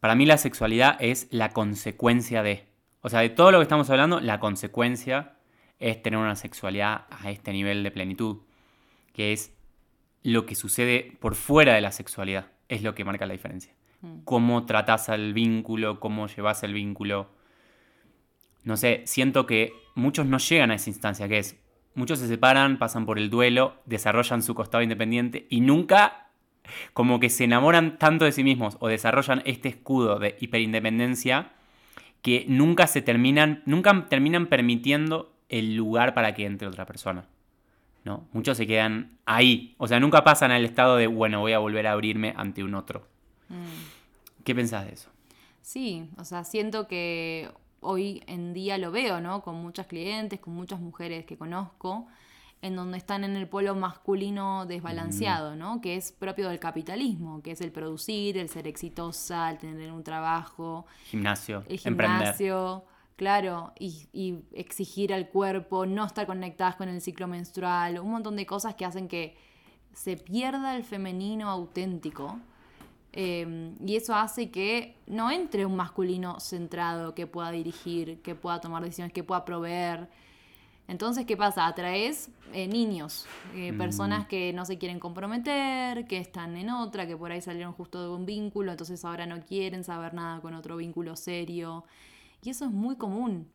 para 0.00 0.14
mí 0.14 0.26
la 0.26 0.38
sexualidad 0.38 0.96
es 1.00 1.28
la 1.30 1.50
consecuencia 1.50 2.42
de. 2.42 2.66
O 3.02 3.08
sea, 3.08 3.20
de 3.20 3.30
todo 3.30 3.52
lo 3.52 3.58
que 3.58 3.62
estamos 3.62 3.88
hablando, 3.90 4.20
la 4.20 4.40
consecuencia 4.40 5.36
es 5.78 6.02
tener 6.02 6.18
una 6.18 6.36
sexualidad 6.36 7.06
a 7.10 7.30
este 7.30 7.52
nivel 7.52 7.82
de 7.82 7.90
plenitud. 7.90 8.38
Que 9.12 9.32
es 9.32 9.54
lo 10.22 10.44
que 10.44 10.54
sucede 10.54 11.16
por 11.20 11.34
fuera 11.34 11.74
de 11.74 11.80
la 11.80 11.92
sexualidad. 11.92 12.46
Es 12.68 12.82
lo 12.82 12.94
que 12.94 13.04
marca 13.04 13.26
la 13.26 13.32
diferencia. 13.32 13.72
cómo 14.24 14.64
tratás 14.64 15.10
al 15.10 15.34
vínculo, 15.34 16.00
cómo 16.00 16.26
llevas 16.26 16.62
el 16.62 16.72
vínculo. 16.72 17.30
No 18.64 18.76
sé, 18.76 19.02
siento 19.06 19.46
que 19.46 19.72
muchos 19.94 20.26
no 20.26 20.38
llegan 20.38 20.70
a 20.70 20.74
esa 20.74 20.90
instancia, 20.90 21.28
que 21.28 21.38
es, 21.38 21.56
muchos 22.00 22.18
se 22.18 22.26
separan, 22.26 22.78
pasan 22.78 23.04
por 23.04 23.18
el 23.18 23.28
duelo, 23.28 23.74
desarrollan 23.84 24.42
su 24.42 24.54
costado 24.54 24.82
independiente 24.82 25.46
y 25.50 25.60
nunca 25.60 26.30
como 26.94 27.20
que 27.20 27.28
se 27.28 27.44
enamoran 27.44 27.98
tanto 27.98 28.24
de 28.24 28.32
sí 28.32 28.42
mismos 28.42 28.78
o 28.80 28.88
desarrollan 28.88 29.42
este 29.44 29.68
escudo 29.68 30.18
de 30.18 30.36
hiperindependencia 30.40 31.52
que 32.22 32.46
nunca 32.48 32.86
se 32.86 33.02
terminan, 33.02 33.62
nunca 33.66 34.06
terminan 34.08 34.46
permitiendo 34.46 35.36
el 35.50 35.76
lugar 35.76 36.14
para 36.14 36.32
que 36.34 36.46
entre 36.46 36.68
otra 36.68 36.86
persona. 36.86 37.26
¿no? 38.04 38.26
Muchos 38.32 38.56
se 38.56 38.66
quedan 38.66 39.18
ahí, 39.26 39.74
o 39.76 39.86
sea, 39.86 40.00
nunca 40.00 40.24
pasan 40.24 40.50
al 40.52 40.64
estado 40.64 40.96
de, 40.96 41.06
bueno, 41.06 41.40
voy 41.40 41.52
a 41.52 41.58
volver 41.58 41.86
a 41.86 41.92
abrirme 41.92 42.32
ante 42.34 42.64
un 42.64 42.74
otro. 42.74 43.06
Mm. 43.50 44.42
¿Qué 44.42 44.54
pensás 44.54 44.86
de 44.86 44.94
eso? 44.94 45.10
Sí, 45.60 46.08
o 46.16 46.24
sea, 46.24 46.44
siento 46.44 46.88
que 46.88 47.50
hoy 47.80 48.22
en 48.26 48.52
día 48.52 48.78
lo 48.78 48.90
veo, 48.90 49.20
¿no? 49.20 49.42
Con 49.42 49.56
muchas 49.56 49.86
clientes, 49.86 50.40
con 50.40 50.54
muchas 50.54 50.80
mujeres 50.80 51.24
que 51.24 51.36
conozco, 51.36 52.06
en 52.62 52.76
donde 52.76 52.98
están 52.98 53.24
en 53.24 53.36
el 53.36 53.48
polo 53.48 53.74
masculino 53.74 54.66
desbalanceado, 54.66 55.56
¿no? 55.56 55.80
Que 55.80 55.96
es 55.96 56.12
propio 56.12 56.48
del 56.48 56.58
capitalismo, 56.58 57.42
que 57.42 57.52
es 57.52 57.60
el 57.60 57.72
producir, 57.72 58.36
el 58.36 58.48
ser 58.48 58.66
exitosa, 58.66 59.50
el 59.50 59.58
tener 59.58 59.90
un 59.92 60.04
trabajo. 60.04 60.86
Gimnasio. 61.06 61.64
El 61.68 61.78
gimnasio. 61.78 62.84
Claro, 63.16 63.74
y, 63.78 64.08
y, 64.14 64.38
exigir 64.54 65.12
al 65.12 65.28
cuerpo, 65.28 65.84
no 65.84 66.06
estar 66.06 66.26
conectadas 66.26 66.76
con 66.76 66.88
el 66.88 67.02
ciclo 67.02 67.28
menstrual, 67.28 68.00
un 68.00 68.10
montón 68.10 68.34
de 68.34 68.46
cosas 68.46 68.74
que 68.76 68.86
hacen 68.86 69.08
que 69.08 69.36
se 69.92 70.16
pierda 70.16 70.74
el 70.74 70.84
femenino 70.84 71.50
auténtico 71.50 72.38
Em, 73.12 73.74
y 73.84 73.96
eso 73.96 74.14
hace 74.14 74.50
que 74.50 74.96
no 75.06 75.30
entre 75.30 75.66
un 75.66 75.74
masculino 75.74 76.38
centrado 76.38 77.14
que 77.14 77.26
pueda 77.26 77.50
dirigir, 77.50 78.20
que 78.22 78.34
pueda 78.34 78.60
tomar 78.60 78.82
decisiones, 78.82 79.12
que 79.12 79.24
pueda 79.24 79.44
proveer. 79.44 80.08
Entonces, 80.86 81.24
¿qué 81.24 81.36
pasa? 81.36 81.66
Atraes 81.66 82.30
eh, 82.52 82.66
niños, 82.66 83.26
eh, 83.54 83.72
mm. 83.72 83.78
personas 83.78 84.26
que 84.26 84.52
no 84.52 84.64
se 84.64 84.78
quieren 84.78 84.98
comprometer, 84.98 86.06
que 86.06 86.18
están 86.18 86.56
en 86.56 86.70
otra, 86.70 87.06
que 87.06 87.16
por 87.16 87.30
ahí 87.32 87.40
salieron 87.40 87.72
justo 87.72 88.02
de 88.02 88.08
un 88.14 88.26
vínculo, 88.26 88.72
entonces 88.72 89.04
ahora 89.04 89.26
no 89.26 89.40
quieren 89.40 89.84
saber 89.84 90.14
nada 90.14 90.40
con 90.40 90.54
otro 90.54 90.76
vínculo 90.76 91.16
serio. 91.16 91.84
Y 92.42 92.50
eso 92.50 92.64
es 92.64 92.70
muy 92.70 92.96
común. 92.96 93.48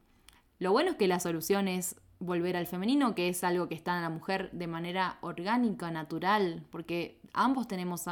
Lo 0.59 0.71
bueno 0.71 0.91
es 0.91 0.97
que 0.97 1.07
la 1.07 1.19
solución 1.19 1.67
es 1.67 1.97
volver 2.19 2.55
al 2.55 2.67
femenino, 2.67 3.13
que 3.15 3.29
es 3.29 3.43
algo 3.43 3.67
que 3.67 3.75
está 3.75 3.95
en 3.95 4.01
la 4.01 4.09
mujer 4.09 4.49
de 4.51 4.67
manera 4.67 5.17
orgánica, 5.21 5.91
natural, 5.91 6.63
porque 6.71 7.19
ambos 7.33 7.67
tenemos 7.67 8.05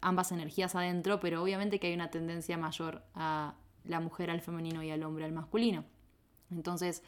ambas 0.00 0.32
energías 0.32 0.74
adentro, 0.74 1.20
pero 1.20 1.42
obviamente 1.42 1.80
que 1.80 1.88
hay 1.88 1.94
una 1.94 2.10
tendencia 2.10 2.58
mayor 2.58 3.02
a 3.14 3.54
la 3.84 4.00
mujer 4.00 4.30
al 4.30 4.40
femenino 4.40 4.82
y 4.82 4.90
al 4.90 5.02
hombre 5.02 5.24
al 5.24 5.32
masculino. 5.32 5.84
Entonces, 6.50 7.02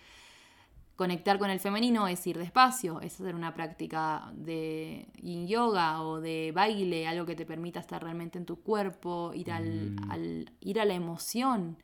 conectar 0.97 1.39
con 1.39 1.51
el 1.51 1.61
femenino 1.61 2.09
es 2.09 2.27
ir 2.27 2.39
despacio, 2.39 3.01
es 3.01 3.15
hacer 3.21 3.35
una 3.35 3.55
práctica 3.55 4.31
de 4.35 5.09
yin 5.23 5.47
yoga 5.47 6.03
o 6.03 6.21
de 6.21 6.53
baile, 6.55 7.07
algo 7.07 7.27
que 7.27 7.35
te 7.35 7.47
permita 7.47 7.81
estar 7.81 8.03
realmente 8.03 8.39
en 8.39 8.47
tu 8.47 8.63
cuerpo, 8.63 9.33
ir, 9.35 9.51
al, 9.51 9.93
mm. 9.93 10.45
ir 10.61 10.81
a 10.81 10.85
la 10.85 10.95
emoción, 10.95 11.79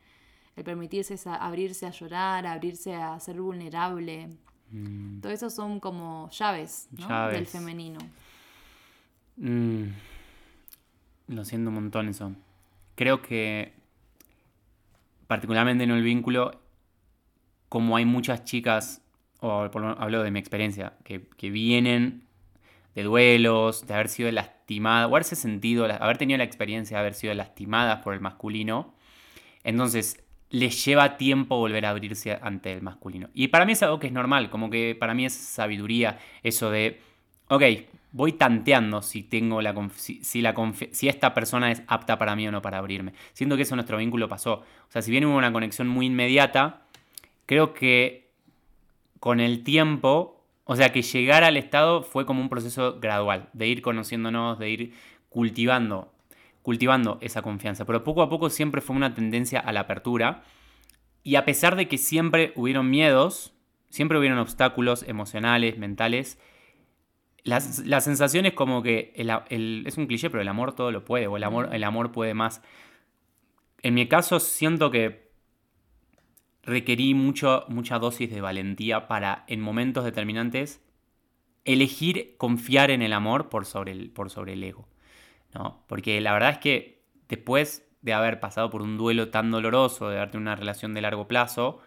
el 0.55 0.65
permitirse 0.65 1.17
abrirse 1.29 1.87
a 1.87 1.91
llorar, 1.91 2.47
abrirse 2.47 2.95
a 2.95 3.19
ser 3.21 3.41
vulnerable. 3.41 4.37
Mm. 4.71 5.21
Todo 5.21 5.33
eso 5.33 5.51
son 5.51 5.81
como 5.81 6.31
llaves, 6.31 6.89
del 6.91 7.47
femenino. 7.47 7.99
Mm, 9.37 9.85
lo 11.29 11.45
siento 11.45 11.69
un 11.71 11.75
montón 11.75 12.09
eso. 12.09 12.33
Creo 12.95 13.23
que, 13.23 13.75
particularmente 15.27 15.85
en 15.85 15.91
el 15.91 16.03
vínculo, 16.03 16.61
como 17.69 17.97
hay 17.97 18.05
muchas 18.05 18.45
chicas, 18.45 19.03
o 19.41 19.71
por 19.71 19.83
lo 19.83 19.89
hablo 20.01 20.23
de 20.23 20.31
mi 20.31 20.39
experiencia, 20.39 20.95
que, 21.05 21.51
vienen 21.51 22.25
de 22.95 23.03
duelos, 23.03 23.87
de 23.87 23.95
haber 23.95 24.09
sido 24.09 24.31
lastimadas, 24.33 25.11
o 25.11 25.15
haberse 25.15 25.37
sentido, 25.37 25.85
haber 25.85 26.17
tenido 26.17 26.39
la 26.39 26.45
experiencia 26.45 26.97
de 26.97 27.01
haber 27.01 27.15
sido 27.15 27.35
lastimadas 27.35 28.03
por 28.03 28.15
el 28.15 28.21
masculino, 28.21 28.95
entonces 29.65 30.25
les 30.51 30.85
lleva 30.85 31.17
tiempo 31.17 31.57
volver 31.59 31.87
a 31.87 31.91
abrirse 31.91 32.39
ante 32.41 32.73
el 32.73 32.83
masculino. 32.83 33.29
Y 33.35 33.49
para 33.49 33.65
mí 33.65 33.73
es 33.73 33.83
algo 33.83 33.99
que 33.99 34.07
es 34.07 34.13
normal, 34.13 34.51
como 34.51 34.71
que 34.71 34.97
para 34.99 35.15
mí 35.15 35.27
es 35.27 35.35
sabiduría 35.35 36.19
eso 36.43 36.71
de, 36.71 37.01
ok, 37.49 37.63
voy 38.13 38.33
tanteando 38.33 39.03
si 39.03 39.23
tengo 39.23 39.61
la 39.61 39.75
si, 39.97 40.41
la 40.41 40.55
si 40.93 41.09
esta 41.09 41.35
persona 41.35 41.71
es 41.71 41.83
apta 41.87 42.19
para 42.19 42.35
mí 42.37 42.49
o 42.49 42.53
no 42.53 42.63
para 42.63 42.79
abrirme. 42.79 43.13
Siento 43.33 43.57
que 43.57 43.63
eso 43.63 43.75
nuestro 43.75 43.99
vínculo 43.99 44.29
pasó. 44.29 44.65
O 44.89 44.91
sea, 44.91 45.03
si 45.03 45.11
bien 45.11 45.25
hubo 45.27 45.37
una 45.37 45.53
conexión 45.53 45.89
muy 45.89 46.07
inmediata, 46.07 46.83
creo 47.45 47.75
que 47.75 48.31
con 49.21 49.41
el 49.41 49.65
tiempo, 49.65 50.43
o 50.65 50.77
sea, 50.77 50.93
que 50.93 51.03
llegar 51.03 51.45
al 51.45 51.57
estado 51.57 52.03
fue 52.03 52.25
como 52.25 52.41
un 52.41 52.49
proceso 52.49 52.99
gradual, 53.01 53.49
de 53.53 53.67
ir 53.67 53.83
conociéndonos, 53.83 54.59
de 54.59 54.71
ir 54.71 54.93
cultivando, 55.29 56.13
cultivando 56.67 57.19
esa 57.21 57.43
confianza. 57.43 57.85
Pero 57.85 58.03
poco 58.03 58.23
a 58.23 58.29
poco 58.29 58.51
siempre 58.51 58.81
fue 58.81 58.97
una 58.97 59.15
tendencia 59.15 59.61
a 59.61 59.71
la 59.71 59.83
apertura. 59.83 60.43
Y 61.23 61.37
a 61.37 61.45
pesar 61.45 61.77
de 61.77 61.87
que 61.87 61.97
siempre 61.97 62.53
hubieron 62.57 62.91
miedos, 62.91 63.55
siempre 63.89 64.19
hubieron 64.19 64.41
obstáculos 64.41 65.05
emocionales, 65.07 65.79
mentales, 65.79 66.41
la, 67.45 67.61
sensación 67.61 68.47
es 68.47 68.55
como 68.55 68.83
que 68.83 69.13
es 69.15 69.97
un 69.97 70.09
cliché, 70.09 70.29
pero 70.29 70.43
el 70.43 70.49
amor 70.49 70.75
todo 70.75 70.91
lo 70.91 71.05
puede, 71.05 71.29
o 71.29 71.37
el 71.37 71.45
amor, 71.45 71.69
el 71.73 71.85
amor 71.85 72.11
puede 72.11 72.35
más. 72.35 72.63
En 73.81 73.95
mi 73.95 74.09
caso 74.09 74.41
siento 74.41 74.91
que 74.91 75.31
requerí 76.65 77.15
mucho, 77.15 77.65
mucha 77.69 78.01
dosis 78.01 78.29
de 78.29 78.41
valentía 78.41 79.07
para 79.07 79.45
en 79.47 79.61
momentos 79.61 80.05
determinantes 80.05 80.83
elegir 81.65 82.35
confiar 82.39 82.91
en 82.91 83.03
el 83.03 83.13
amor 83.13 83.51
por 83.51 83.67
sobre 83.67 83.93
el, 83.93 84.11
por 84.11 84.31
sobre 84.31 84.55
el 84.55 84.65
ego. 84.65 84.89
Porque 85.87 86.21
la 86.21 86.33
verdad 86.33 86.51
es 86.51 86.59
que 86.59 87.03
después 87.29 87.87
de 88.03 88.13
haber 88.13 88.41
pasado 88.41 88.71
por 88.71 88.83
un 88.83 88.99
duelo 88.99 89.31
tan 89.31 89.51
doloroso, 89.51 90.11
de 90.11 90.19
tenido 90.27 90.41
una 90.41 90.57
relación 90.57 90.95
de 90.95 91.01
largo 91.01 91.27
plazo, 91.27 91.81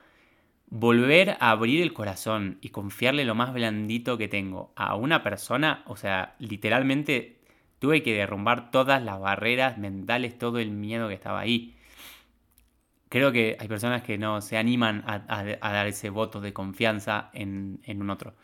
volver 0.68 1.38
a 1.40 1.52
abrir 1.52 1.82
el 1.82 1.94
corazón 1.94 2.58
y 2.62 2.70
confiarle 2.70 3.26
lo 3.26 3.36
más 3.36 3.54
blandito 3.54 4.18
que 4.18 4.28
tengo 4.28 4.72
a 4.76 4.96
una 4.96 5.24
persona, 5.24 5.84
o 5.88 5.96
sea, 5.96 6.36
literalmente 6.40 7.40
tuve 7.80 8.04
que 8.04 8.14
derrumbar 8.14 8.72
todas 8.72 9.02
las 9.02 9.20
barreras 9.20 9.78
mentales, 9.78 10.38
todo 10.38 10.60
el 10.60 10.72
miedo 10.72 11.08
que 11.08 11.14
estaba 11.14 11.40
ahí. 11.40 11.76
Creo 13.08 13.32
que 13.32 13.58
hay 13.60 13.68
personas 13.68 14.04
que 14.04 14.18
no 14.18 14.42
se 14.42 14.58
animan 14.58 15.04
a, 15.08 15.44
dar 15.60 15.88
ese 15.88 16.10
voto 16.12 16.42
de 16.42 16.54
confianza 16.54 17.32
en, 17.34 17.80
en 17.86 18.02
un 18.02 18.10
otro. 18.12 18.36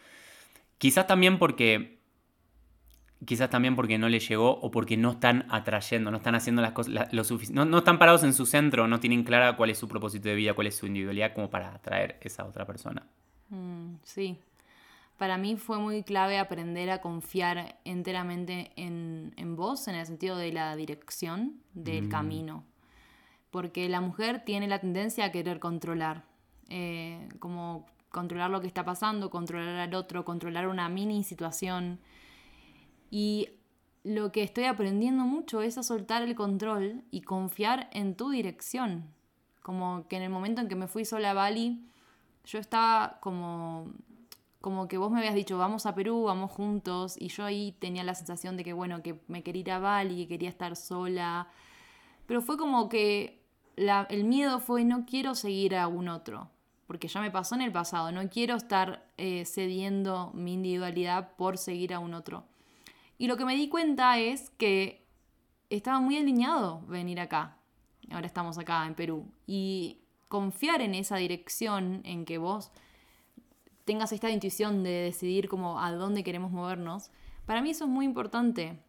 Quizás 0.78 1.06
también 1.06 1.38
porque 1.38 1.95
quizás 3.26 3.50
también 3.50 3.76
porque 3.76 3.98
no 3.98 4.10
les 4.10 4.28
llegó 4.28 4.52
o 4.52 4.72
porque 4.72 4.98
no 4.98 5.12
están 5.12 5.46
atrayendo, 5.50 6.12
no 6.12 6.18
están 6.18 6.36
haciendo 6.36 6.62
las 6.62 6.72
cosas 6.72 7.12
lo 7.12 7.24
suficiente, 7.24 7.66
no, 7.66 7.78
están 7.78 8.00
parados 8.00 8.24
en 8.24 8.34
su 8.34 8.46
centro, 8.46 8.88
no 8.88 9.00
tienen 9.00 9.24
clara 9.24 9.56
cuál 9.56 9.70
es 9.70 9.78
su 9.78 9.88
propósito 9.88 10.30
de 10.30 10.36
vida, 10.36 10.54
cuál 10.54 10.68
es 10.68 10.76
su 10.76 10.88
individualidad 10.88 11.34
como 11.34 11.50
para 11.50 11.74
atraer 11.74 12.18
esa 12.22 12.46
otra 12.46 12.66
persona. 12.66 13.04
Mm, 13.50 13.96
sí, 14.04 14.38
para 15.18 15.38
mí 15.38 15.56
fue 15.56 15.80
muy 15.80 16.04
clave 16.04 16.38
aprender 16.38 16.90
a 16.90 17.02
confiar 17.02 17.78
enteramente 17.86 18.72
en, 18.76 19.56
vos, 19.56 19.88
en 19.88 19.96
el 19.96 20.06
sentido 20.06 20.38
de 20.38 20.52
la 20.52 20.76
dirección 20.76 21.62
del 21.74 22.06
mm. 22.06 22.10
camino, 22.10 22.64
porque 23.50 23.88
la 23.88 24.02
mujer 24.02 24.44
tiene 24.44 24.68
la 24.68 24.80
tendencia 24.80 25.26
a 25.26 25.32
querer 25.32 25.60
controlar, 25.60 26.26
eh, 26.70 27.30
como 27.40 27.86
controlar 28.10 28.50
lo 28.50 28.62
que 28.62 28.68
está 28.68 28.84
pasando, 28.84 29.30
controlar 29.30 29.78
al 29.78 29.94
otro, 29.94 30.26
controlar 30.26 30.68
una 30.68 30.90
mini 30.90 31.24
situación 31.24 32.00
y 33.10 33.50
lo 34.04 34.32
que 34.32 34.44
estoy 34.44 34.66
aprendiendo 34.66 35.24
mucho 35.24 35.62
es 35.62 35.78
a 35.78 35.84
soltar 35.84 36.22
el 36.22 36.36
control 36.36 37.04
y 37.10 37.22
confiar 37.22 37.90
en 37.92 38.16
tu 38.16 38.30
dirección. 38.30 39.06
Como 39.64 40.08
que 40.08 40.18
en 40.18 40.24
el 40.24 40.30
momento 40.30 40.62
en 40.62 40.68
que 40.68 40.76
me 40.76 40.88
fui 40.88 41.06
sola 41.06 41.32
a 41.32 41.34
Bali, 41.34 41.84
yo 42.46 42.60
estaba 42.60 43.20
como, 43.20 43.88
como 44.62 44.88
que 44.88 45.00
vos 45.00 45.12
me 45.12 45.18
habías 45.18 45.34
dicho, 45.34 45.58
vamos 45.58 45.88
a 45.88 45.96
Perú, 45.96 46.24
vamos 46.24 46.52
juntos, 46.52 47.16
y 47.20 47.30
yo 47.30 47.46
ahí 47.46 47.76
tenía 47.80 48.04
la 48.04 48.14
sensación 48.14 48.58
de 48.58 48.64
que, 48.64 48.74
bueno, 48.74 49.02
que 49.02 49.20
me 49.28 49.42
quería 49.42 49.62
ir 49.62 49.72
a 49.72 49.80
Bali, 49.80 50.16
que 50.18 50.28
quería 50.28 50.50
estar 50.50 50.76
sola. 50.76 51.48
Pero 52.28 52.42
fue 52.42 52.58
como 52.58 52.90
que 52.90 53.42
el 53.76 54.24
miedo 54.24 54.60
fue, 54.60 54.86
no 54.86 55.06
quiero 55.06 55.34
seguir 55.34 55.76
a 55.76 55.88
un 55.88 56.10
otro, 56.10 56.52
porque 56.86 57.08
ya 57.08 57.22
me 57.22 57.32
pasó 57.32 57.56
en 57.56 57.62
el 57.62 57.72
pasado, 57.72 58.12
no 58.12 58.30
quiero 58.30 58.56
estar 58.56 59.10
eh, 59.18 59.46
cediendo 59.46 60.32
mi 60.36 60.54
individualidad 60.54 61.36
por 61.38 61.58
seguir 61.58 61.92
a 61.94 62.00
un 62.00 62.14
otro. 62.14 62.46
Y 63.18 63.28
lo 63.28 63.38
que 63.38 63.46
me 63.46 63.56
di 63.56 63.70
cuenta 63.70 64.18
es 64.20 64.50
que 64.52 65.06
estaba 65.70 66.00
muy 66.00 66.18
alineado 66.18 66.82
venir 66.88 67.20
acá. 67.20 67.58
Ahora 68.12 68.28
estamos 68.28 68.58
acá 68.58 68.86
en 68.86 68.94
Perú. 68.96 69.32
Y 69.48 70.00
confiar 70.28 70.82
en 70.82 70.94
esa 70.96 71.16
dirección, 71.18 72.02
en 72.04 72.26
que 72.26 72.38
vos 72.38 72.72
tengas 73.86 74.12
esta 74.12 74.30
intuición 74.30 74.84
de 74.84 74.90
decidir 74.90 75.48
como 75.48 75.80
a 75.80 75.92
dónde 75.92 76.24
queremos 76.24 76.52
movernos, 76.52 77.12
para 77.46 77.62
mí 77.62 77.70
eso 77.70 77.86
es 77.86 77.90
muy 77.90 78.06
importante. 78.06 78.80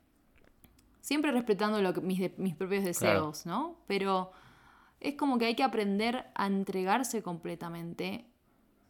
siempre 1.02 1.30
respetando 1.30 1.80
lo 1.82 1.92
que, 1.94 2.00
mis, 2.00 2.18
de- 2.18 2.34
mis 2.36 2.56
propios 2.56 2.82
deseos, 2.82 3.46
¿no? 3.46 3.76
Pero 3.86 4.32
es 4.98 5.14
como 5.14 5.38
que 5.38 5.44
hay 5.44 5.54
que 5.54 5.62
aprender 5.62 6.26
a 6.34 6.46
entregarse 6.48 7.22
completamente 7.22 8.26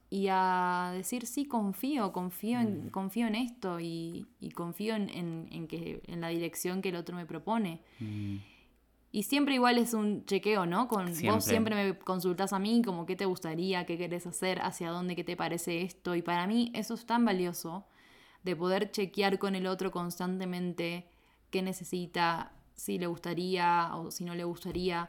y 0.08 0.28
a 0.30 0.90
decir, 0.94 1.26
sí, 1.26 1.46
confío, 1.46 2.12
confío 2.12 2.60
en, 2.60 2.90
confío 2.90 3.26
en 3.26 3.34
esto 3.34 3.80
y, 3.80 4.26
y 4.40 4.50
confío 4.50 4.94
en, 4.94 5.08
en- 5.10 5.48
en 5.50 5.66
que, 5.66 6.00
en 6.06 6.20
la 6.20 6.28
dirección 6.28 6.80
que 6.82 6.90
el 6.90 6.96
otro 6.96 7.16
me 7.16 7.26
propone. 7.26 7.80
Mm, 8.00 8.36
Y 9.12 9.22
siempre 9.24 9.54
igual 9.54 9.78
es 9.78 9.94
un 9.94 10.24
chequeo, 10.26 10.66
¿no? 10.66 10.88
Con, 10.88 11.06
Siempre. 11.08 11.30
Vos 11.32 11.44
siempre 11.44 11.74
me 11.74 11.98
consultás 11.98 12.52
a 12.52 12.58
mí, 12.58 12.82
como 12.84 13.06
qué 13.06 13.16
te 13.16 13.24
gustaría, 13.24 13.84
qué 13.86 13.96
querés 13.98 14.26
hacer, 14.26 14.60
hacia 14.60 14.90
dónde, 14.90 15.16
qué 15.16 15.24
te 15.24 15.36
parece 15.36 15.82
esto. 15.82 16.14
Y 16.14 16.22
para 16.22 16.46
mí 16.46 16.70
eso 16.74 16.94
es 16.94 17.04
tan 17.06 17.24
valioso 17.24 17.86
de 18.44 18.54
poder 18.54 18.90
chequear 18.92 19.38
con 19.38 19.54
el 19.56 19.66
otro 19.66 19.90
constantemente 19.90 21.08
qué 21.50 21.62
necesita, 21.62 22.52
si 22.74 22.98
le 22.98 23.06
gustaría 23.06 23.90
o 23.96 24.10
si 24.10 24.24
no 24.24 24.34
le 24.34 24.44
gustaría. 24.44 25.08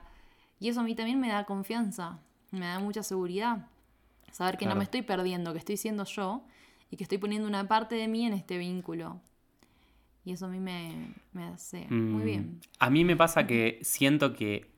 Y 0.60 0.70
eso 0.70 0.80
a 0.80 0.84
mí 0.84 0.96
también 0.96 1.20
me 1.20 1.28
da 1.30 1.44
confianza, 1.46 2.20
me 2.52 2.66
da 2.66 2.80
mucha 2.80 3.04
seguridad. 3.04 3.68
Saber 4.32 4.58
que 4.58 4.68
no 4.68 4.76
me 4.76 4.84
estoy 4.84 5.02
perdiendo, 5.02 5.54
que 5.54 5.60
estoy 5.60 5.78
siendo 5.78 6.06
yo 6.06 6.46
y 6.92 6.98
que 6.98 7.04
estoy 7.04 7.18
poniendo 7.18 7.48
una 7.48 7.68
parte 7.68 7.96
de 7.96 8.08
mí 8.08 8.26
en 8.26 8.34
este 8.34 8.58
vínculo. 8.58 9.22
Y 10.26 10.34
eso 10.34 10.46
a 10.46 10.50
mí 10.50 10.60
me, 10.60 11.14
me 11.34 11.46
hace 11.46 11.94
muy 12.12 12.24
Mm, 12.24 12.26
bien. 12.26 12.62
A 12.80 12.90
mí 12.90 13.06
me 13.06 13.16
pasa 13.16 13.48
que 13.48 13.80
siento 13.82 14.34
que 14.34 14.70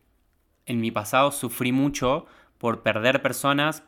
en 0.66 0.82
mi 0.82 0.92
pasado 0.92 1.32
sufrí 1.32 1.72
mucho 1.72 2.28
por 2.58 2.84
perder 2.84 3.22
personas 3.22 3.84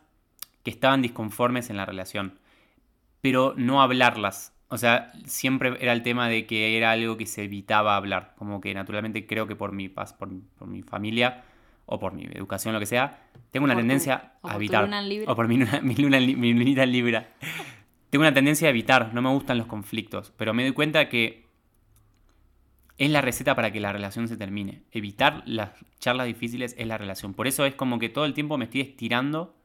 que 0.64 0.72
estaban 0.72 1.02
disconformes 1.02 1.70
en 1.70 1.78
la 1.78 1.86
relación, 1.86 2.40
pero 3.22 3.54
no 3.58 3.82
hablarlas. 3.82 4.54
O 4.70 4.78
sea, 4.78 5.14
siempre 5.26 5.78
era 5.82 5.94
el 5.94 6.04
tema 6.04 6.30
de 6.30 6.48
que 6.48 6.78
era 6.78 6.92
algo 6.92 7.18
que 7.18 7.28
se 7.28 7.46
evitaba 7.46 7.98
hablar. 7.98 8.36
Como 8.38 8.62
que 8.62 8.74
naturalmente 8.74 9.28
creo 9.28 9.48
que 9.48 9.56
por 9.56 9.74
mi, 9.74 9.90
pas- 9.90 10.16
por, 10.18 10.30
por 10.58 10.68
mi 10.70 10.84
familia 10.84 11.44
o 11.86 12.00
por 12.00 12.14
mi 12.14 12.24
educación, 12.26 12.74
lo 12.74 12.80
que 12.80 12.86
sea, 12.86 13.28
tengo 13.52 13.66
una 13.66 13.74
Por 13.74 13.82
tendencia 13.82 14.34
a 14.44 14.56
evitar. 14.56 14.84
O 15.32 15.36
por 15.36 15.48
mi, 15.48 15.58
luna- 15.58 15.80
mi 15.84 15.96
luna 15.96 16.20
mi 16.20 16.54
lunita 16.54 16.86
Libra. 16.86 17.30
tengo 18.10 18.22
una 18.24 18.34
tendencia 18.34 18.68
a 18.68 18.72
evitar, 18.72 19.14
no 19.14 19.22
me 19.22 19.30
gustan 19.30 19.58
los 19.58 19.68
conflictos, 19.68 20.34
pero 20.38 20.54
me 20.54 20.64
doy 20.64 20.72
cuenta 20.74 21.10
que 21.10 21.46
es 22.98 23.10
la 23.10 23.22
receta 23.22 23.56
para 23.56 23.72
que 23.72 23.80
la 23.80 23.92
relación 23.92 24.28
se 24.28 24.38
termine. 24.38 24.84
Evitar 24.92 25.42
las 25.46 25.72
charlas 26.00 26.28
difíciles 26.28 26.76
es 26.78 26.86
la 26.86 26.98
relación. 27.00 27.34
Por 27.34 27.48
eso 27.48 27.66
es 27.66 27.74
como 27.74 27.98
que 27.98 28.10
todo 28.10 28.26
el 28.26 28.34
tiempo 28.34 28.58
me 28.58 28.66
estoy 28.66 28.82
estirando 28.82 29.56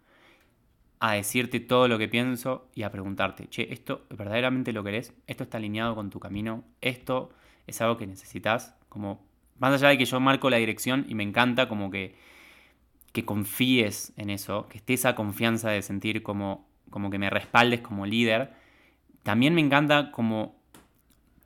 a 1.00 1.12
decirte 1.12 1.60
todo 1.60 1.86
lo 1.88 1.98
que 1.98 2.08
pienso 2.08 2.70
y 2.74 2.82
a 2.84 2.90
preguntarte, 2.90 3.48
che, 3.48 3.70
¿esto 3.74 4.06
verdaderamente 4.08 4.72
lo 4.72 4.82
querés? 4.82 5.12
¿Esto 5.26 5.42
está 5.44 5.58
alineado 5.58 5.94
con 5.94 6.08
tu 6.08 6.18
camino? 6.18 6.64
¿Esto 6.80 7.30
es 7.66 7.82
algo 7.82 7.98
que 7.98 8.06
necesitas? 8.06 8.74
Como, 8.88 9.25
más 9.58 9.74
allá 9.74 9.88
de 9.90 9.98
que 9.98 10.04
yo 10.04 10.20
marco 10.20 10.50
la 10.50 10.58
dirección 10.58 11.06
y 11.08 11.14
me 11.14 11.22
encanta 11.24 11.68
como 11.68 11.90
que, 11.90 12.16
que 13.12 13.24
confíes 13.24 14.12
en 14.16 14.30
eso, 14.30 14.68
que 14.68 14.78
esté 14.78 14.94
esa 14.94 15.14
confianza 15.14 15.70
de 15.70 15.82
sentir 15.82 16.22
como, 16.22 16.68
como 16.90 17.10
que 17.10 17.18
me 17.18 17.30
respaldes 17.30 17.80
como 17.80 18.06
líder, 18.06 18.52
también 19.22 19.54
me 19.54 19.62
encanta 19.62 20.12
como 20.12 20.56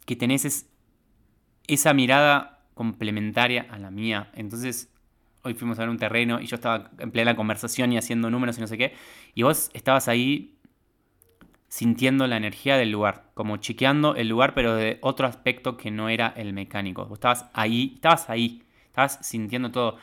que 0.06 0.16
tenés 0.16 0.44
es- 0.44 0.68
esa 1.66 1.94
mirada 1.94 2.60
complementaria 2.74 3.66
a 3.70 3.78
la 3.78 3.90
mía. 3.90 4.30
Entonces, 4.34 4.90
hoy 5.42 5.54
fuimos 5.54 5.78
a 5.78 5.82
ver 5.82 5.90
un 5.90 5.98
terreno 5.98 6.40
y 6.40 6.46
yo 6.46 6.56
estaba 6.56 6.90
en 6.98 7.10
plena 7.10 7.36
conversación 7.36 7.92
y 7.92 7.98
haciendo 7.98 8.30
números 8.30 8.58
y 8.58 8.60
no 8.60 8.66
sé 8.66 8.78
qué, 8.78 8.94
y 9.34 9.42
vos 9.42 9.70
estabas 9.74 10.08
ahí 10.08 10.56
sintiendo 11.70 12.26
la 12.26 12.36
energía 12.36 12.76
del 12.76 12.90
lugar, 12.90 13.30
como 13.34 13.56
chequeando 13.56 14.16
el 14.16 14.28
lugar, 14.28 14.54
pero 14.54 14.74
de 14.74 14.98
otro 15.02 15.28
aspecto 15.28 15.76
que 15.76 15.92
no 15.92 16.08
era 16.08 16.34
el 16.36 16.52
mecánico. 16.52 17.06
Vos 17.06 17.18
estabas 17.18 17.48
ahí, 17.54 17.92
estabas 17.94 18.28
ahí, 18.28 18.64
estabas 18.86 19.20
sintiendo 19.22 19.70
todo. 19.70 19.96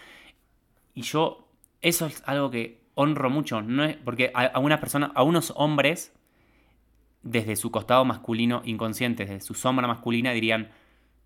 Y 0.95 1.01
yo, 1.01 1.49
eso 1.81 2.05
es 2.05 2.23
algo 2.25 2.49
que 2.49 2.81
honro 2.95 3.29
mucho, 3.29 3.61
no 3.61 3.83
es, 3.83 3.97
porque 3.97 4.31
a, 4.33 4.45
a 4.45 4.59
unas 4.59 4.79
personas, 4.79 5.11
a 5.13 5.23
unos 5.23 5.51
hombres, 5.57 6.15
desde 7.21 7.57
su 7.57 7.69
costado 7.69 8.05
masculino 8.05 8.61
inconsciente, 8.63 9.25
desde 9.25 9.41
su 9.41 9.53
sombra 9.53 9.87
masculina, 9.87 10.31
dirían, 10.31 10.69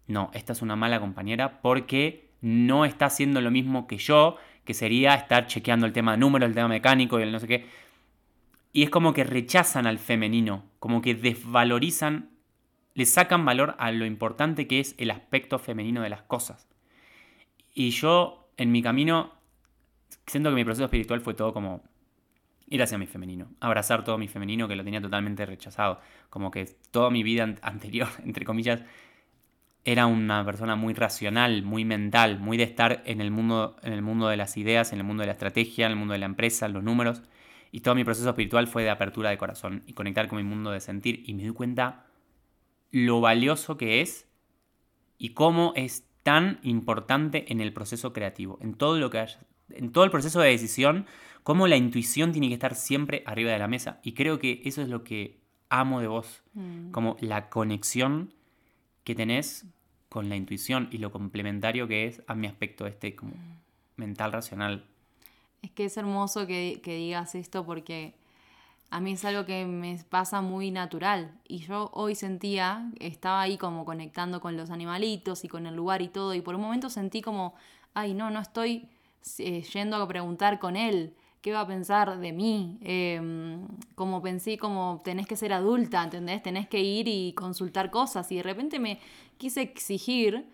no, 0.08 0.32
esta 0.34 0.54
es 0.54 0.64
una 0.64 0.76
mala 0.76 1.00
compañera 1.00 1.62
porque 1.62 2.32
no 2.42 2.84
está 2.84 3.06
haciendo 3.06 3.42
lo 3.42 3.52
mismo 3.52 3.86
que 3.86 3.98
yo, 3.98 4.38
que 4.66 4.74
sería 4.74 5.14
estar 5.14 5.46
chequeando 5.46 5.86
el 5.86 5.94
tema 5.94 6.14
de 6.14 6.18
números, 6.18 6.50
el 6.50 6.56
tema 6.56 6.68
mecánico 6.68 7.20
y 7.20 7.24
el 7.24 7.32
no 7.32 7.39
sé 7.39 7.48
qué. 7.48 7.91
Y 8.74 8.84
es 8.84 8.89
como 8.89 9.13
que 9.13 9.24
rechazan 9.24 9.86
al 9.88 9.99
femenino, 9.99 10.63
como 10.80 11.01
que 11.01 11.15
desvalorizan, 11.15 12.30
le 12.93 13.05
sacan 13.05 13.45
valor 13.45 13.76
a 13.80 13.91
lo 13.91 14.05
importante 14.05 14.67
que 14.67 14.80
es 14.80 14.95
el 14.97 15.11
aspecto 15.11 15.59
femenino 15.59 16.01
de 16.01 16.09
las 16.09 16.22
cosas. 16.24 16.67
Y 17.74 17.91
yo, 17.91 18.49
en 18.57 18.72
mi 18.72 18.82
camino, 18.82 19.32
siento 20.28 20.49
que 20.49 20.55
mi 20.55 20.63
proceso 20.65 20.86
espiritual 20.86 21.22
fue 21.22 21.34
todo 21.34 21.53
como 21.53 21.84
ir 22.67 22.84
hacia 22.84 22.97
mi 22.97 23.07
femenino, 23.07 23.49
abrazar 23.59 24.03
todo 24.03 24.17
mi 24.17 24.28
femenino 24.28 24.67
que 24.67 24.76
lo 24.76 24.84
tenía 24.84 25.01
totalmente 25.01 25.45
rechazado, 25.45 26.01
como 26.30 26.51
que 26.51 26.65
toda 26.91 27.09
mi 27.11 27.24
vida 27.24 27.43
an- 27.43 27.59
anterior, 27.63 28.09
entre 28.26 28.45
comillas, 28.45 28.84
era 29.84 30.05
una 30.05 30.45
persona 30.45 30.76
muy 30.76 30.93
racional, 30.93 31.63
muy 31.63 31.86
mental, 31.86 32.39
muy 32.39 32.57
de 32.57 32.63
estar 32.63 33.01
en 33.05 33.19
el 33.19 33.32
mundo, 33.32 33.78
en 33.82 33.93
el 33.93 34.01
mundo 34.03 34.28
de 34.28 34.38
las 34.38 34.55
ideas, 34.57 34.93
en 34.93 34.99
el 34.99 35.05
mundo 35.05 35.22
de 35.22 35.28
la 35.28 35.34
estrategia, 35.34 35.86
en 35.88 35.93
el 35.93 35.97
mundo 35.97 36.13
de 36.13 36.19
la 36.19 36.28
empresa, 36.28 36.67
en 36.67 36.74
los 36.74 36.84
números. 36.84 37.24
Y 37.72 37.82
todo 37.82 37.95
mi 37.95 38.03
proceso 38.03 38.28
espiritual 38.30 38.67
fue 38.67 38.84
de 38.84 38.89
apertura 38.89 39.30
de 39.30 39.38
corazón 39.38 39.84
y 39.88 39.93
conectar 39.93 40.28
con 40.28 40.38
mi 40.38 40.43
mundo 40.43 40.72
de 40.72 40.82
sentir. 40.82 41.24
Y 41.26 41.34
me 41.34 41.43
doy 41.43 41.53
cuenta 41.53 42.05
lo 42.91 43.22
valioso 43.22 43.78
que 43.78 44.01
es 44.01 44.28
y 45.17 45.30
cómo 45.30 45.72
es 45.76 46.05
tan 46.24 46.59
importante 46.63 47.51
en 47.51 47.61
el 47.61 47.72
proceso 47.74 48.11
creativo, 48.13 48.59
en 48.61 48.74
todo 48.74 48.99
lo 48.99 49.09
que 49.09 49.19
haya- 49.19 49.39
en 49.69 49.91
todo 49.91 50.03
el 50.03 50.11
proceso 50.11 50.41
de 50.41 50.49
decisión, 50.49 51.05
cómo 51.43 51.67
la 51.67 51.78
intuición 51.78 52.32
tiene 52.34 52.49
que 52.49 52.53
estar 52.55 52.76
siempre 52.76 53.24
arriba 53.26 53.51
de 53.51 53.59
la 53.59 53.67
mesa. 53.67 53.99
Y 54.03 54.11
creo 54.13 54.38
que 54.38 54.61
eso 54.65 54.82
es 54.82 54.89
lo 54.89 55.03
que 55.03 55.39
amo 55.69 56.01
de 56.01 56.07
vos, 56.07 56.43
Mm. 56.53 56.91
como 56.91 57.15
la 57.22 57.49
conexión 57.49 58.34
que 59.05 59.15
tenés 59.15 59.65
con 60.09 60.28
la 60.28 60.36
intuición 60.36 60.89
y 60.91 60.97
lo 60.97 61.11
complementario 61.11 61.88
que 61.88 62.05
es 62.05 62.22
a 62.28 62.36
mi 62.36 62.45
aspecto 62.47 62.86
este 62.86 63.15
como 63.15 63.34
mental 63.95 64.34
racional. 64.34 64.84
Es 65.62 65.72
que 65.72 65.86
es 65.86 65.97
hermoso 65.97 66.47
que, 66.47 66.82
que 66.84 66.95
digas 66.95 67.36
esto 67.36 67.66
porque 67.66 68.16
a 68.91 68.99
mí 68.99 69.14
es 69.14 69.24
algo 69.24 69.45
que 69.45 69.66
me 69.66 69.97
pasa 70.09 70.41
muy 70.41 70.70
natural. 70.70 71.32
Y 71.47 71.59
yo 71.59 71.89
hoy 71.93 72.14
sentía, 72.14 72.91
estaba 72.99 73.41
ahí 73.41 73.57
como 73.57 73.86
conectando 73.86 74.41
con 74.41 74.57
los 74.57 74.70
animalitos 74.70 75.45
y 75.45 75.47
con 75.47 75.66
el 75.66 75.76
lugar 75.76 76.01
y 76.01 76.09
todo. 76.09 76.34
Y 76.34 76.41
por 76.41 76.55
un 76.55 76.62
momento 76.62 76.89
sentí 76.89 77.22
como, 77.22 77.55
ay, 77.93 78.14
no, 78.14 78.30
no 78.30 78.41
estoy 78.41 78.89
eh, 79.38 79.62
yendo 79.62 79.95
a 79.95 80.07
preguntar 80.07 80.59
con 80.59 80.76
él. 80.76 81.16
¿Qué 81.41 81.53
va 81.53 81.62
a 81.62 81.68
pensar 81.68 82.20
de 82.20 82.34
mí? 82.34 82.78
Eh, 82.82 83.57
como 83.95 84.22
pensé, 84.22 84.57
como 84.57 85.01
tenés 85.05 85.26
que 85.26 85.38
ser 85.38 85.53
adulta, 85.53 86.03
¿entendés? 86.03 86.43
Tenés 86.43 86.68
que 86.68 86.82
ir 86.82 87.07
y 87.07 87.34
consultar 87.34 87.91
cosas. 87.91 88.30
Y 88.32 88.36
de 88.36 88.43
repente 88.43 88.78
me 88.78 88.99
quise 89.38 89.62
exigir 89.62 90.45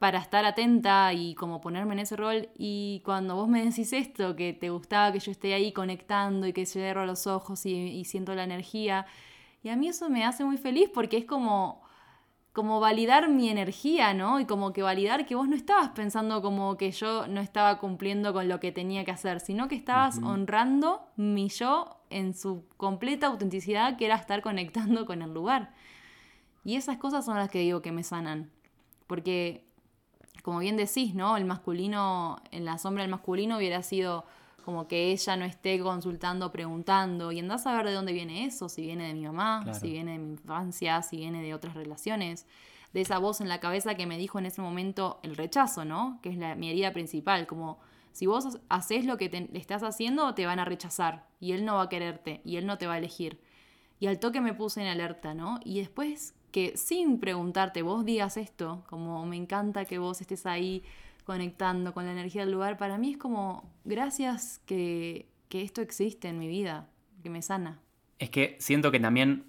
para 0.00 0.18
estar 0.18 0.44
atenta 0.44 1.12
y 1.12 1.36
como 1.36 1.60
ponerme 1.60 1.92
en 1.92 2.00
ese 2.00 2.16
rol. 2.16 2.48
Y 2.56 3.02
cuando 3.04 3.36
vos 3.36 3.48
me 3.48 3.64
decís 3.64 3.92
esto, 3.92 4.34
que 4.34 4.52
te 4.52 4.70
gustaba 4.70 5.12
que 5.12 5.20
yo 5.20 5.30
esté 5.30 5.54
ahí 5.54 5.72
conectando 5.72 6.48
y 6.48 6.52
que 6.52 6.66
cierro 6.66 7.06
los 7.06 7.28
ojos 7.28 7.64
y, 7.66 7.74
y 7.74 8.04
siento 8.06 8.34
la 8.34 8.44
energía, 8.44 9.06
y 9.62 9.68
a 9.68 9.76
mí 9.76 9.88
eso 9.88 10.08
me 10.08 10.24
hace 10.24 10.44
muy 10.44 10.56
feliz 10.56 10.90
porque 10.92 11.18
es 11.18 11.26
como, 11.26 11.82
como 12.52 12.80
validar 12.80 13.28
mi 13.28 13.50
energía, 13.50 14.14
¿no? 14.14 14.40
Y 14.40 14.46
como 14.46 14.72
que 14.72 14.82
validar 14.82 15.26
que 15.26 15.34
vos 15.34 15.48
no 15.48 15.56
estabas 15.56 15.90
pensando 15.90 16.40
como 16.40 16.76
que 16.76 16.90
yo 16.92 17.26
no 17.26 17.40
estaba 17.40 17.78
cumpliendo 17.78 18.32
con 18.32 18.48
lo 18.48 18.58
que 18.58 18.72
tenía 18.72 19.04
que 19.04 19.10
hacer, 19.10 19.40
sino 19.40 19.68
que 19.68 19.74
estabas 19.76 20.18
honrando 20.22 21.02
mi 21.16 21.48
yo 21.50 22.00
en 22.08 22.34
su 22.34 22.64
completa 22.76 23.26
autenticidad, 23.26 23.96
que 23.98 24.06
era 24.06 24.16
estar 24.16 24.40
conectando 24.42 25.04
con 25.04 25.20
el 25.22 25.32
lugar. 25.34 25.74
Y 26.64 26.76
esas 26.76 26.96
cosas 26.96 27.24
son 27.24 27.36
las 27.36 27.50
que 27.50 27.60
digo 27.60 27.82
que 27.82 27.92
me 27.92 28.02
sanan. 28.02 28.50
Porque 29.06 29.69
como 30.42 30.58
bien 30.60 30.76
decís, 30.76 31.14
¿no? 31.14 31.36
El 31.36 31.44
masculino, 31.44 32.38
en 32.50 32.64
la 32.64 32.78
sombra 32.78 33.02
del 33.02 33.10
masculino 33.10 33.56
hubiera 33.58 33.82
sido 33.82 34.24
como 34.64 34.86
que 34.88 35.10
ella 35.12 35.36
no 35.36 35.44
esté 35.44 35.80
consultando, 35.80 36.52
preguntando, 36.52 37.32
y 37.32 37.38
andás 37.40 37.66
a 37.66 37.74
ver 37.76 37.86
de 37.86 37.92
dónde 37.94 38.12
viene 38.12 38.44
eso, 38.44 38.68
si 38.68 38.82
viene 38.82 39.06
de 39.08 39.14
mi 39.14 39.22
mamá, 39.26 39.60
Claro. 39.64 39.78
si 39.78 39.90
viene 39.90 40.12
de 40.12 40.18
mi 40.18 40.32
infancia, 40.32 41.00
si 41.02 41.16
viene 41.16 41.42
de 41.42 41.54
otras 41.54 41.74
relaciones, 41.74 42.46
de 42.92 43.00
esa 43.00 43.18
voz 43.18 43.40
en 43.40 43.48
la 43.48 43.58
cabeza 43.60 43.94
que 43.94 44.06
me 44.06 44.18
dijo 44.18 44.38
en 44.38 44.46
ese 44.46 44.60
momento 44.60 45.18
el 45.22 45.36
rechazo, 45.36 45.84
¿no? 45.84 46.18
Que 46.22 46.28
es 46.30 46.36
la, 46.36 46.54
mi 46.56 46.68
herida 46.70 46.92
principal, 46.92 47.46
como 47.46 47.78
si 48.12 48.26
vos 48.26 48.58
haces 48.68 49.04
lo 49.06 49.16
que 49.16 49.28
te- 49.28 49.48
le 49.50 49.58
estás 49.58 49.82
haciendo, 49.82 50.34
te 50.34 50.44
van 50.46 50.58
a 50.58 50.64
rechazar, 50.64 51.26
y 51.40 51.52
él 51.52 51.64
no 51.64 51.76
va 51.76 51.82
a 51.84 51.88
quererte, 51.88 52.40
y 52.44 52.56
él 52.56 52.66
no 52.66 52.76
te 52.78 52.86
va 52.86 52.94
a 52.94 52.98
elegir. 52.98 53.40
Y 53.98 54.08
al 54.08 54.18
toque 54.18 54.40
me 54.40 54.54
puse 54.54 54.80
en 54.82 54.88
alerta, 54.88 55.34
¿no? 55.34 55.58
Y 55.64 55.78
después 55.80 56.34
que 56.50 56.76
sin 56.76 57.18
preguntarte 57.20 57.82
vos 57.82 58.04
digas 58.04 58.36
esto, 58.36 58.84
como 58.88 59.24
me 59.26 59.36
encanta 59.36 59.84
que 59.84 59.98
vos 59.98 60.20
estés 60.20 60.46
ahí 60.46 60.82
conectando 61.24 61.94
con 61.94 62.04
la 62.06 62.12
energía 62.12 62.42
del 62.42 62.52
lugar, 62.52 62.76
para 62.76 62.98
mí 62.98 63.12
es 63.12 63.18
como 63.18 63.70
gracias 63.84 64.60
que, 64.66 65.26
que 65.48 65.62
esto 65.62 65.80
existe 65.80 66.28
en 66.28 66.38
mi 66.38 66.48
vida, 66.48 66.88
que 67.22 67.30
me 67.30 67.42
sana. 67.42 67.78
Es 68.18 68.30
que 68.30 68.56
siento 68.58 68.90
que 68.90 69.00
también 69.00 69.44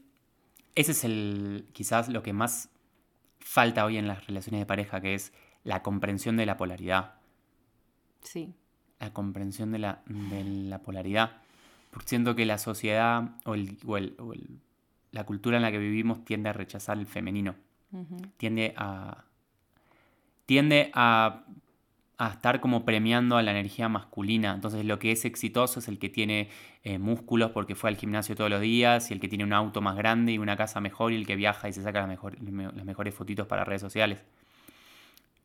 ese 0.75 0.91
es 0.91 1.03
el 1.03 1.67
quizás 1.73 2.07
lo 2.09 2.23
que 2.23 2.33
más 2.33 2.69
falta 3.39 3.83
hoy 3.85 3.97
en 3.97 4.07
las 4.07 4.27
relaciones 4.27 4.61
de 4.61 4.65
pareja, 4.65 5.01
que 5.01 5.15
es 5.15 5.33
la 5.63 5.81
comprensión 5.81 6.37
de 6.37 6.45
la 6.45 6.57
polaridad. 6.57 7.15
Sí. 8.21 8.53
La 8.99 9.11
comprensión 9.13 9.71
de 9.71 9.79
la, 9.79 10.03
de 10.05 10.43
la 10.43 10.79
polaridad. 10.79 11.41
Porque 11.89 12.07
siento 12.07 12.35
que 12.35 12.45
la 12.45 12.57
sociedad 12.57 13.31
o, 13.45 13.55
el, 13.55 13.77
o, 13.85 13.97
el, 13.97 14.15
o 14.19 14.33
el- 14.33 14.59
la 15.11 15.25
cultura 15.25 15.57
en 15.57 15.63
la 15.63 15.71
que 15.71 15.77
vivimos 15.77 16.23
tiende 16.23 16.49
a 16.49 16.53
rechazar 16.53 16.97
el 16.97 17.05
femenino. 17.05 17.55
Tiende 18.37 18.73
a. 18.77 19.25
Tiende 20.45 20.91
a, 20.93 21.43
a 22.17 22.29
estar 22.29 22.61
como 22.61 22.85
premiando 22.85 23.37
a 23.37 23.41
la 23.41 23.51
energía 23.51 23.89
masculina. 23.89 24.53
Entonces, 24.53 24.85
lo 24.85 24.99
que 24.99 25.11
es 25.11 25.25
exitoso 25.25 25.79
es 25.79 25.87
el 25.87 25.97
que 25.97 26.09
tiene 26.09 26.49
eh, 26.83 26.99
músculos 26.99 27.51
porque 27.51 27.73
fue 27.73 27.89
al 27.89 27.95
gimnasio 27.97 28.35
todos 28.35 28.49
los 28.49 28.61
días, 28.61 29.09
y 29.09 29.13
el 29.13 29.19
que 29.19 29.27
tiene 29.27 29.43
un 29.43 29.53
auto 29.53 29.81
más 29.81 29.95
grande 29.95 30.33
y 30.33 30.37
una 30.37 30.55
casa 30.55 30.79
mejor, 30.81 31.13
y 31.13 31.15
el 31.15 31.25
que 31.25 31.35
viaja 31.35 31.67
y 31.67 31.73
se 31.73 31.81
saca 31.81 31.99
las, 31.99 32.09
mejor- 32.09 32.37
las 32.41 32.85
mejores 32.85 33.15
fotitos 33.15 33.47
para 33.47 33.63
redes 33.63 33.81
sociales. 33.81 34.23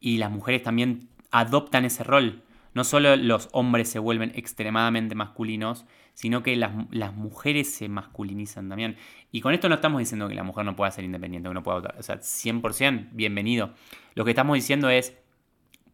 Y 0.00 0.18
las 0.18 0.30
mujeres 0.30 0.62
también 0.62 1.08
adoptan 1.30 1.84
ese 1.84 2.04
rol. 2.04 2.42
No 2.76 2.84
solo 2.84 3.16
los 3.16 3.48
hombres 3.52 3.88
se 3.88 3.98
vuelven 3.98 4.32
extremadamente 4.34 5.14
masculinos, 5.14 5.86
sino 6.12 6.42
que 6.42 6.56
las, 6.56 6.72
las 6.90 7.14
mujeres 7.14 7.72
se 7.72 7.88
masculinizan 7.88 8.68
también. 8.68 8.98
Y 9.32 9.40
con 9.40 9.54
esto 9.54 9.70
no 9.70 9.76
estamos 9.76 9.98
diciendo 9.98 10.28
que 10.28 10.34
la 10.34 10.42
mujer 10.42 10.66
no 10.66 10.76
pueda 10.76 10.90
ser 10.90 11.04
independiente, 11.04 11.48
que 11.48 11.54
no 11.54 11.62
pueda, 11.62 11.94
o 11.98 12.02
sea, 12.02 12.16
100% 12.16 13.08
bienvenido. 13.12 13.72
Lo 14.14 14.26
que 14.26 14.32
estamos 14.32 14.56
diciendo 14.56 14.90
es, 14.90 15.16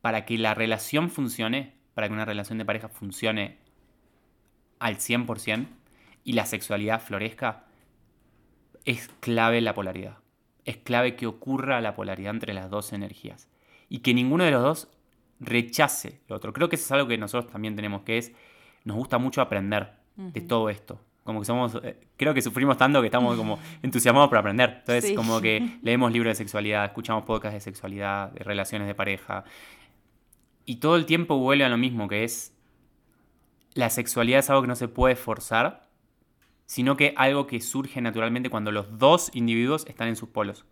para 0.01 0.24
que 0.24 0.37
la 0.39 0.55
relación 0.55 1.09
funcione, 1.09 1.76
para 1.95 2.09
que 2.09 2.14
una 2.14 2.24
relación 2.24 2.59
de 2.59 2.64
pareja 2.64 2.89
funcione 2.89 3.59
al 4.80 4.97
100% 4.97 5.68
y 6.24 6.33
la 6.33 6.47
sexualidad 6.47 7.01
florezca, 7.01 7.66
es 8.85 9.09
clave 9.20 9.61
la 9.61 9.74
polaridad. 9.74 10.18
Es 10.64 10.78
clave 10.78 11.14
que 11.14 11.28
ocurra 11.28 11.80
la 11.80 11.95
polaridad 11.95 12.35
entre 12.35 12.55
las 12.55 12.70
dos 12.70 12.93
energías. 12.93 13.49
Y 13.89 14.01
que 14.01 14.14
ninguno 14.14 14.43
de 14.43 14.51
los 14.51 14.62
dos 14.64 14.89
rechace 15.43 16.20
lo 16.28 16.36
otro. 16.36 16.53
Creo 16.53 16.68
que 16.68 16.76
eso 16.76 16.84
es 16.86 16.93
algo 16.93 17.07
que 17.09 17.18
nosotros 17.18 17.51
también 17.53 17.76
tenemos, 17.76 18.03
que 18.03 18.18
es, 18.18 18.32
nos 18.84 18.97
gusta 18.97 19.18
mucho 19.18 19.40
aprender 19.43 19.93
de 20.16 20.40
todo 20.40 20.68
esto. 20.70 21.01
Como 21.24 21.38
que 21.40 21.47
somos, 21.47 21.78
eh, 21.84 21.99
creo 22.16 22.34
que 22.34 22.43
sufrimos 22.43 22.76
tanto 22.76 23.01
que 23.01 23.07
estamos 23.07 23.36
como 23.36 23.59
entusiasmados 23.82 24.28
por 24.28 24.38
aprender. 24.38 24.78
Entonces, 24.80 25.05
Sí. 25.11 25.14
como 25.14 25.40
que 25.40 25.78
leemos 25.82 26.11
libros 26.12 26.30
de 26.32 26.34
sexualidad, 26.34 26.84
escuchamos 26.84 27.24
podcasts 27.24 27.55
de 27.55 27.61
sexualidad, 27.61 28.32
de 28.32 28.43
relaciones 28.45 28.88
de 28.88 28.95
pareja. 28.95 29.45
Y 30.64 30.76
todo 30.76 30.97
el 30.97 31.07
tiempo 31.07 31.38
vuelve 31.38 31.64
a 31.64 31.68
lo 31.68 31.76
mismo, 31.76 32.09
que 32.09 32.24
es, 32.24 32.55
la 33.74 33.88
sexualidad 33.90 34.40
es 34.40 34.51
algo 34.51 34.62
que 34.62 34.68
no 34.68 34.76
se 34.76 34.88
puede 34.88 35.16
forzar, 35.16 35.88
sino 36.66 36.97
que 36.97 37.14
algo 37.16 37.47
que 37.47 37.61
surge 37.61 38.01
naturalmente 38.01 38.51
cuando 38.51 38.70
los 38.72 38.99
dos 38.99 39.30
individuos 39.34 39.86
están 39.86 40.09
en 40.09 40.16
sus 40.16 40.28
polos. 40.28 40.64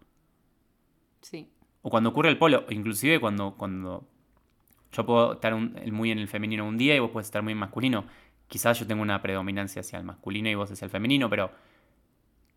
Sí. 1.23 1.49
O 1.83 1.91
cuando 1.91 2.11
ocurre 2.11 2.29
el 2.29 2.39
polo, 2.39 2.65
o 2.69 2.73
inclusive 2.73 3.21
cuando, 3.21 3.55
cuando 3.57 4.07
yo 4.93 5.07
puedo 5.07 5.35
estar 5.35 5.55
un- 5.55 5.75
muy 5.93 6.11
en 6.11 6.19
el 6.19 6.29
femenino 6.29 6.67
un 6.67 6.77
día 6.79 6.95
y 6.97 6.99
vos 6.99 7.11
puedes 7.11 7.27
estar 7.29 7.43
muy 7.43 7.53
en 7.53 7.59
masculino. 7.59 8.05
Quizás 8.49 8.79
yo 8.81 8.87
tengo 8.87 9.03
una 9.03 9.23
predominancia 9.23 9.81
hacia 9.81 9.99
el 9.99 10.05
masculino 10.05 10.49
y 10.49 10.55
vos 10.55 10.71
hacia 10.71 10.85
el 10.85 10.91
femenino, 10.91 11.31
pero 11.31 11.51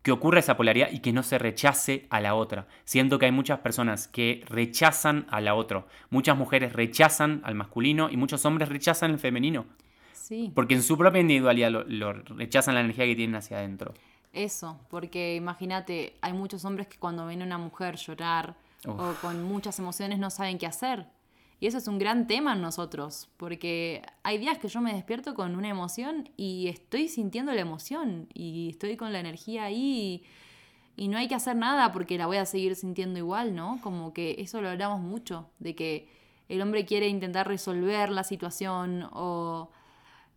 que 0.02 0.12
ocurra 0.12 0.40
esa 0.40 0.56
polaridad 0.56 0.90
y 0.92 0.98
que 0.98 1.12
no 1.12 1.22
se 1.22 1.38
rechace 1.38 2.06
a 2.10 2.20
la 2.20 2.34
otra. 2.34 2.66
Siento 2.84 3.18
que 3.18 3.24
hay 3.26 3.32
muchas 3.32 3.60
personas 3.60 4.06
que 4.06 4.44
rechazan 4.48 5.26
a 5.30 5.40
la 5.40 5.54
otra. 5.54 5.86
Muchas 6.10 6.36
mujeres 6.36 6.72
rechazan 6.74 7.40
al 7.44 7.54
masculino 7.54 8.10
y 8.10 8.16
muchos 8.18 8.44
hombres 8.44 8.68
rechazan 8.68 9.12
el 9.12 9.18
femenino. 9.18 9.64
Sí. 10.12 10.50
Porque 10.54 10.74
en 10.74 10.82
su 10.82 10.98
propia 10.98 11.20
individualidad 11.20 11.70
lo, 11.70 11.84
lo 11.84 12.12
rechazan 12.12 12.74
la 12.74 12.80
energía 12.80 13.06
que 13.06 13.14
tienen 13.16 13.36
hacia 13.36 13.58
adentro. 13.58 13.94
Eso, 14.32 14.78
porque 14.90 15.36
imagínate, 15.36 16.16
hay 16.20 16.32
muchos 16.32 16.64
hombres 16.64 16.88
que 16.88 16.98
cuando 16.98 17.24
ven 17.24 17.40
a 17.40 17.44
una 17.46 17.56
mujer 17.58 17.96
llorar 17.96 18.56
Uf. 18.86 19.00
o 19.00 19.14
con 19.22 19.42
muchas 19.44 19.78
emociones 19.78 20.18
no 20.18 20.28
saben 20.28 20.58
qué 20.58 20.66
hacer. 20.66 21.06
Y 21.60 21.66
eso 21.66 21.78
es 21.78 21.88
un 21.88 21.98
gran 21.98 22.26
tema 22.26 22.52
en 22.54 22.60
nosotros, 22.60 23.28
porque 23.36 24.02
hay 24.22 24.38
días 24.38 24.58
que 24.58 24.68
yo 24.68 24.80
me 24.80 24.92
despierto 24.92 25.34
con 25.34 25.54
una 25.56 25.68
emoción 25.68 26.28
y 26.36 26.68
estoy 26.68 27.08
sintiendo 27.08 27.52
la 27.52 27.60
emoción 27.60 28.28
y 28.34 28.70
estoy 28.70 28.96
con 28.96 29.12
la 29.12 29.20
energía 29.20 29.64
ahí 29.64 30.24
y, 30.96 31.08
no 31.08 31.18
hay 31.18 31.26
que 31.26 31.34
hacer 31.34 31.56
nada 31.56 31.92
porque 31.92 32.18
la 32.18 32.26
voy 32.26 32.36
a 32.36 32.46
seguir 32.46 32.76
sintiendo 32.76 33.18
igual, 33.18 33.54
¿no? 33.54 33.80
Como 33.82 34.12
que 34.12 34.36
eso 34.38 34.60
lo 34.60 34.68
hablamos 34.68 35.00
mucho, 35.00 35.48
de 35.58 35.74
que 35.74 36.08
el 36.48 36.60
hombre 36.60 36.84
quiere 36.84 37.08
intentar 37.08 37.48
resolver 37.48 38.10
la 38.10 38.24
situación 38.24 39.08
o 39.12 39.70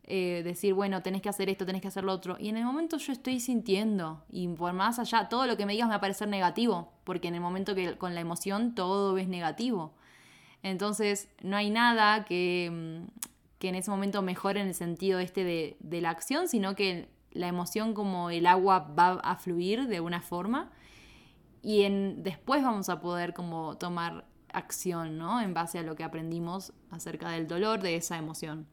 eh, 0.09 0.41
decir, 0.43 0.73
bueno, 0.73 1.03
tenés 1.03 1.21
que 1.21 1.29
hacer 1.29 1.49
esto, 1.49 1.65
tenés 1.65 1.81
que 1.81 1.89
hacer 1.89 2.05
lo 2.05 2.13
otro. 2.13 2.37
Y 2.39 2.47
en 2.47 2.57
el 2.57 2.63
momento 2.63 2.97
yo 2.97 3.11
estoy 3.11 3.41
sintiendo, 3.41 4.23
y 4.31 4.47
por 4.47 4.71
más 4.71 4.99
allá, 4.99 5.27
todo 5.27 5.45
lo 5.45 5.57
que 5.57 5.65
me 5.65 5.73
digas 5.73 5.87
me 5.87 5.91
va 5.91 5.97
a 5.97 6.01
parecer 6.01 6.29
negativo, 6.29 6.93
porque 7.03 7.27
en 7.27 7.35
el 7.35 7.41
momento 7.41 7.75
que 7.75 7.97
con 7.97 8.15
la 8.15 8.21
emoción 8.21 8.73
todo 8.73 9.17
es 9.17 9.27
negativo. 9.27 9.93
Entonces, 10.69 11.29
no 11.41 11.57
hay 11.57 11.69
nada 11.69 12.25
que, 12.25 12.69
mm, 12.71 13.07
que 13.59 13.69
en 13.69 13.75
ese 13.75 13.91
momento 13.91 14.21
mejore 14.21 14.61
en 14.61 14.67
el 14.67 14.75
sentido 14.75 15.19
este 15.19 15.43
de, 15.43 15.77
de 15.79 16.01
la 16.01 16.09
acción, 16.09 16.47
sino 16.47 16.75
que 16.75 17.09
la 17.31 17.47
emoción 17.47 17.93
como 17.93 18.29
el 18.29 18.47
agua 18.47 18.79
va 18.97 19.13
a 19.13 19.35
fluir 19.35 19.87
de 19.87 19.99
una 19.99 20.21
forma 20.21 20.71
y 21.61 21.87
después 22.17 22.63
vamos 22.63 22.89
a 22.89 23.01
poder 23.01 23.33
como 23.33 23.77
tomar 23.77 24.25
acción, 24.53 25.17
¿no? 25.17 25.41
En 25.41 25.53
base 25.53 25.79
a 25.79 25.83
lo 25.83 25.95
que 25.95 26.03
aprendimos 26.03 26.73
acerca 26.91 27.29
del 27.29 27.47
dolor 27.47 27.81
de 27.81 27.95
esa 27.95 28.17
emoción. 28.17 28.67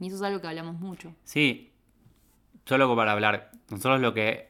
Y 0.00 0.06
eso 0.06 0.16
es 0.16 0.22
algo 0.22 0.40
que 0.40 0.48
hablamos 0.48 0.80
mucho. 0.80 1.14
Sí, 1.24 1.72
solo 2.64 2.94
para 2.96 3.12
hablar. 3.12 3.50
Nosotros 3.70 4.00
lo 4.00 4.14
que, 4.14 4.48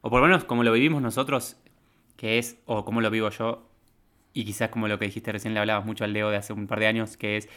o 0.00 0.10
por 0.10 0.20
lo 0.20 0.26
menos 0.26 0.44
como 0.44 0.64
lo 0.64 0.72
vivimos 0.72 1.02
nosotros, 1.02 1.56
que 2.16 2.38
es, 2.38 2.58
o 2.66 2.84
como 2.84 3.00
lo 3.00 3.10
vivo 3.10 3.28
yo, 3.30 3.67
y 4.38 4.44
quizás 4.44 4.68
como 4.68 4.86
lo 4.86 5.00
que 5.00 5.06
dijiste 5.06 5.32
recién 5.32 5.52
le 5.52 5.58
hablabas 5.58 5.84
mucho 5.84 6.04
al 6.04 6.12
Leo 6.12 6.30
de 6.30 6.36
hace 6.36 6.52
un 6.52 6.68
par 6.68 6.78
de 6.78 6.86
años, 6.86 7.16
que 7.16 7.38
es, 7.38 7.48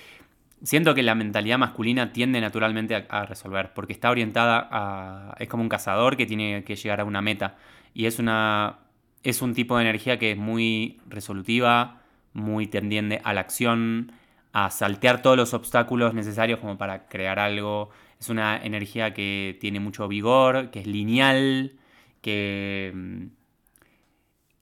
siento 0.64 0.96
que 0.96 1.04
la 1.04 1.14
mentalidad 1.14 1.60
masculina 1.60 2.12
tiende 2.12 2.42
naturalmente 2.42 3.06
a, 3.08 3.26
resolver, 3.28 3.72
porque 3.76 3.94
está 3.94 4.10
orientada 4.10 4.68
a, 4.72 5.36
es 5.38 5.48
como 5.48 5.62
un 5.62 5.70
cazador 5.70 6.18
que 6.18 6.26
tiene 6.26 6.64
que 6.64 6.76
llegar 6.76 7.00
a 7.00 7.06
una 7.06 7.22
meta, 7.22 7.56
y 7.94 8.08
es 8.08 8.18
una, 8.18 8.80
es 9.22 9.44
un 9.44 9.54
tipo 9.54 9.78
de 9.78 9.84
energía 9.84 10.18
que 10.18 10.32
es 10.32 10.38
muy 10.40 11.00
resolutiva, 11.08 12.02
muy 12.34 12.66
tendiente 12.66 13.22
a 13.24 13.34
la 13.36 13.42
acción, 13.42 14.14
a 14.52 14.72
saltear 14.72 15.22
todos 15.22 15.38
los 15.38 15.54
obstáculos 15.54 16.16
necesarios 16.16 16.60
como 16.60 16.80
para 16.80 17.08
crear 17.08 17.38
algo. 17.38 17.92
Es 18.20 18.30
una 18.30 18.58
energía 18.58 19.14
que 19.14 19.56
tiene 19.62 19.80
mucho 19.80 20.08
vigor, 20.08 20.72
que 20.72 20.80
es 20.80 20.88
lineal, 20.88 21.74
que, 22.22 22.92
mm, 22.96 23.41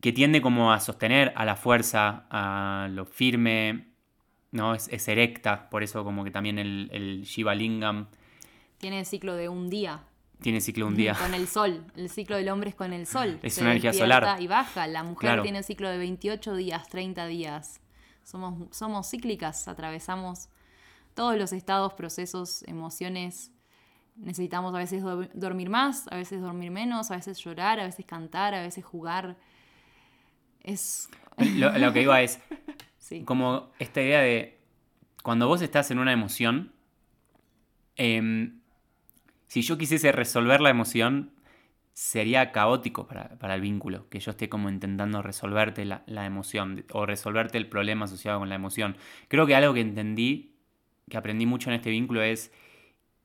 que 0.01 0.13
tiende 0.13 0.41
como 0.41 0.71
a 0.71 0.79
sostener 0.79 1.33
a 1.35 1.45
la 1.45 1.55
fuerza, 1.55 2.25
a 2.29 2.87
lo 2.91 3.05
firme, 3.05 3.87
¿no? 4.51 4.73
Es, 4.73 4.87
es 4.89 5.07
erecta, 5.07 5.69
por 5.69 5.83
eso 5.83 6.03
como 6.03 6.23
que 6.23 6.31
también 6.31 6.57
el, 6.59 6.89
el 6.93 7.23
Shiva 7.23 7.53
Lingam 7.55 8.07
Tiene 8.77 8.99
el 8.99 9.05
ciclo 9.05 9.35
de 9.35 9.49
un 9.49 9.69
día. 9.69 10.03
tiene 10.41 10.61
ciclo 10.61 10.87
un 10.87 10.95
día. 10.95 11.15
Con 11.15 11.33
el 11.33 11.47
sol. 11.47 11.83
El 11.97 12.09
ciclo 12.09 12.37
del 12.37 12.47
hombre 12.49 12.69
es 12.69 12.75
con 12.75 12.93
el 12.93 13.05
sol. 13.05 13.39
Es 13.43 13.55
Se 13.55 13.61
una 13.61 13.71
energía 13.71 13.91
solar. 13.93 14.41
Y 14.41 14.47
baja. 14.47 14.87
La 14.87 15.03
mujer 15.03 15.19
Claro. 15.31 15.43
tiene 15.43 15.57
el 15.59 15.63
ciclo 15.65 15.89
de 15.89 15.97
28 15.97 16.55
días, 16.55 16.87
30 16.87 17.27
días. 17.27 17.81
Somos, 18.23 18.73
somos 18.75 19.09
cíclicas, 19.09 19.67
atravesamos 19.67 20.47
todos 21.13 21.35
los 21.37 21.51
estados, 21.51 21.93
procesos, 21.93 22.63
emociones. 22.67 23.51
Necesitamos 24.15 24.73
a 24.73 24.77
veces 24.77 25.01
do- 25.03 25.27
dormir 25.33 25.69
más, 25.69 26.07
a 26.09 26.15
veces 26.15 26.39
dormir 26.41 26.71
menos, 26.71 27.11
a 27.11 27.15
veces 27.17 27.37
llorar, 27.39 27.79
a 27.79 27.83
veces 27.85 28.05
cantar, 28.05 28.53
a 28.53 28.61
veces 28.61 28.85
jugar. 28.85 29.35
Es. 30.63 31.09
Lo, 31.37 31.77
lo 31.77 31.93
que 31.93 32.01
iba 32.01 32.21
es, 32.21 32.39
Sí. 32.97 33.23
como 33.23 33.71
esta 33.79 34.01
idea 34.01 34.21
de 34.21 34.59
cuando 35.23 35.47
vos 35.47 35.61
estás 35.61 35.89
en 35.91 35.99
una 35.99 36.13
emoción, 36.13 36.73
em, 37.95 38.59
si 39.47 39.61
yo 39.61 39.77
quisiese 39.77 40.11
resolver 40.11 40.61
la 40.61 40.69
emoción, 40.69 41.31
sería 41.93 42.51
caótico 42.51 43.07
para, 43.07 43.37
para 43.39 43.55
el 43.55 43.61
vínculo, 43.61 44.07
que 44.09 44.19
yo 44.19 44.31
esté 44.31 44.47
como 44.47 44.69
intentando 44.69 45.21
resolverte 45.21 45.85
la, 45.85 46.03
la 46.05 46.25
emoción 46.25 46.85
o 46.91 47.05
resolverte 47.05 47.57
el 47.57 47.67
problema 47.67 48.05
asociado 48.05 48.39
con 48.39 48.49
la 48.49 48.55
emoción. 48.55 48.95
Creo 49.27 49.45
que 49.45 49.55
algo 49.55 49.73
que 49.73 49.81
entendí, 49.81 50.55
que 51.09 51.17
aprendí 51.17 51.45
mucho 51.45 51.69
en 51.69 51.75
este 51.75 51.89
vínculo 51.89 52.21
es 52.21 52.51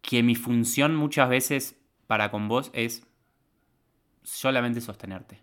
que 0.03 0.23
mi 0.23 0.35
función 0.35 0.97
muchas 0.97 1.29
veces 1.29 1.77
para 2.07 2.31
con 2.31 2.49
vos 2.49 2.71
es 2.75 3.07
solamente 4.23 4.81
sostenerte, 4.81 5.43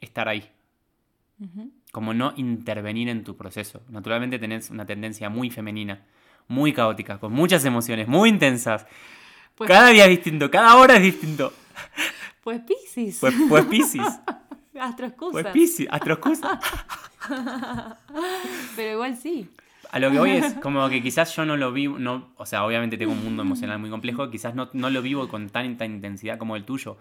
estar 0.00 0.28
ahí 0.28 0.50
Como 1.92 2.12
no 2.14 2.32
intervenir 2.36 3.08
en 3.08 3.24
tu 3.24 3.36
proceso. 3.36 3.82
Naturalmente 3.88 4.38
tenés 4.38 4.70
una 4.70 4.84
tendencia 4.86 5.28
muy 5.30 5.50
femenina, 5.50 6.04
muy 6.48 6.72
caótica, 6.72 7.18
con 7.18 7.32
muchas 7.32 7.64
emociones, 7.64 8.08
muy 8.08 8.28
intensas. 8.28 8.86
Pues- 9.54 9.68
cada 9.68 9.88
día 9.88 10.04
es 10.04 10.10
distinto, 10.10 10.50
cada 10.50 10.76
hora 10.76 10.96
es 10.96 11.02
distinto. 11.02 11.52
Pues 12.42 12.60
Piscis. 12.60 13.18
Pues, 13.20 13.34
pues 13.48 13.64
Piscis, 13.66 14.02
Astroscusas. 14.80 15.32
pues 15.32 15.46
Piscis, 15.52 15.88
astroscusa. 15.90 16.58
Pero 18.76 18.92
igual 18.92 19.16
sí. 19.16 19.48
A 19.90 19.98
lo 19.98 20.10
que 20.10 20.18
voy 20.18 20.30
es 20.30 20.54
como 20.62 20.88
que 20.88 21.02
quizás 21.02 21.34
yo 21.34 21.44
no 21.44 21.56
lo 21.56 21.72
vivo, 21.72 21.98
no, 21.98 22.28
o 22.36 22.46
sea, 22.46 22.64
obviamente 22.64 22.96
tengo 22.96 23.12
un 23.12 23.24
mundo 23.24 23.42
emocional 23.42 23.78
muy 23.78 23.90
complejo, 23.90 24.30
quizás 24.30 24.54
no, 24.54 24.70
no 24.72 24.88
lo 24.90 25.02
vivo 25.02 25.28
con 25.28 25.50
tanta 25.50 25.84
intensidad 25.84 26.38
como 26.38 26.56
el 26.56 26.64
tuyo. 26.64 26.96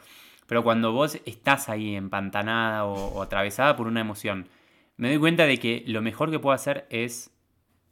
Pero 0.50 0.64
cuando 0.64 0.92
vos 0.92 1.18
estás 1.26 1.70
ahí 1.70 1.96
empantanada 1.96 2.84
o, 2.86 2.94
o 2.94 3.22
atravesada 3.22 3.78
por 3.78 3.88
una 3.88 4.02
emoción 4.02 4.50
me 4.98 5.08
doy 5.08 5.18
cuenta 5.18 5.46
de 5.46 5.58
que 5.60 5.84
lo 5.88 6.02
mejor 6.02 6.30
que 6.30 6.40
puedo 6.40 6.54
hacer 6.54 6.86
es 6.90 7.32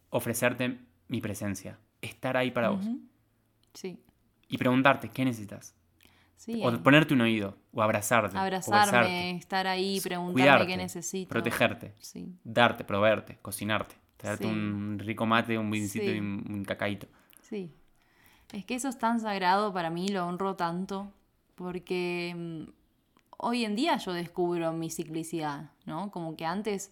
ofrecerte 0.10 0.80
mi 1.08 1.22
presencia, 1.22 1.80
estar 2.02 2.36
ahí 2.36 2.52
para 2.52 2.70
vos. 2.72 2.84
Sí. 3.74 3.98
Y 4.50 4.58
preguntarte, 4.58 5.08
¿qué 5.10 5.24
necesitas? 5.24 5.74
Sí. 6.36 6.62
O 6.66 6.84
ponerte 6.84 7.14
un 7.14 7.22
oído, 7.22 7.56
o 7.74 7.82
abrazarte. 7.82 8.36
o 8.36 8.40
Abrazarme, 8.40 8.92
besarte, 8.92 9.30
estar 9.32 9.68
ahí, 9.68 10.02
preguntarme 10.02 10.34
cuidarte, 10.42 10.68
qué 10.68 10.76
necesito. 10.78 11.30
protegerte, 11.30 11.94
Sí. 12.00 12.36
darte, 12.44 12.84
proveerte, 12.84 13.38
cocinarte, 13.42 13.96
traerte 14.18 14.44
Sí. 14.44 14.50
un 14.50 15.00
rico 15.00 15.26
mate, 15.26 15.58
un 15.58 15.72
vincito 15.72 16.12
y 16.12 16.20
un, 16.20 16.44
un 16.50 16.66
cacaíto. 16.66 17.08
Sí. 17.42 17.72
Es 18.52 18.66
que 18.66 18.76
eso 18.76 18.90
es 18.90 18.98
tan 18.98 19.20
sagrado 19.22 19.72
para 19.74 19.90
mí, 19.90 20.10
lo 20.10 20.26
honro 20.28 20.56
tanto, 20.56 21.12
porque 21.58 22.34
mm, 22.38 22.70
hoy 23.38 23.66
en 23.66 23.76
día 23.76 23.98
yo 23.98 24.14
descubro 24.14 24.72
mi 24.72 24.90
ciclicidad, 24.90 25.72
¿no? 25.86 26.12
Como 26.12 26.38
que 26.38 26.46
antes 26.46 26.92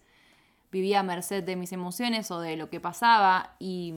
vivía 0.70 1.00
a 1.00 1.02
merced 1.02 1.42
de 1.44 1.56
mis 1.56 1.72
emociones 1.72 2.30
o 2.30 2.40
de 2.40 2.56
lo 2.56 2.68
que 2.68 2.80
pasaba 2.80 3.56
y, 3.58 3.94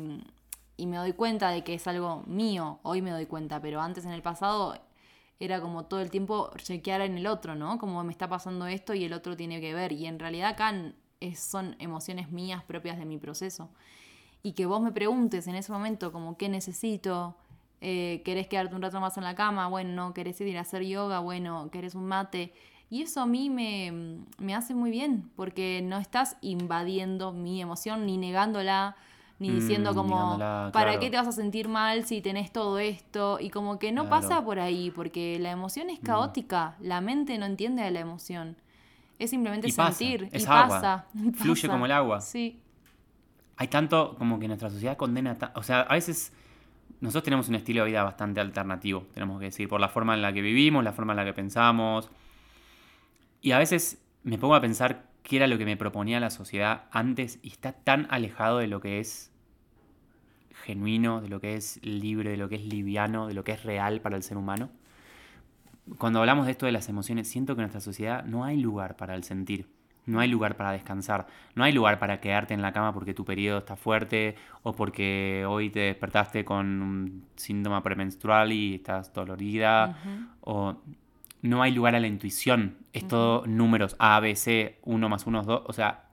y 0.77 0.87
me 0.87 0.97
doy 0.97 1.11
cuenta 1.13 1.49
de 1.49 1.63
que 1.63 1.73
es 1.73 1.87
algo 1.87 2.23
mío, 2.27 2.79
hoy 2.83 3.01
me 3.01 3.11
doy 3.11 3.25
cuenta, 3.25 3.59
pero 3.59 3.81
antes 3.81 4.05
en 4.05 4.11
el 4.11 4.21
pasado 4.21 4.79
era 5.39 5.59
como 5.59 5.85
todo 5.85 6.01
el 6.01 6.11
tiempo 6.11 6.51
chequear 6.57 7.01
en 7.01 7.17
el 7.17 7.27
otro, 7.27 7.55
¿no? 7.55 7.79
Como 7.79 8.03
me 8.03 8.11
está 8.11 8.29
pasando 8.29 8.67
esto 8.67 8.93
y 8.93 9.05
el 9.05 9.13
otro 9.13 9.35
tiene 9.35 9.59
que 9.61 9.73
ver. 9.73 9.91
Y 9.93 10.05
en 10.05 10.19
realidad 10.19 10.49
acá 10.49 10.73
son 11.35 11.75
emociones 11.79 12.31
mías 12.31 12.63
propias 12.63 12.97
de 12.97 13.05
mi 13.05 13.17
proceso 13.17 13.69
y 14.43 14.53
que 14.53 14.65
vos 14.65 14.81
me 14.81 14.91
preguntes 14.91 15.47
en 15.47 15.55
ese 15.55 15.71
momento 15.71 16.11
como 16.11 16.37
qué 16.37 16.49
necesito, 16.49 17.35
eh, 17.81 18.21
querés 18.25 18.47
quedarte 18.47 18.75
un 18.75 18.81
rato 18.81 18.99
más 18.99 19.17
en 19.17 19.23
la 19.23 19.35
cama, 19.35 19.67
bueno, 19.67 19.91
no, 19.93 20.13
querés 20.13 20.39
ir 20.41 20.57
a 20.57 20.61
hacer 20.61 20.83
yoga, 20.83 21.19
bueno, 21.19 21.69
querés 21.71 21.95
un 21.95 22.05
mate. 22.07 22.53
Y 22.89 23.03
eso 23.03 23.21
a 23.21 23.25
mí 23.25 23.49
me, 23.49 24.23
me 24.39 24.55
hace 24.55 24.73
muy 24.73 24.89
bien, 24.91 25.29
porque 25.35 25.81
no 25.83 25.97
estás 25.99 26.37
invadiendo 26.41 27.31
mi 27.31 27.61
emoción, 27.61 28.05
ni 28.05 28.17
negándola, 28.17 28.95
ni 29.39 29.47
Mm, 29.49 29.55
diciendo 29.55 29.93
como, 29.95 30.37
¿para 30.71 30.91
claro. 30.91 30.99
qué 30.99 31.09
te 31.09 31.17
vas 31.17 31.27
a 31.27 31.31
sentir 31.31 31.67
mal 31.67 32.05
si 32.05 32.21
tenés 32.21 32.51
todo 32.51 32.79
esto? 32.79 33.37
Y 33.39 33.49
como 33.51 33.79
que 33.79 33.91
no 33.91 34.07
Claro. 34.07 34.09
pasa 34.09 34.43
por 34.43 34.59
ahí, 34.59 34.91
porque 34.91 35.37
la 35.39 35.51
emoción 35.51 35.87
Mm. 35.87 35.93
es 35.93 35.99
caótica, 35.99 36.75
la 36.81 36.99
mente 37.01 37.37
no 37.37 37.45
entiende 37.45 37.83
de 37.83 37.91
la 37.91 37.99
emoción. 38.01 38.57
Es 39.19 39.29
simplemente 39.31 39.67
Y 39.67 39.71
pasa, 39.73 39.97
sentir, 39.99 40.29
es 40.31 40.43
y 40.43 40.47
agua, 40.47 40.79
pasa, 40.79 41.05
y 41.13 41.31
fluye 41.33 41.61
pasa. 41.61 41.73
como 41.73 41.85
el 41.85 41.91
agua. 41.91 42.19
Sí, 42.21 42.59
Hay 43.57 43.67
tanto 43.67 44.15
como 44.17 44.39
que 44.39 44.47
nuestra 44.47 44.69
sociedad 44.69 44.95
condena, 44.97 45.37
o 45.55 45.63
sea, 45.63 45.81
a 45.81 45.93
veces 45.93 46.31
nosotros 47.01 47.23
tenemos 47.23 47.47
un 47.47 47.55
estilo 47.55 47.83
de 47.83 47.91
vida 47.91 48.03
bastante 48.03 48.41
alternativo, 48.41 49.07
tenemos 49.13 49.39
que 49.39 49.45
decir, 49.45 49.69
por 49.69 49.79
la 49.79 49.89
forma 49.89 50.15
en 50.15 50.21
la 50.21 50.33
que 50.33 50.41
vivimos, 50.41 50.83
la 50.83 50.91
forma 50.91 51.13
en 51.13 51.17
la 51.17 51.25
que 51.25 51.33
pensamos. 51.33 52.09
Y 53.41 53.51
a 53.51 53.57
veces 53.57 54.01
me 54.23 54.37
pongo 54.37 54.55
a 54.55 54.61
pensar 54.61 55.05
qué 55.23 55.37
era 55.37 55.47
lo 55.47 55.57
que 55.57 55.65
me 55.65 55.77
proponía 55.77 56.19
la 56.19 56.29
sociedad 56.29 56.85
antes 56.91 57.39
y 57.41 57.49
está 57.49 57.71
tan 57.71 58.07
alejado 58.09 58.57
de 58.57 58.67
lo 58.67 58.81
que 58.81 58.99
es 58.99 59.31
genuino, 60.65 61.21
de 61.21 61.29
lo 61.29 61.39
que 61.39 61.55
es 61.55 61.79
libre, 61.83 62.31
de 62.31 62.37
lo 62.37 62.49
que 62.49 62.55
es 62.55 62.65
liviano, 62.65 63.27
de 63.27 63.33
lo 63.33 63.43
que 63.43 63.53
es 63.53 63.63
real 63.63 64.01
para 64.01 64.17
el 64.17 64.23
ser 64.23 64.37
humano. 64.37 64.69
Cuando 65.97 66.19
hablamos 66.19 66.45
de 66.45 66.51
esto 66.51 66.65
de 66.65 66.71
las 66.71 66.89
emociones, 66.89 67.27
siento 67.29 67.55
que 67.55 67.61
en 67.61 67.63
nuestra 67.63 67.81
sociedad 67.81 68.25
no 68.25 68.43
hay 68.43 68.57
lugar 68.57 68.97
para 68.97 69.15
el 69.15 69.23
sentir, 69.23 69.67
no 70.05 70.19
hay 70.19 70.27
lugar 70.27 70.55
para 70.57 70.71
descansar, 70.71 71.27
no 71.55 71.63
hay 71.63 71.71
lugar 71.71 71.99
para 71.99 72.19
quedarte 72.19 72.53
en 72.53 72.61
la 72.61 72.71
cama 72.71 72.93
porque 72.93 73.13
tu 73.13 73.25
periodo 73.25 73.59
está 73.59 73.75
fuerte 73.75 74.35
o 74.63 74.73
porque 74.73 75.45
hoy 75.47 75.69
te 75.69 75.79
despertaste 75.81 76.43
con 76.43 76.81
un 76.81 77.25
síntoma 77.35 77.83
premenstrual 77.83 78.51
y 78.51 78.75
estás 78.75 79.13
dolorida 79.13 79.97
o 80.41 80.77
no 81.41 81.61
hay 81.61 81.71
lugar 81.71 81.95
a 81.95 81.99
la 81.99 82.07
intuición, 82.07 82.77
es 82.91 83.07
todo 83.07 83.45
números 83.45 83.95
A, 83.99 84.19
B, 84.19 84.35
C, 84.35 84.79
1 84.83 85.09
más 85.09 85.25
1 85.25 85.41
es 85.41 85.47
2, 85.47 85.63
o 85.65 85.73
sea, 85.73 86.09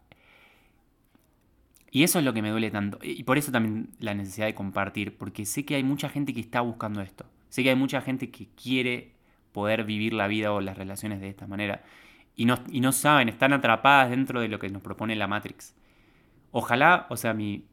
y 1.90 2.02
eso 2.02 2.18
es 2.18 2.26
lo 2.26 2.34
que 2.34 2.42
me 2.42 2.50
duele 2.50 2.70
tanto. 2.70 2.98
Y 3.02 3.22
por 3.24 3.38
eso 3.38 3.50
también 3.50 3.88
la 4.00 4.12
necesidad 4.12 4.44
de 4.46 4.54
compartir, 4.54 5.16
porque 5.16 5.46
sé 5.46 5.64
que 5.64 5.76
hay 5.76 5.82
mucha 5.82 6.10
gente 6.10 6.34
que 6.34 6.40
está 6.40 6.60
buscando 6.60 7.00
esto. 7.00 7.24
Sé 7.48 7.62
que 7.62 7.70
hay 7.70 7.76
mucha 7.76 8.02
gente 8.02 8.30
que 8.30 8.48
quiere 8.48 9.12
poder 9.52 9.84
vivir 9.84 10.12
la 10.12 10.26
vida 10.26 10.52
o 10.52 10.60
las 10.60 10.76
relaciones 10.76 11.22
de 11.22 11.30
esta 11.30 11.46
manera. 11.46 11.82
Y 12.36 12.44
no, 12.44 12.58
y 12.70 12.80
no 12.80 12.92
saben, 12.92 13.28
están 13.28 13.52
atrapadas 13.54 14.10
dentro 14.10 14.40
de 14.40 14.48
lo 14.48 14.58
que 14.58 14.68
nos 14.68 14.82
propone 14.82 15.16
la 15.16 15.26
Matrix. 15.26 15.74
Ojalá, 16.52 17.06
o 17.08 17.16
sea, 17.16 17.32
mi, 17.32 17.64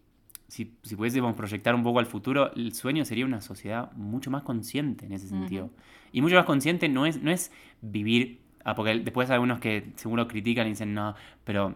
si, 0.48 0.78
si 0.84 0.96
pudiésemos 0.96 1.36
proyectar 1.36 1.76
un 1.76 1.84
poco 1.84 2.00
al 2.00 2.06
futuro, 2.06 2.54
el 2.54 2.74
sueño 2.74 3.06
sería 3.06 3.26
una 3.26 3.42
sociedad 3.42 3.92
mucho 3.94 4.32
más 4.32 4.44
consciente 4.44 5.06
en 5.06 5.14
ese 5.14 5.28
sentido. 5.28 5.70
Y 6.12 6.22
mucho 6.22 6.36
más 6.36 6.46
consciente 6.46 6.88
no 6.88 7.06
es, 7.06 7.22
no 7.22 7.32
es 7.32 7.52
vivir, 7.82 8.42
ah, 8.64 8.76
porque 8.76 9.00
después 9.00 9.30
hay 9.30 9.34
algunos 9.34 9.60
que 9.60 9.92
seguro 9.96 10.28
critican 10.28 10.68
y 10.68 10.72
dicen, 10.72 10.94
no, 10.94 11.16
pero 11.44 11.76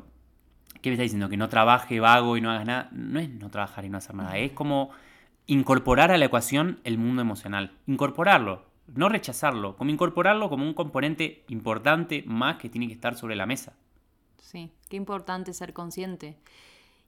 ¿qué 0.82 0.90
me 0.90 0.94
está 0.94 1.04
diciendo? 1.04 1.28
Que 1.28 1.38
no 1.38 1.50
trabaje 1.50 2.00
vago 2.00 2.38
y 2.38 2.42
no 2.42 2.52
hagas 2.52 2.66
nada. 2.66 2.90
No 2.92 3.20
es 3.20 3.30
no 3.30 3.50
trabajar 3.50 3.84
y 3.84 3.90
no 3.90 3.98
hacer 3.98 4.16
nada, 4.16 4.38
es 4.38 4.52
como 4.52 4.92
incorporar 5.48 6.12
a 6.12 6.18
la 6.18 6.26
ecuación 6.26 6.80
el 6.84 6.98
mundo 6.98 7.22
emocional. 7.22 7.72
Incorporarlo, 7.88 8.67
no 8.96 9.10
rechazarlo, 9.10 9.76
como 9.78 9.92
incorporarlo 9.92 10.50
como 10.50 10.66
un 10.66 10.74
componente 10.74 11.44
importante 11.50 12.24
más 12.26 12.58
que 12.58 12.70
tiene 12.70 12.88
que 12.88 12.94
estar 12.94 13.16
sobre 13.16 13.36
la 13.36 13.46
mesa. 13.46 13.74
Sí, 14.38 14.72
qué 14.90 14.98
importante 14.98 15.54
ser 15.54 15.74
consciente. 15.74 16.38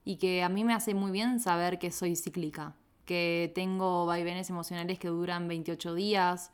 Y 0.06 0.18
que 0.18 0.44
a 0.44 0.50
mí 0.50 0.64
me 0.64 0.74
hace 0.74 0.94
muy 0.96 1.12
bien 1.12 1.40
saber 1.40 1.80
que 1.80 1.92
soy 1.92 2.16
cíclica, 2.16 2.76
que 3.06 3.52
tengo 3.56 4.06
vaivenes 4.06 4.50
emocionales 4.50 5.00
que 5.00 5.10
duran 5.10 5.48
28 5.48 5.94
días, 5.96 6.52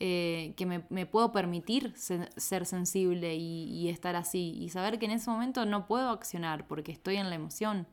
eh, 0.00 0.54
que 0.56 0.66
me, 0.66 1.06
puedo 1.06 1.32
permitir 1.32 1.94
se- 1.96 2.28
ser 2.36 2.66
sensible 2.66 3.36
y, 3.36 3.64
y 3.70 3.88
estar 3.88 4.16
así. 4.16 4.56
Y 4.60 4.70
saber 4.70 4.98
que 4.98 5.06
en 5.06 5.12
ese 5.12 5.30
momento 5.30 5.66
no 5.66 5.86
puedo 5.86 6.10
accionar 6.10 6.66
porque 6.66 6.92
estoy 6.92 7.16
en 7.16 7.30
la 7.30 7.36
emoción. 7.36 7.86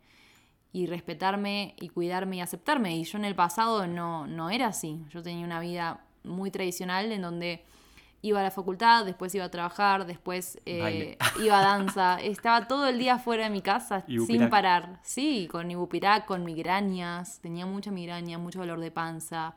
Y 0.74 0.86
respetarme 0.88 1.76
y 1.80 1.90
cuidarme 1.90 2.38
y 2.38 2.42
aceptarme. 2.42 2.96
Y 2.98 3.04
yo 3.04 3.18
en 3.18 3.26
el 3.26 3.36
pasado 3.36 3.88
no, 3.88 4.28
no 4.28 4.50
era 4.52 4.68
así. 4.68 5.04
Yo 5.10 5.24
tenía 5.24 5.46
una 5.46 5.60
vida 5.60 6.06
muy 6.24 6.52
tradicional 6.52 7.12
en 7.12 7.22
donde 7.22 7.64
iba 8.22 8.40
a 8.40 8.44
la 8.44 8.52
facultad, 8.52 9.06
después 9.06 9.34
iba 9.36 9.46
a 9.46 9.52
trabajar, 9.52 10.06
después 10.06 10.60
eh, 10.66 11.18
iba 11.42 11.60
a 11.60 11.62
danza. 11.62 12.20
Estaba 12.22 12.68
todo 12.68 12.88
el 12.88 13.00
día 13.00 13.18
fuera 13.18 13.46
de 13.46 13.50
mi 13.50 13.62
casa 13.62 14.04
sin 14.08 14.50
parar. 14.50 15.00
Sí, 15.04 15.48
con 15.50 15.72
ibupirac, 15.72 16.26
con 16.26 16.44
migrañas. 16.44 17.40
Tenía 17.40 17.66
mucha 17.66 17.92
migraña, 17.92 18.38
mucho 18.38 18.60
dolor 18.60 18.80
de 18.80 18.92
panza. 18.92 19.56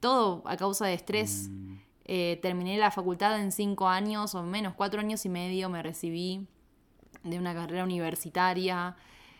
Todo 0.00 0.42
a 0.46 0.56
causa 0.56 0.86
de 0.86 0.94
estrés. 0.94 1.48
Mm. 1.50 1.74
Eh, 2.06 2.38
terminé 2.42 2.76
la 2.76 2.90
facultad 2.90 3.40
en 3.40 3.50
cinco 3.50 3.88
años 3.88 4.34
o 4.34 4.42
menos, 4.42 4.74
cuatro 4.74 5.00
años 5.00 5.24
y 5.24 5.30
medio 5.30 5.70
me 5.70 5.82
recibí 5.82 6.46
de 7.22 7.38
una 7.38 7.54
carrera 7.54 7.84
universitaria. 7.84 8.96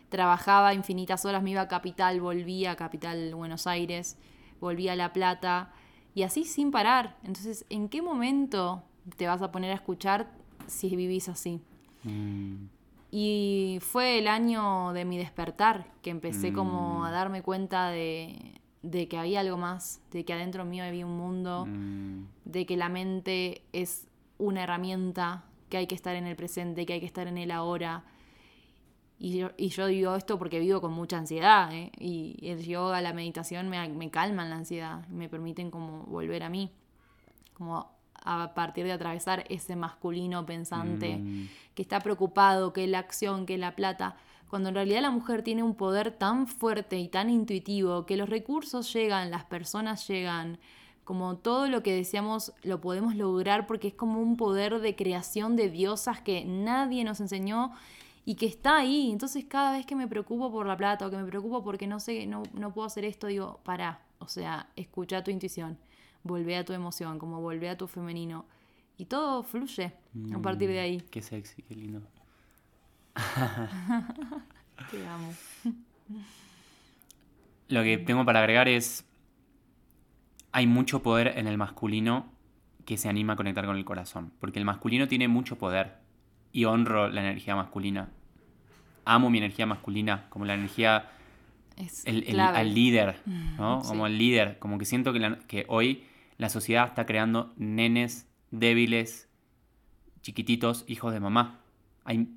Trabajaba 0.09 0.73
infinitas 0.73 1.25
horas, 1.25 1.43
me 1.43 1.51
iba 1.51 1.63
a 1.63 1.69
Capital, 1.69 2.21
volvía 2.21 2.73
a 2.73 2.77
Capital 2.77 3.35
Buenos 3.35 3.67
Aires, 3.67 4.17
volvía 4.61 4.93
a 4.93 4.97
La 4.97 5.13
Plata 5.13 5.73
y 6.15 6.23
así 6.23 6.45
sin 6.45 6.71
parar. 6.71 7.17
Entonces, 7.23 7.65
¿en 7.71 7.89
qué 7.89 8.03
momento 8.03 8.83
te 9.17 9.27
vas 9.27 9.43
a 9.43 9.51
poner 9.53 9.71
a 9.73 9.75
escuchar 9.75 10.31
si 10.67 10.95
vivís 10.97 11.29
así? 11.29 11.61
Mm, 12.05 12.67
Y 13.11 13.79
fue 13.81 14.19
el 14.19 14.27
año 14.29 14.93
de 14.93 15.05
mi 15.05 15.17
despertar, 15.19 15.87
que 16.03 16.11
empecé 16.11 16.53
como 16.53 17.05
a 17.05 17.11
darme 17.13 17.43
cuenta 17.43 17.89
de, 17.91 18.61
de 18.83 19.07
que 19.09 19.19
había 19.19 19.41
algo 19.41 19.57
más, 19.57 20.01
de 20.11 20.25
que 20.25 20.33
adentro 20.33 20.65
mío 20.65 20.83
había 20.85 21.07
un 21.07 21.17
mundo, 21.17 21.65
mm, 21.67 22.25
de 22.45 22.67
que 22.67 22.77
la 22.77 22.89
mente 22.89 23.63
es 23.73 24.09
una 24.39 24.65
herramienta, 24.65 25.45
que 25.69 25.77
hay 25.77 25.87
que 25.87 25.95
estar 25.95 26.17
en 26.17 26.27
el 26.27 26.35
presente, 26.37 26.87
que 26.87 26.95
hay 26.95 27.01
que 27.01 27.07
estar 27.07 27.29
en 27.29 27.39
el 27.39 27.51
ahora. 27.53 28.05
Y 29.19 29.39
yo, 29.39 29.51
y 29.57 29.69
yo 29.69 29.87
digo 29.87 30.15
esto 30.17 30.39
porque 30.39 30.59
vivo 30.59 30.81
con 30.81 30.93
mucha 30.93 31.19
ansiedad, 31.19 31.73
¿eh? 31.73 31.93
y 31.99 32.37
el 32.43 32.65
yoga, 32.65 33.01
la 33.01 33.13
meditación 33.13 33.69
me, 33.69 33.89
me 33.89 34.11
calman 34.11 34.51
la 34.51 34.57
ansiedad, 34.57 35.07
me 35.09 35.29
permiten 35.29 35.71
como 35.71 36.03
volver 36.05 36.43
a 36.43 36.49
mí, 36.49 36.71
como 37.55 37.95
a 38.25 38.55
partir 38.55 38.85
de 38.85 38.93
atravesar 38.93 39.45
ese 39.49 39.77
masculino 39.77 40.45
pensante 40.47 41.19
mm. 41.19 41.49
que 41.75 41.83
está 41.83 42.01
preocupado, 42.01 42.73
que 42.73 42.87
la 42.87 42.99
acción, 42.99 43.47
que 43.47 43.59
la 43.59 43.77
plata, 43.77 44.17
cuando 44.49 44.71
en 44.71 44.75
realidad 44.75 45.03
la 45.03 45.11
mujer 45.11 45.43
tiene 45.43 45.63
un 45.63 45.75
poder 45.75 46.11
tan 46.11 46.47
fuerte 46.47 46.99
y 46.99 47.09
tan 47.09 47.29
intuitivo 47.29 48.07
que 48.07 48.17
los 48.17 48.29
recursos 48.29 48.93
llegan, 48.93 49.31
las 49.31 49.45
personas 49.45 50.07
llegan, 50.09 50.59
como 51.05 51.37
todo 51.37 51.69
lo 51.69 51.83
que 51.83 51.95
deseamos 51.95 52.53
lo 52.63 52.81
podemos 52.81 53.15
lograr 53.15 53.67
porque 53.67 53.89
es 53.89 53.95
como 53.95 54.21
un 54.21 54.37
poder 54.37 54.81
de 54.81 54.97
creación 54.97 55.55
de 55.55 55.69
diosas 55.69 56.21
que 56.21 56.45
nadie 56.47 57.05
nos 57.05 57.21
enseñó 57.21 57.73
y 58.25 58.35
que 58.37 58.47
está 58.47 58.79
ahí. 58.79 59.11
Entonces 59.11 59.45
cada 59.45 59.73
vez 59.73 59.87
que 59.87 59.97
me 59.97 60.09
preocupo 60.09 60.51
por 60.51 60.67
la 60.67 60.77
plata 60.77 61.07
o 61.07 61.11
que 61.11 61.17
me 61.17 61.25
preocupo 61.25 61.63
porque 61.63 61.87
no 61.87 62.01
sé, 62.01 62.27
no, 62.27 62.43
no 62.53 62.73
puedo 62.73 62.87
hacer 62.87 63.05
esto, 63.05 63.27
digo, 63.27 63.61
pará, 63.65 64.01
o 64.19 64.29
sea, 64.29 64.69
escucha 64.77 65.23
tu 65.23 65.31
intuición, 65.31 65.79
volvé 66.23 66.57
a 66.57 66.65
tu 66.65 66.73
emoción, 66.73 67.19
como 67.19 67.41
volvé 67.41 67.69
a 67.69 67.77
tu 67.77 67.87
femenino. 67.87 68.47
Y 68.97 69.07
todo 69.07 69.43
fluye 69.43 69.93
a 70.33 70.39
partir 70.39 70.69
de 70.69 70.79
ahí. 70.79 71.01
Qué 71.11 71.21
sexy, 71.21 71.63
qué 71.63 71.75
lindo. 71.75 72.01
Te 74.91 75.07
amo. 75.07 75.33
Lo 77.69 77.83
que 77.83 77.99
tengo 77.99 78.25
para 78.25 78.39
agregar 78.39 78.69
es, 78.69 79.05
hay 80.53 80.69
mucho 80.69 81.03
poder 81.03 81.39
en 81.39 81.49
el 81.49 81.59
masculino 81.59 82.33
que 82.85 82.97
se 82.97 83.09
anima 83.09 83.33
a 83.33 83.37
conectar 83.37 83.67
con 83.67 83.77
el 83.77 83.85
corazón, 83.85 84.33
porque 84.39 84.61
el 84.61 84.65
masculino 84.65 85.09
tiene 85.09 85.27
mucho 85.27 85.59
poder 85.59 86.04
y 86.55 86.65
honro 86.65 87.09
la 87.11 87.21
energía 87.21 87.55
masculina. 87.55 88.09
amo 89.05 89.29
mi 89.29 89.37
energía 89.37 89.67
masculina, 89.67 90.31
como 90.31 90.47
la 90.47 90.55
energía 90.55 91.11
Es 91.77 92.07
el, 92.07 92.25
el- 92.27 92.41
al 92.41 92.73
líder, 92.75 93.21
¿no? 93.59 93.83
sí. 93.83 93.89
Como 93.89 94.07
el 94.07 94.17
líder, 94.17 94.59
como 94.59 94.79
que 94.79 94.87
siento 94.87 95.13
que, 95.13 95.19
la- 95.19 95.39
que 95.41 95.67
hoy 95.69 96.05
la 96.39 96.49
sociedad 96.49 96.87
está 96.89 97.05
creando 97.05 97.53
nenes 97.59 98.27
débiles, 98.51 99.29
chiquititos, 100.23 100.85
hijos 100.89 101.13
de 101.13 101.21
mamá. 101.21 101.61
Hay, 102.05 102.29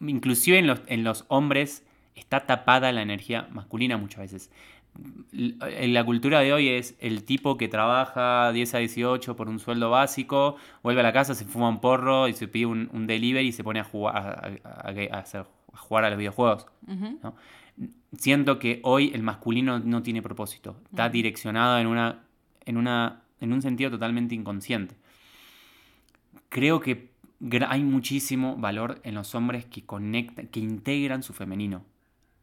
inclusive 0.00 0.58
en 0.58 0.66
los, 0.66 0.80
en 0.86 1.04
los 1.04 1.24
hombres 1.28 1.84
está 2.14 2.46
tapada 2.46 2.92
la 2.92 3.02
energía 3.02 3.48
masculina 3.50 3.96
muchas 3.96 4.20
veces. 4.20 4.50
La 5.32 6.04
cultura 6.04 6.40
de 6.40 6.52
hoy 6.52 6.68
es 6.68 6.94
el 7.00 7.24
tipo 7.24 7.56
que 7.56 7.66
trabaja 7.68 8.52
10 8.52 8.74
a 8.74 8.78
18 8.78 9.34
por 9.36 9.48
un 9.48 9.58
sueldo 9.58 9.88
básico, 9.90 10.56
vuelve 10.82 11.00
a 11.00 11.04
la 11.04 11.12
casa, 11.14 11.34
se 11.34 11.44
fuma 11.46 11.68
un 11.70 11.80
porro 11.80 12.28
y 12.28 12.34
se 12.34 12.46
pide 12.48 12.66
un, 12.66 12.90
un 12.92 13.06
delivery 13.06 13.48
y 13.48 13.52
se 13.52 13.64
pone 13.64 13.80
a 13.80 13.84
jugar 13.84 14.16
a, 14.16 14.68
a- 14.68 14.88
a- 14.90 15.16
a 15.16 15.18
hacer- 15.20 15.46
a 15.72 15.76
jugar 15.78 16.04
a 16.04 16.10
los 16.10 16.18
videojuegos. 16.18 16.66
Siento 18.18 18.58
que 18.58 18.80
hoy 18.84 19.10
el 19.14 19.22
masculino 19.22 19.78
no 19.78 20.02
tiene 20.02 20.20
propósito. 20.20 20.76
Está 20.90 21.08
direccionado 21.08 21.78
en 21.78 21.86
una, 21.86 22.24
en 22.66 22.76
una, 22.76 23.22
en 23.40 23.54
un 23.54 23.62
sentido 23.62 23.90
totalmente 23.90 24.34
inconsciente. 24.34 24.94
Creo 26.50 26.80
que 26.80 27.10
hay 27.66 27.82
muchísimo 27.82 28.56
valor 28.56 29.00
en 29.04 29.14
los 29.14 29.34
hombres 29.34 29.64
que 29.64 29.84
conectan, 29.86 30.48
que 30.48 30.60
integran 30.60 31.22
su 31.22 31.32
femenino. 31.32 31.84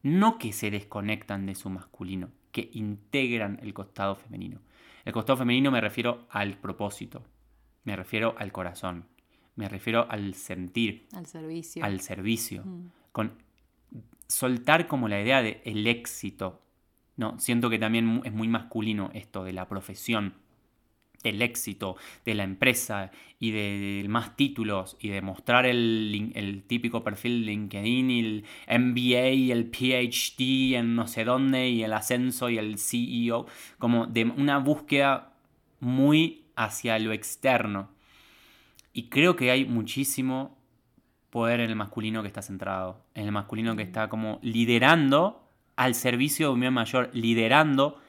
No 0.02 0.40
que 0.40 0.52
se 0.54 0.72
desconectan 0.72 1.46
de 1.46 1.54
su 1.56 1.70
masculino, 1.70 2.30
que 2.52 2.70
integran 2.74 3.60
el 3.62 3.74
costado 3.74 4.16
femenino. 4.16 4.60
El 5.06 5.14
costado 5.14 5.38
femenino 5.38 5.72
me 5.72 5.82
refiero 5.82 6.28
al 6.30 6.58
propósito, 6.58 7.24
me 7.84 7.96
refiero 7.96 8.36
al 8.38 8.52
corazón, 8.52 9.06
me 9.56 9.68
refiero 9.70 10.06
al 10.10 10.34
sentir, 10.36 11.08
Al 11.14 11.26
servicio. 11.26 11.84
al 11.84 12.00
servicio, 12.02 12.64
Mm. 12.66 12.88
con 13.12 13.34
soltar 14.28 14.88
como 14.88 15.08
la 15.08 15.22
idea 15.22 15.42
de 15.42 15.62
el 15.66 15.88
éxito. 15.88 16.62
No, 17.18 17.40
siento 17.40 17.70
que 17.70 17.80
también 17.80 18.22
es 18.24 18.32
muy 18.32 18.48
masculino 18.48 19.10
esto 19.14 19.44
de 19.44 19.54
la 19.54 19.68
profesión, 19.68 20.36
del 21.24 21.42
éxito, 21.42 21.96
de 22.26 22.36
la 22.36 22.44
empresa 22.44 23.12
y 23.40 23.52
de, 23.52 24.02
de 24.04 24.10
más 24.10 24.36
títulos 24.36 24.98
y 25.00 25.10
de 25.10 25.22
mostrar 25.22 25.66
el, 25.66 26.32
el 26.36 26.64
típico 26.64 27.04
perfil 27.04 27.42
de 27.42 27.52
LinkedIn 27.52 28.10
y 28.12 28.20
el 28.20 28.46
MBA 28.68 29.30
y 29.30 29.52
el 29.52 29.66
PhD 29.66 30.76
en 30.76 30.96
no 30.96 31.08
sé 31.08 31.24
dónde 31.24 31.70
y 31.70 31.84
el 31.84 31.94
ascenso 31.94 32.50
y 32.50 32.58
el 32.58 32.78
CEO, 32.78 33.46
como 33.78 34.08
de 34.08 34.26
una 34.26 34.60
búsqueda 34.60 35.34
muy 35.80 36.46
hacia 36.56 37.00
lo 37.00 37.14
externo. 37.14 37.90
Y 38.94 39.10
creo 39.10 39.36
que 39.36 39.52
hay 39.52 39.66
muchísimo 39.66 40.58
poder 41.30 41.60
en 41.60 41.70
el 41.70 41.76
masculino 41.76 42.22
que 42.22 42.28
está 42.28 42.42
centrado, 42.42 43.06
en 43.14 43.26
el 43.26 43.32
masculino 43.32 43.76
que 43.76 43.84
está 43.84 44.10
como 44.10 44.40
liderando 44.42 45.48
al 45.76 45.96
servicio 45.96 46.48
de 46.48 46.54
un 46.54 46.60
bien 46.60 46.74
mayor, 46.74 47.10
liderando 47.14 48.02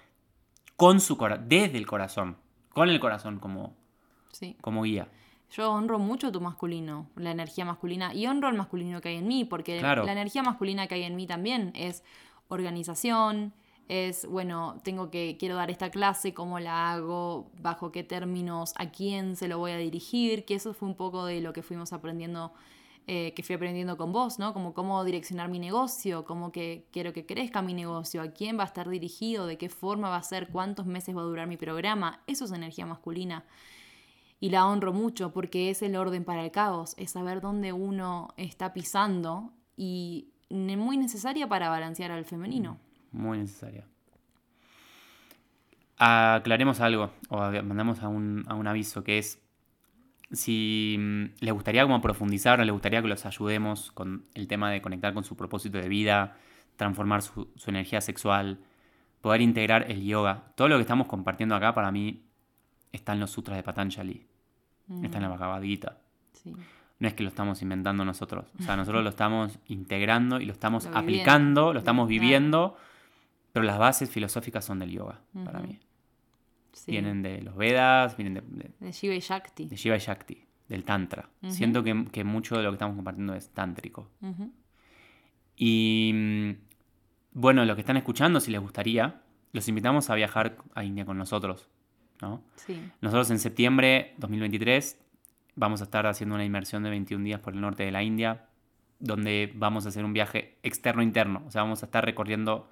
con 0.76 1.00
su 1.00 1.16
desde 1.46 1.76
el 1.76 1.86
corazón, 1.86 2.38
con 2.72 2.88
el 2.88 3.00
corazón 3.00 3.38
como, 3.38 3.74
Sí. 4.32 4.56
como 4.60 4.82
guía. 4.82 5.08
Yo 5.52 5.72
honro 5.72 5.98
mucho 5.98 6.30
tu 6.30 6.40
masculino, 6.40 7.08
la 7.16 7.32
energía 7.32 7.64
masculina, 7.64 8.14
y 8.14 8.26
honro 8.26 8.48
el 8.48 8.56
masculino 8.56 9.00
que 9.00 9.08
hay 9.08 9.16
en 9.16 9.26
mí, 9.26 9.44
porque 9.44 9.78
Claro. 9.80 10.04
la 10.04 10.12
energía 10.12 10.42
masculina 10.42 10.86
que 10.86 10.94
hay 10.94 11.02
en 11.02 11.16
mí 11.16 11.26
también 11.26 11.72
es 11.74 12.04
organización, 12.48 13.52
es, 13.88 14.26
bueno, 14.26 14.76
tengo 14.84 15.10
que, 15.10 15.36
quiero 15.38 15.56
dar 15.56 15.70
esta 15.70 15.90
clase, 15.90 16.32
cómo 16.32 16.60
la 16.60 16.92
hago, 16.92 17.50
bajo 17.60 17.90
qué 17.90 18.04
términos, 18.04 18.72
a 18.76 18.90
quién 18.90 19.34
se 19.34 19.48
lo 19.48 19.58
voy 19.58 19.72
a 19.72 19.76
dirigir, 19.78 20.44
que 20.44 20.54
eso 20.54 20.72
fue 20.74 20.88
un 20.88 20.94
poco 20.94 21.24
de 21.24 21.40
lo 21.40 21.52
que 21.52 21.62
fuimos 21.62 21.92
aprendiendo, 21.92 22.52
eh, 23.06 23.32
que 23.34 23.42
fui 23.42 23.54
aprendiendo 23.54 23.96
con 23.96 24.12
vos, 24.12 24.38
¿no? 24.38 24.52
Como 24.52 24.74
cómo 24.74 25.04
direccionar 25.04 25.48
mi 25.48 25.58
negocio, 25.58 26.24
cómo 26.24 26.52
que 26.52 26.86
quiero 26.92 27.12
que 27.12 27.26
crezca 27.26 27.62
mi 27.62 27.74
negocio, 27.74 28.22
a 28.22 28.28
quién 28.28 28.58
va 28.58 28.62
a 28.62 28.66
estar 28.66 28.88
dirigido, 28.88 29.46
de 29.46 29.58
qué 29.58 29.68
forma 29.68 30.08
va 30.08 30.16
a 30.16 30.22
ser, 30.22 30.48
cuántos 30.48 30.86
meses 30.86 31.16
va 31.16 31.22
a 31.22 31.24
durar 31.24 31.46
mi 31.46 31.56
programa, 31.56 32.22
eso 32.26 32.44
es 32.44 32.52
energía 32.52 32.86
masculina 32.86 33.44
y 34.40 34.48
la 34.48 34.66
honro 34.66 34.92
mucho 34.92 35.32
porque 35.32 35.70
es 35.70 35.82
el 35.82 35.94
orden 35.94 36.24
para 36.24 36.42
el 36.42 36.50
caos, 36.50 36.94
es 36.96 37.10
saber 37.10 37.40
dónde 37.40 37.72
uno 37.72 38.28
está 38.38 38.72
pisando 38.72 39.52
y 39.76 40.28
muy 40.48 40.96
necesaria 40.96 41.46
para 41.46 41.68
balancear 41.68 42.10
al 42.10 42.24
femenino. 42.24 42.78
Muy 43.12 43.38
necesaria. 43.38 43.86
Aclaremos 45.98 46.80
algo, 46.80 47.10
o 47.28 47.36
mandamos 47.36 48.02
a 48.02 48.08
un, 48.08 48.44
a 48.48 48.54
un 48.54 48.66
aviso, 48.66 49.04
que 49.04 49.18
es 49.18 49.38
si 50.32 50.96
mm, 50.98 51.24
les 51.40 51.52
gustaría 51.52 51.82
como 51.82 52.00
profundizar, 52.00 52.58
les 52.60 52.72
gustaría 52.72 53.02
que 53.02 53.08
los 53.08 53.26
ayudemos 53.26 53.92
con 53.92 54.24
el 54.34 54.46
tema 54.48 54.70
de 54.70 54.80
conectar 54.80 55.12
con 55.14 55.24
su 55.24 55.36
propósito 55.36 55.78
de 55.78 55.88
vida, 55.88 56.36
transformar 56.76 57.22
su, 57.22 57.48
su 57.56 57.70
energía 57.70 58.00
sexual, 58.00 58.58
poder 59.20 59.40
integrar 59.40 59.90
el 59.90 60.02
yoga. 60.04 60.52
Todo 60.54 60.68
lo 60.68 60.76
que 60.76 60.82
estamos 60.82 61.06
compartiendo 61.06 61.54
acá 61.54 61.74
para 61.74 61.90
mí 61.90 62.22
está 62.92 63.12
en 63.12 63.20
los 63.20 63.30
sutras 63.30 63.56
de 63.56 63.62
Patanjali, 63.62 64.26
está 65.02 65.18
en 65.18 65.22
la 65.22 65.28
Bhagavad 65.28 65.62
Gita. 65.62 65.98
Sí. 66.32 66.54
No 66.98 67.08
es 67.08 67.14
que 67.14 67.22
lo 67.22 67.28
estamos 67.30 67.62
inventando 67.62 68.04
nosotros. 68.04 68.46
O 68.58 68.62
sea, 68.62 68.76
nosotros 68.76 69.02
lo 69.04 69.10
estamos 69.10 69.58
integrando 69.66 70.40
y 70.40 70.44
lo 70.46 70.52
estamos 70.52 70.84
Lo 70.84 70.90
viviendo. 70.90 71.08
aplicando, 71.10 71.72
lo 71.72 71.78
estamos 71.78 72.08
viviendo, 72.08 72.76
pero 73.52 73.64
las 73.64 73.78
bases 73.78 74.10
filosóficas 74.10 74.64
son 74.64 74.78
del 74.78 74.90
yoga, 74.90 75.20
para 75.44 75.60
mí. 75.60 75.78
Sí. 76.72 76.92
Vienen 76.92 77.22
de 77.22 77.42
los 77.42 77.56
Vedas, 77.56 78.16
vienen 78.16 78.34
de, 78.34 78.40
de- 78.42 78.70
de 78.78 78.92
Shiva 78.92 79.14
y 79.14 79.20
Shakti. 79.20 79.66
de 79.66 79.76
Shiva 79.76 79.96
y 79.96 79.98
Shakti, 79.98 80.44
del 80.68 80.84
Tantra. 80.84 81.28
Siento 81.48 81.82
que, 81.82 82.04
que 82.12 82.24
mucho 82.24 82.56
de 82.56 82.62
lo 82.62 82.70
que 82.70 82.74
estamos 82.74 82.94
compartiendo 82.96 83.34
es 83.34 83.50
tántrico. 83.50 84.08
Y 85.56 86.10
mm, 86.14 86.50
bueno, 87.32 87.64
los 87.64 87.74
que 87.76 87.80
están 87.80 87.96
escuchando, 87.96 88.40
si 88.40 88.50
les 88.50 88.60
gustaría, 88.60 89.22
los 89.52 89.68
invitamos 89.68 90.10
a 90.10 90.14
viajar 90.14 90.56
a 90.74 90.84
India 90.84 91.04
con 91.04 91.18
nosotros. 91.18 91.68
¿no? 92.22 92.42
Sí. 92.56 92.80
Nosotros 93.00 93.30
en 93.30 93.38
septiembre 93.38 94.14
2023 94.18 94.98
vamos 95.56 95.80
a 95.80 95.84
estar 95.84 96.06
haciendo 96.06 96.34
una 96.34 96.44
inmersión 96.44 96.82
de 96.82 96.90
21 96.90 97.24
días 97.24 97.40
por 97.40 97.54
el 97.54 97.60
norte 97.60 97.82
de 97.82 97.90
la 97.90 98.02
India, 98.02 98.46
donde 98.98 99.50
vamos 99.54 99.86
a 99.86 99.88
hacer 99.90 100.04
un 100.04 100.12
viaje 100.12 100.58
externo-interno. 100.62 101.42
O 101.46 101.50
sea, 101.50 101.62
vamos 101.62 101.82
a 101.82 101.86
estar 101.86 102.04
recorriendo 102.04 102.68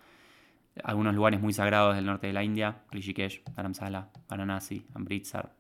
algunos 0.83 1.15
lugares 1.15 1.41
muy 1.41 1.53
sagrados 1.53 1.97
del 1.97 2.07
norte 2.07 2.29
de 2.29 2.33
la 2.33 2.45
India, 2.45 2.83
Rishikesh, 2.91 3.43
Dharamsala, 3.55 4.11
Varanasi, 4.29 4.87
Amritsar. 4.95 5.53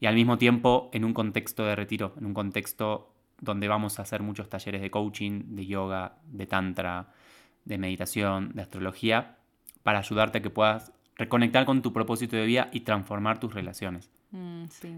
Y 0.00 0.06
al 0.06 0.14
mismo 0.14 0.38
tiempo 0.38 0.90
en 0.92 1.04
un 1.04 1.14
contexto 1.14 1.64
de 1.64 1.76
retiro, 1.76 2.14
en 2.18 2.26
un 2.26 2.34
contexto 2.34 3.12
donde 3.40 3.68
vamos 3.68 3.98
a 3.98 4.02
hacer 4.02 4.22
muchos 4.22 4.48
talleres 4.48 4.80
de 4.80 4.90
coaching, 4.90 5.54
de 5.54 5.66
yoga, 5.66 6.18
de 6.26 6.46
tantra, 6.46 7.08
de 7.64 7.78
meditación, 7.78 8.52
de 8.54 8.62
astrología, 8.62 9.36
para 9.82 9.98
ayudarte 9.98 10.38
a 10.38 10.42
que 10.42 10.50
puedas 10.50 10.92
reconectar 11.16 11.64
con 11.64 11.82
tu 11.82 11.92
propósito 11.92 12.36
de 12.36 12.46
vida 12.46 12.68
y 12.72 12.80
transformar 12.80 13.40
tus 13.40 13.54
relaciones. 13.54 14.10
Mm, 14.30 14.64
sí. 14.68 14.94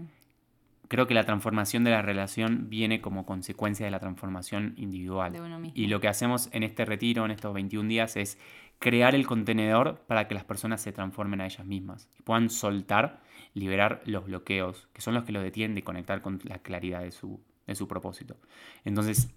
Creo 0.87 1.05
que 1.05 1.13
la 1.13 1.23
transformación 1.23 1.83
de 1.83 1.91
la 1.91 2.01
relación 2.01 2.69
viene 2.69 2.99
como 2.99 3.25
consecuencia 3.25 3.85
de 3.85 3.91
la 3.91 3.99
transformación 3.99 4.73
individual. 4.75 5.33
De 5.33 5.41
uno 5.41 5.59
mismo. 5.59 5.73
Y 5.75 5.85
lo 5.85 5.99
que 5.99 6.07
hacemos 6.07 6.49
en 6.51 6.63
este 6.63 6.83
retiro, 6.83 7.25
en 7.25 7.31
estos 7.31 7.53
21 7.53 7.87
días, 7.87 8.17
es 8.17 8.39
crear 8.79 9.13
el 9.13 9.27
contenedor 9.27 9.99
para 10.07 10.27
que 10.27 10.33
las 10.33 10.45
personas 10.45 10.81
se 10.81 10.91
transformen 10.91 11.41
a 11.41 11.45
ellas 11.45 11.65
mismas 11.65 12.09
y 12.17 12.23
puedan 12.23 12.49
soltar, 12.49 13.21
liberar 13.53 14.01
los 14.05 14.25
bloqueos, 14.25 14.87
que 14.93 15.01
son 15.01 15.13
los 15.13 15.25
que 15.25 15.33
los 15.33 15.43
detienen 15.43 15.75
de 15.75 15.83
conectar 15.83 16.21
con 16.21 16.39
la 16.43 16.59
claridad 16.59 17.01
de 17.01 17.11
su, 17.11 17.41
de 17.67 17.75
su 17.75 17.87
propósito. 17.87 18.37
Entonces, 18.85 19.29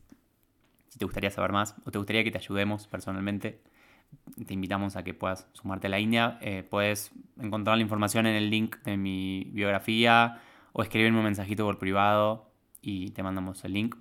si 0.89 0.99
te 0.99 1.05
gustaría 1.05 1.31
saber 1.31 1.53
más 1.53 1.75
o 1.85 1.91
te 1.91 1.99
gustaría 1.99 2.23
que 2.23 2.31
te 2.31 2.39
ayudemos 2.39 2.87
personalmente, 2.87 3.61
te 4.47 4.55
invitamos 4.55 4.97
a 4.97 5.03
que 5.03 5.15
puedas 5.15 5.49
sumarte 5.53 5.89
a 5.89 5.91
la 5.91 5.99
India. 5.99 6.39
Eh, 6.41 6.63
puedes 6.69 7.13
encontrar 7.41 7.77
la 7.77 7.83
información 7.83 8.27
en 8.27 8.37
el 8.37 8.51
link 8.51 8.77
de 8.85 8.97
mi 8.97 9.49
biografía 9.53 10.41
o 10.73 10.83
escribirme 10.83 11.19
un 11.19 11.25
mensajito 11.25 11.65
por 11.65 11.79
privado 11.79 12.51
y 12.81 13.11
te 13.11 13.23
mandamos 13.23 13.65
el 13.65 13.73
link. 13.73 13.97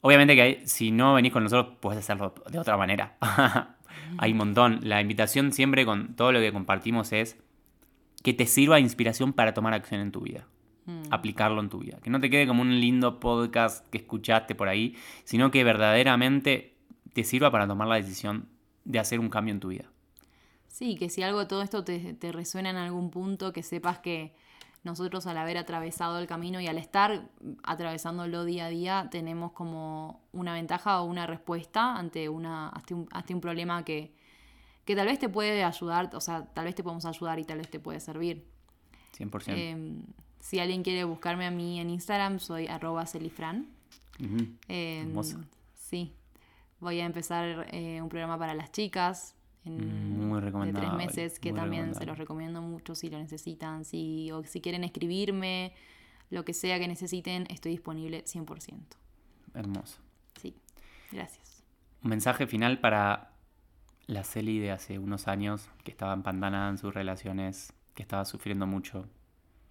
Obviamente 0.00 0.36
que 0.36 0.66
si 0.66 0.90
no 0.90 1.14
venís 1.14 1.32
con 1.32 1.44
nosotros, 1.44 1.76
puedes 1.80 2.00
hacerlo 2.00 2.34
de 2.50 2.58
otra 2.58 2.76
manera. 2.76 3.16
hay 4.18 4.32
un 4.32 4.38
montón. 4.38 4.80
La 4.82 5.00
invitación 5.00 5.52
siempre 5.52 5.84
con 5.84 6.14
todo 6.14 6.32
lo 6.32 6.40
que 6.40 6.52
compartimos 6.52 7.12
es 7.12 7.36
que 8.22 8.32
te 8.32 8.46
sirva 8.46 8.76
de 8.76 8.82
inspiración 8.82 9.32
para 9.32 9.54
tomar 9.54 9.74
acción 9.74 10.00
en 10.00 10.12
tu 10.12 10.20
vida. 10.20 10.46
Mm. 10.86 11.02
Aplicarlo 11.10 11.60
en 11.60 11.68
tu 11.68 11.78
vida. 11.78 11.98
Que 12.02 12.10
no 12.10 12.20
te 12.20 12.30
quede 12.30 12.46
como 12.46 12.62
un 12.62 12.80
lindo 12.80 13.20
podcast 13.20 13.86
que 13.88 13.98
escuchaste 13.98 14.54
por 14.54 14.68
ahí, 14.68 14.96
sino 15.24 15.50
que 15.50 15.64
verdaderamente 15.64 16.74
te 17.12 17.24
sirva 17.24 17.50
para 17.50 17.66
tomar 17.66 17.88
la 17.88 17.96
decisión 17.96 18.48
de 18.84 18.98
hacer 18.98 19.20
un 19.20 19.30
cambio 19.30 19.54
en 19.54 19.60
tu 19.60 19.68
vida. 19.68 19.90
Sí, 20.68 20.96
que 20.96 21.08
si 21.08 21.22
algo 21.22 21.40
de 21.40 21.46
todo 21.46 21.62
esto 21.62 21.84
te, 21.84 22.14
te 22.14 22.32
resuena 22.32 22.70
en 22.70 22.76
algún 22.76 23.10
punto, 23.10 23.52
que 23.52 23.62
sepas 23.62 23.98
que 24.00 24.34
nosotros 24.84 25.26
al 25.26 25.38
haber 25.38 25.56
atravesado 25.56 26.18
el 26.18 26.26
camino 26.26 26.60
y 26.60 26.66
al 26.66 26.76
estar 26.76 27.28
atravesándolo 27.62 28.44
día 28.44 28.66
a 28.66 28.68
día, 28.68 29.08
tenemos 29.10 29.52
como 29.52 30.22
una 30.32 30.52
ventaja 30.52 31.00
o 31.00 31.06
una 31.06 31.26
respuesta 31.26 31.96
ante, 31.96 32.28
una, 32.28 32.68
ante, 32.68 32.94
un, 32.94 33.08
ante 33.10 33.34
un 33.34 33.40
problema 33.40 33.84
que, 33.84 34.14
que 34.84 34.94
tal 34.94 35.06
vez 35.06 35.18
te 35.18 35.30
puede 35.30 35.64
ayudar, 35.64 36.10
o 36.14 36.20
sea, 36.20 36.44
tal 36.52 36.66
vez 36.66 36.74
te 36.74 36.82
podemos 36.82 37.06
ayudar 37.06 37.38
y 37.38 37.44
tal 37.44 37.58
vez 37.58 37.70
te 37.70 37.80
puede 37.80 37.98
servir. 37.98 38.46
100%. 39.16 39.44
Eh, 39.48 40.02
si 40.40 40.60
alguien 40.60 40.82
quiere 40.82 41.04
buscarme 41.04 41.46
a 41.46 41.50
mí 41.50 41.80
en 41.80 41.88
Instagram, 41.88 42.38
soy 42.38 42.66
arroba 42.66 43.06
celifran. 43.06 43.66
Eh, 44.68 45.00
Hermosa. 45.06 45.40
sí. 45.74 46.14
Voy 46.78 47.00
a 47.00 47.06
empezar 47.06 47.66
eh, 47.72 48.02
un 48.02 48.10
programa 48.10 48.38
para 48.38 48.52
las 48.52 48.70
chicas 48.70 49.34
en, 49.64 50.18
Muy 50.18 50.26
de 50.26 50.40
tres 50.40 50.44
recomendable, 50.44 51.06
meses 51.06 51.38
que 51.38 51.52
también 51.52 51.94
se 51.94 52.00
recomendable. 52.00 52.06
los 52.06 52.18
recomiendo 52.18 52.62
mucho 52.62 52.94
si 52.94 53.10
lo 53.10 53.18
necesitan, 53.18 53.84
si, 53.84 54.30
o 54.32 54.44
si 54.44 54.60
quieren 54.60 54.84
escribirme, 54.84 55.72
lo 56.30 56.44
que 56.44 56.52
sea 56.52 56.78
que 56.78 56.88
necesiten, 56.88 57.46
estoy 57.50 57.72
disponible 57.72 58.24
100%. 58.24 58.80
Hermoso. 59.54 59.98
Sí, 60.40 60.54
gracias. 61.12 61.62
Un 62.02 62.10
mensaje 62.10 62.46
final 62.46 62.80
para 62.80 63.32
la 64.06 64.24
Celi 64.24 64.58
de 64.58 64.70
hace 64.70 64.98
unos 64.98 65.28
años, 65.28 65.68
que 65.82 65.90
estaba 65.90 66.12
empantanada 66.12 66.68
en 66.68 66.78
sus 66.78 66.92
relaciones, 66.92 67.72
que 67.94 68.02
estaba 68.02 68.24
sufriendo 68.24 68.66
mucho. 68.66 69.08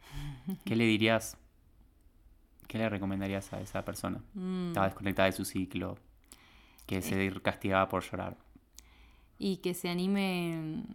¿Qué 0.66 0.76
le 0.76 0.86
dirías? 0.86 1.38
¿Qué 2.68 2.78
le 2.78 2.90
recomendarías 2.90 3.54
a 3.54 3.62
esa 3.62 3.86
persona? 3.86 4.24
Mm. 4.34 4.68
Estaba 4.70 4.88
desconectada 4.88 5.28
de 5.28 5.34
su 5.34 5.46
ciclo, 5.46 5.98
que 6.88 7.02
se 7.02 7.32
castigaba 7.42 7.88
por 7.88 8.04
llorar. 8.04 8.38
Y 9.46 9.58
que 9.58 9.74
se 9.74 9.90
anime 9.90 10.86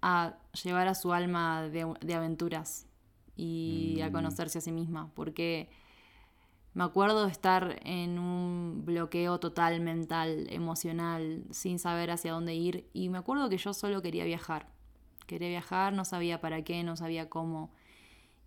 a 0.00 0.34
llevar 0.64 0.88
a 0.88 0.96
su 0.96 1.12
alma 1.12 1.62
de, 1.68 1.86
de 2.00 2.14
aventuras 2.14 2.88
y 3.36 4.00
a 4.02 4.08
Mm. 4.08 4.12
conocerse 4.12 4.58
a 4.58 4.60
sí 4.60 4.72
misma, 4.72 5.12
porque 5.14 5.70
me 6.74 6.82
acuerdo 6.82 7.26
de 7.26 7.30
estar 7.30 7.78
en 7.84 8.18
un 8.18 8.82
bloqueo 8.84 9.38
total 9.38 9.80
mental, 9.80 10.48
emocional, 10.50 11.44
sin 11.50 11.78
saber 11.78 12.10
hacia 12.10 12.32
dónde 12.32 12.56
ir, 12.56 12.88
y 12.92 13.08
me 13.08 13.18
acuerdo 13.18 13.48
que 13.48 13.56
yo 13.56 13.72
solo 13.72 14.02
quería 14.02 14.24
viajar, 14.24 14.66
quería 15.28 15.48
viajar, 15.48 15.92
no 15.92 16.04
sabía 16.04 16.40
para 16.40 16.62
qué, 16.64 16.82
no 16.82 16.96
sabía 16.96 17.30
cómo, 17.30 17.70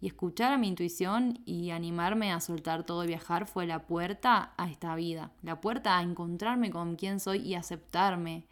y 0.01 0.07
escuchar 0.07 0.51
a 0.51 0.57
mi 0.57 0.67
intuición 0.67 1.39
y 1.45 1.69
animarme 1.69 2.33
a 2.33 2.41
soltar 2.41 2.83
todo 2.83 3.05
y 3.05 3.07
viajar 3.07 3.47
fue 3.47 3.65
la 3.67 3.87
puerta 3.87 4.53
a 4.57 4.69
esta 4.69 4.95
vida, 4.95 5.31
la 5.43 5.61
puerta 5.61 5.97
a 5.97 6.03
encontrarme 6.03 6.71
con 6.71 6.97
quién 6.97 7.21
soy 7.21 7.39
y 7.39 7.55
aceptarme. 7.55 8.47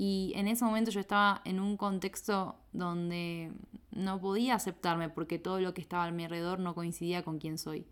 Y 0.00 0.32
en 0.36 0.46
ese 0.46 0.64
momento 0.64 0.92
yo 0.92 1.00
estaba 1.00 1.42
en 1.44 1.58
un 1.58 1.76
contexto 1.76 2.54
donde 2.72 3.50
no 3.90 4.20
podía 4.20 4.54
aceptarme 4.54 5.08
porque 5.08 5.40
todo 5.40 5.60
lo 5.60 5.74
que 5.74 5.80
estaba 5.80 6.04
a 6.04 6.12
mi 6.12 6.22
alrededor 6.22 6.60
no 6.60 6.76
coincidía 6.76 7.24
con 7.24 7.40
quién 7.40 7.58
soy. 7.58 7.84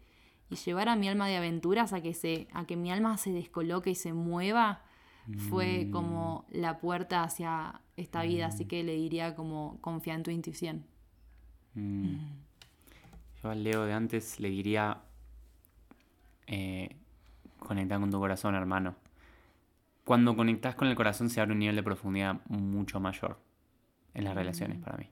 Y 0.48 0.54
llevar 0.54 0.88
a 0.88 0.94
mi 0.94 1.08
alma 1.08 1.26
de 1.26 1.36
aventuras 1.36 1.92
a 1.92 2.00
que, 2.00 2.14
se, 2.14 2.46
a 2.52 2.64
que 2.64 2.76
mi 2.76 2.92
alma 2.92 3.18
se 3.18 3.32
descoloque 3.32 3.90
y 3.90 3.96
se 3.96 4.12
mueva 4.12 4.84
fue 5.50 5.88
como 5.90 6.44
la 6.52 6.78
puerta 6.78 7.24
hacia 7.24 7.80
esta 7.96 8.22
vida. 8.22 8.46
Así 8.46 8.66
que 8.66 8.84
le 8.84 8.94
diría 8.94 9.34
como 9.34 9.78
confía 9.80 10.14
en 10.14 10.22
tu 10.22 10.30
intuición. 10.30 10.86
Mm. 11.74 12.18
Yo 13.42 13.50
al 13.50 13.64
Leo 13.64 13.84
de 13.84 13.92
antes 13.92 14.38
le 14.38 14.48
diría, 14.48 15.02
eh, 16.46 16.94
conectar 17.58 17.98
con 17.98 18.12
tu 18.12 18.20
corazón, 18.20 18.54
hermano. 18.54 18.94
Cuando 20.06 20.36
conectas 20.36 20.76
con 20.76 20.86
el 20.86 20.94
corazón 20.94 21.30
se 21.30 21.40
abre 21.40 21.52
un 21.52 21.58
nivel 21.58 21.74
de 21.74 21.82
profundidad 21.82 22.40
mucho 22.46 23.00
mayor 23.00 23.40
en 24.14 24.22
las 24.22 24.36
relaciones 24.36 24.78
para 24.78 24.96
mí. 24.96 25.10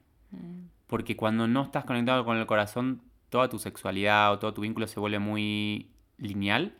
Porque 0.87 1.17
cuando 1.17 1.49
no 1.49 1.65
estás 1.65 1.85
conectado 1.85 2.25
con 2.25 2.37
el 2.37 2.47
corazón, 2.47 3.03
toda 3.29 3.49
tu 3.49 3.59
sexualidad 3.59 4.33
o 4.33 4.39
todo 4.39 4.55
tu 4.55 4.61
vínculo 4.61 4.87
se 4.87 5.01
vuelve 5.01 5.19
muy 5.19 5.91
lineal 6.17 6.77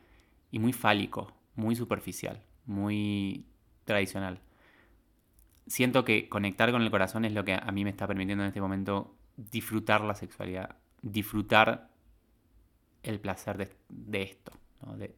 y 0.53 0.61
muy 0.61 0.73
fálico, 0.73 1.33
muy 1.57 1.75
superficial, 1.75 2.41
muy 2.67 3.47
tradicional. 3.83 4.41
Siento 5.67 6.05
que 6.05 6.29
conectar 6.29 6.71
con 6.71 6.83
el 6.83 6.93
corazón 6.93 7.25
es 7.25 7.33
lo 7.33 7.45
que 7.45 7.55
a 7.55 7.73
mí 7.73 7.83
me 7.83 7.91
está 7.91 8.07
permitiendo 8.07 8.45
en 8.45 8.49
este 8.49 8.61
momento 8.61 9.17
disfrutar 9.37 10.03
la 10.03 10.15
sexualidad, 10.15 10.77
disfrutar 11.03 11.91
el 13.03 13.19
placer 13.19 13.59
de, 13.59 13.77
de 13.89 14.23
esto, 14.23 14.53
¿no? 14.87 14.97
de, 14.97 15.17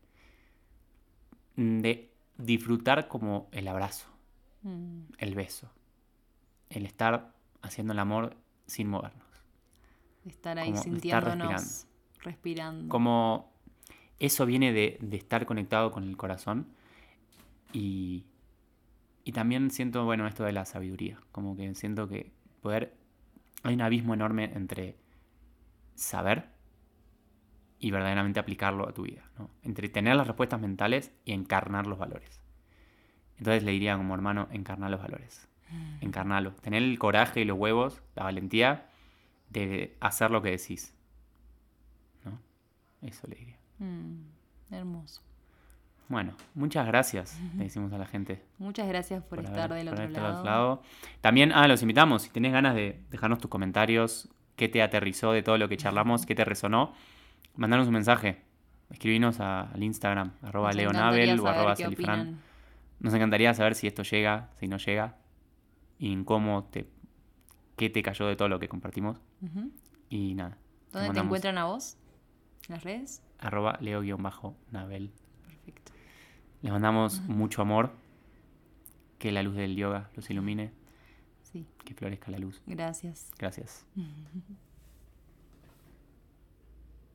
de 1.56 2.15
disfrutar 2.38 3.08
como 3.08 3.48
el 3.52 3.68
abrazo, 3.68 4.08
Mm. 4.62 5.02
el 5.18 5.34
beso, 5.34 5.70
el 6.70 6.86
estar 6.86 7.32
haciendo 7.62 7.92
el 7.92 7.98
amor 8.00 8.36
sin 8.66 8.88
movernos. 8.88 9.22
Estar 10.24 10.58
ahí 10.58 10.70
Como 10.70 10.78
estar 10.78 10.92
sintiéndonos, 10.92 11.86
respirando. 12.20 12.88
Como 12.88 13.52
eso 14.18 14.44
viene 14.46 14.72
de, 14.72 14.98
de 15.00 15.16
estar 15.16 15.46
conectado 15.46 15.90
con 15.92 16.02
el 16.04 16.16
corazón 16.16 16.66
y, 17.72 18.24
y 19.24 19.32
también 19.32 19.70
siento, 19.70 20.04
bueno, 20.04 20.26
esto 20.26 20.44
de 20.44 20.52
la 20.52 20.64
sabiduría, 20.64 21.20
como 21.32 21.56
que 21.56 21.74
siento 21.74 22.08
que 22.08 22.32
poder, 22.60 22.96
hay 23.62 23.74
un 23.74 23.82
abismo 23.82 24.14
enorme 24.14 24.44
entre 24.54 24.96
saber 25.94 26.48
y 27.78 27.90
verdaderamente 27.90 28.40
aplicarlo 28.40 28.88
a 28.88 28.92
tu 28.92 29.02
vida, 29.02 29.22
¿no? 29.38 29.50
entre 29.62 29.88
tener 29.88 30.16
las 30.16 30.26
respuestas 30.26 30.60
mentales 30.60 31.12
y 31.24 31.32
encarnar 31.32 31.86
los 31.86 31.98
valores. 31.98 32.40
Entonces 33.38 33.62
le 33.64 33.72
diría 33.72 33.96
como 33.96 34.14
hermano, 34.14 34.48
encarnar 34.50 34.90
los 34.90 35.00
valores, 35.00 35.46
encarnarlos, 36.00 36.56
tener 36.62 36.82
el 36.82 36.98
coraje 36.98 37.40
y 37.40 37.44
los 37.44 37.58
huevos, 37.58 38.00
la 38.14 38.22
valentía 38.24 38.86
de 39.50 39.96
hacer 40.00 40.30
lo 40.30 40.40
que 40.42 40.50
decís. 40.52 40.94
¿no? 42.24 42.38
Eso 43.02 43.26
le 43.26 43.36
diría. 43.36 43.56
Mm, 43.78 44.22
hermoso. 44.70 45.22
Bueno, 46.08 46.34
muchas 46.54 46.86
gracias, 46.86 47.36
le 47.56 47.64
decimos 47.64 47.92
a 47.92 47.98
la 47.98 48.06
gente. 48.06 48.40
Muchas 48.58 48.86
gracias 48.86 49.22
por, 49.24 49.38
por 49.38 49.44
estar 49.44 49.72
haber- 49.72 49.84
del 49.84 49.94
por 50.12 50.22
otro 50.22 50.44
lado. 50.44 50.82
También, 51.20 51.50
ah, 51.52 51.66
los 51.66 51.82
invitamos, 51.82 52.22
si 52.22 52.30
tenés 52.30 52.52
ganas 52.52 52.76
de 52.76 53.02
dejarnos 53.10 53.40
tus 53.40 53.50
comentarios, 53.50 54.28
qué 54.54 54.68
te 54.68 54.82
aterrizó 54.82 55.32
de 55.32 55.42
todo 55.42 55.58
lo 55.58 55.68
que 55.68 55.76
charlamos, 55.76 56.24
qué 56.24 56.36
te 56.36 56.44
resonó, 56.44 56.94
mandanos 57.56 57.86
un 57.88 57.94
mensaje. 57.94 58.42
Escribinos 58.90 59.40
a- 59.40 59.62
al 59.72 59.82
Instagram, 59.82 60.32
arroba 60.42 60.72
leonabel 60.72 61.40
o 61.40 61.46
arroba 61.48 61.76
celifran. 61.76 62.40
Nos 63.00 63.12
encantaría 63.14 63.52
saber 63.54 63.74
si 63.74 63.86
esto 63.86 64.02
llega, 64.04 64.50
si 64.60 64.68
no 64.68 64.76
llega, 64.78 65.16
y 65.98 66.12
en 66.12 66.24
cómo 66.24 66.64
te, 66.64 66.88
qué 67.76 67.90
te 67.90 68.02
cayó 68.02 68.26
de 68.26 68.36
todo 68.36 68.48
lo 68.48 68.58
que 68.58 68.68
compartimos. 68.68 69.20
Y 70.08 70.34
nada. 70.34 70.56
¿Dónde 70.92 71.10
te 71.10 71.20
encuentran 71.20 71.58
a 71.58 71.64
vos? 71.64 71.96
¿En 72.68 72.74
las 72.74 72.84
redes? 72.84 73.22
Arroba 73.38 73.76
leo-nabel. 73.80 75.12
Perfecto. 75.42 75.92
Les 76.62 76.72
mandamos 76.72 77.20
mucho 77.22 77.60
amor. 77.62 77.90
Que 79.18 79.32
la 79.32 79.42
luz 79.42 79.56
del 79.56 79.76
yoga 79.76 80.10
los 80.14 80.28
ilumine. 80.30 80.72
Sí, 81.42 81.66
Que 81.84 81.94
florezca 81.94 82.30
la 82.30 82.38
luz. 82.38 82.60
gracias. 82.66 83.30
Gracias. 83.38 83.86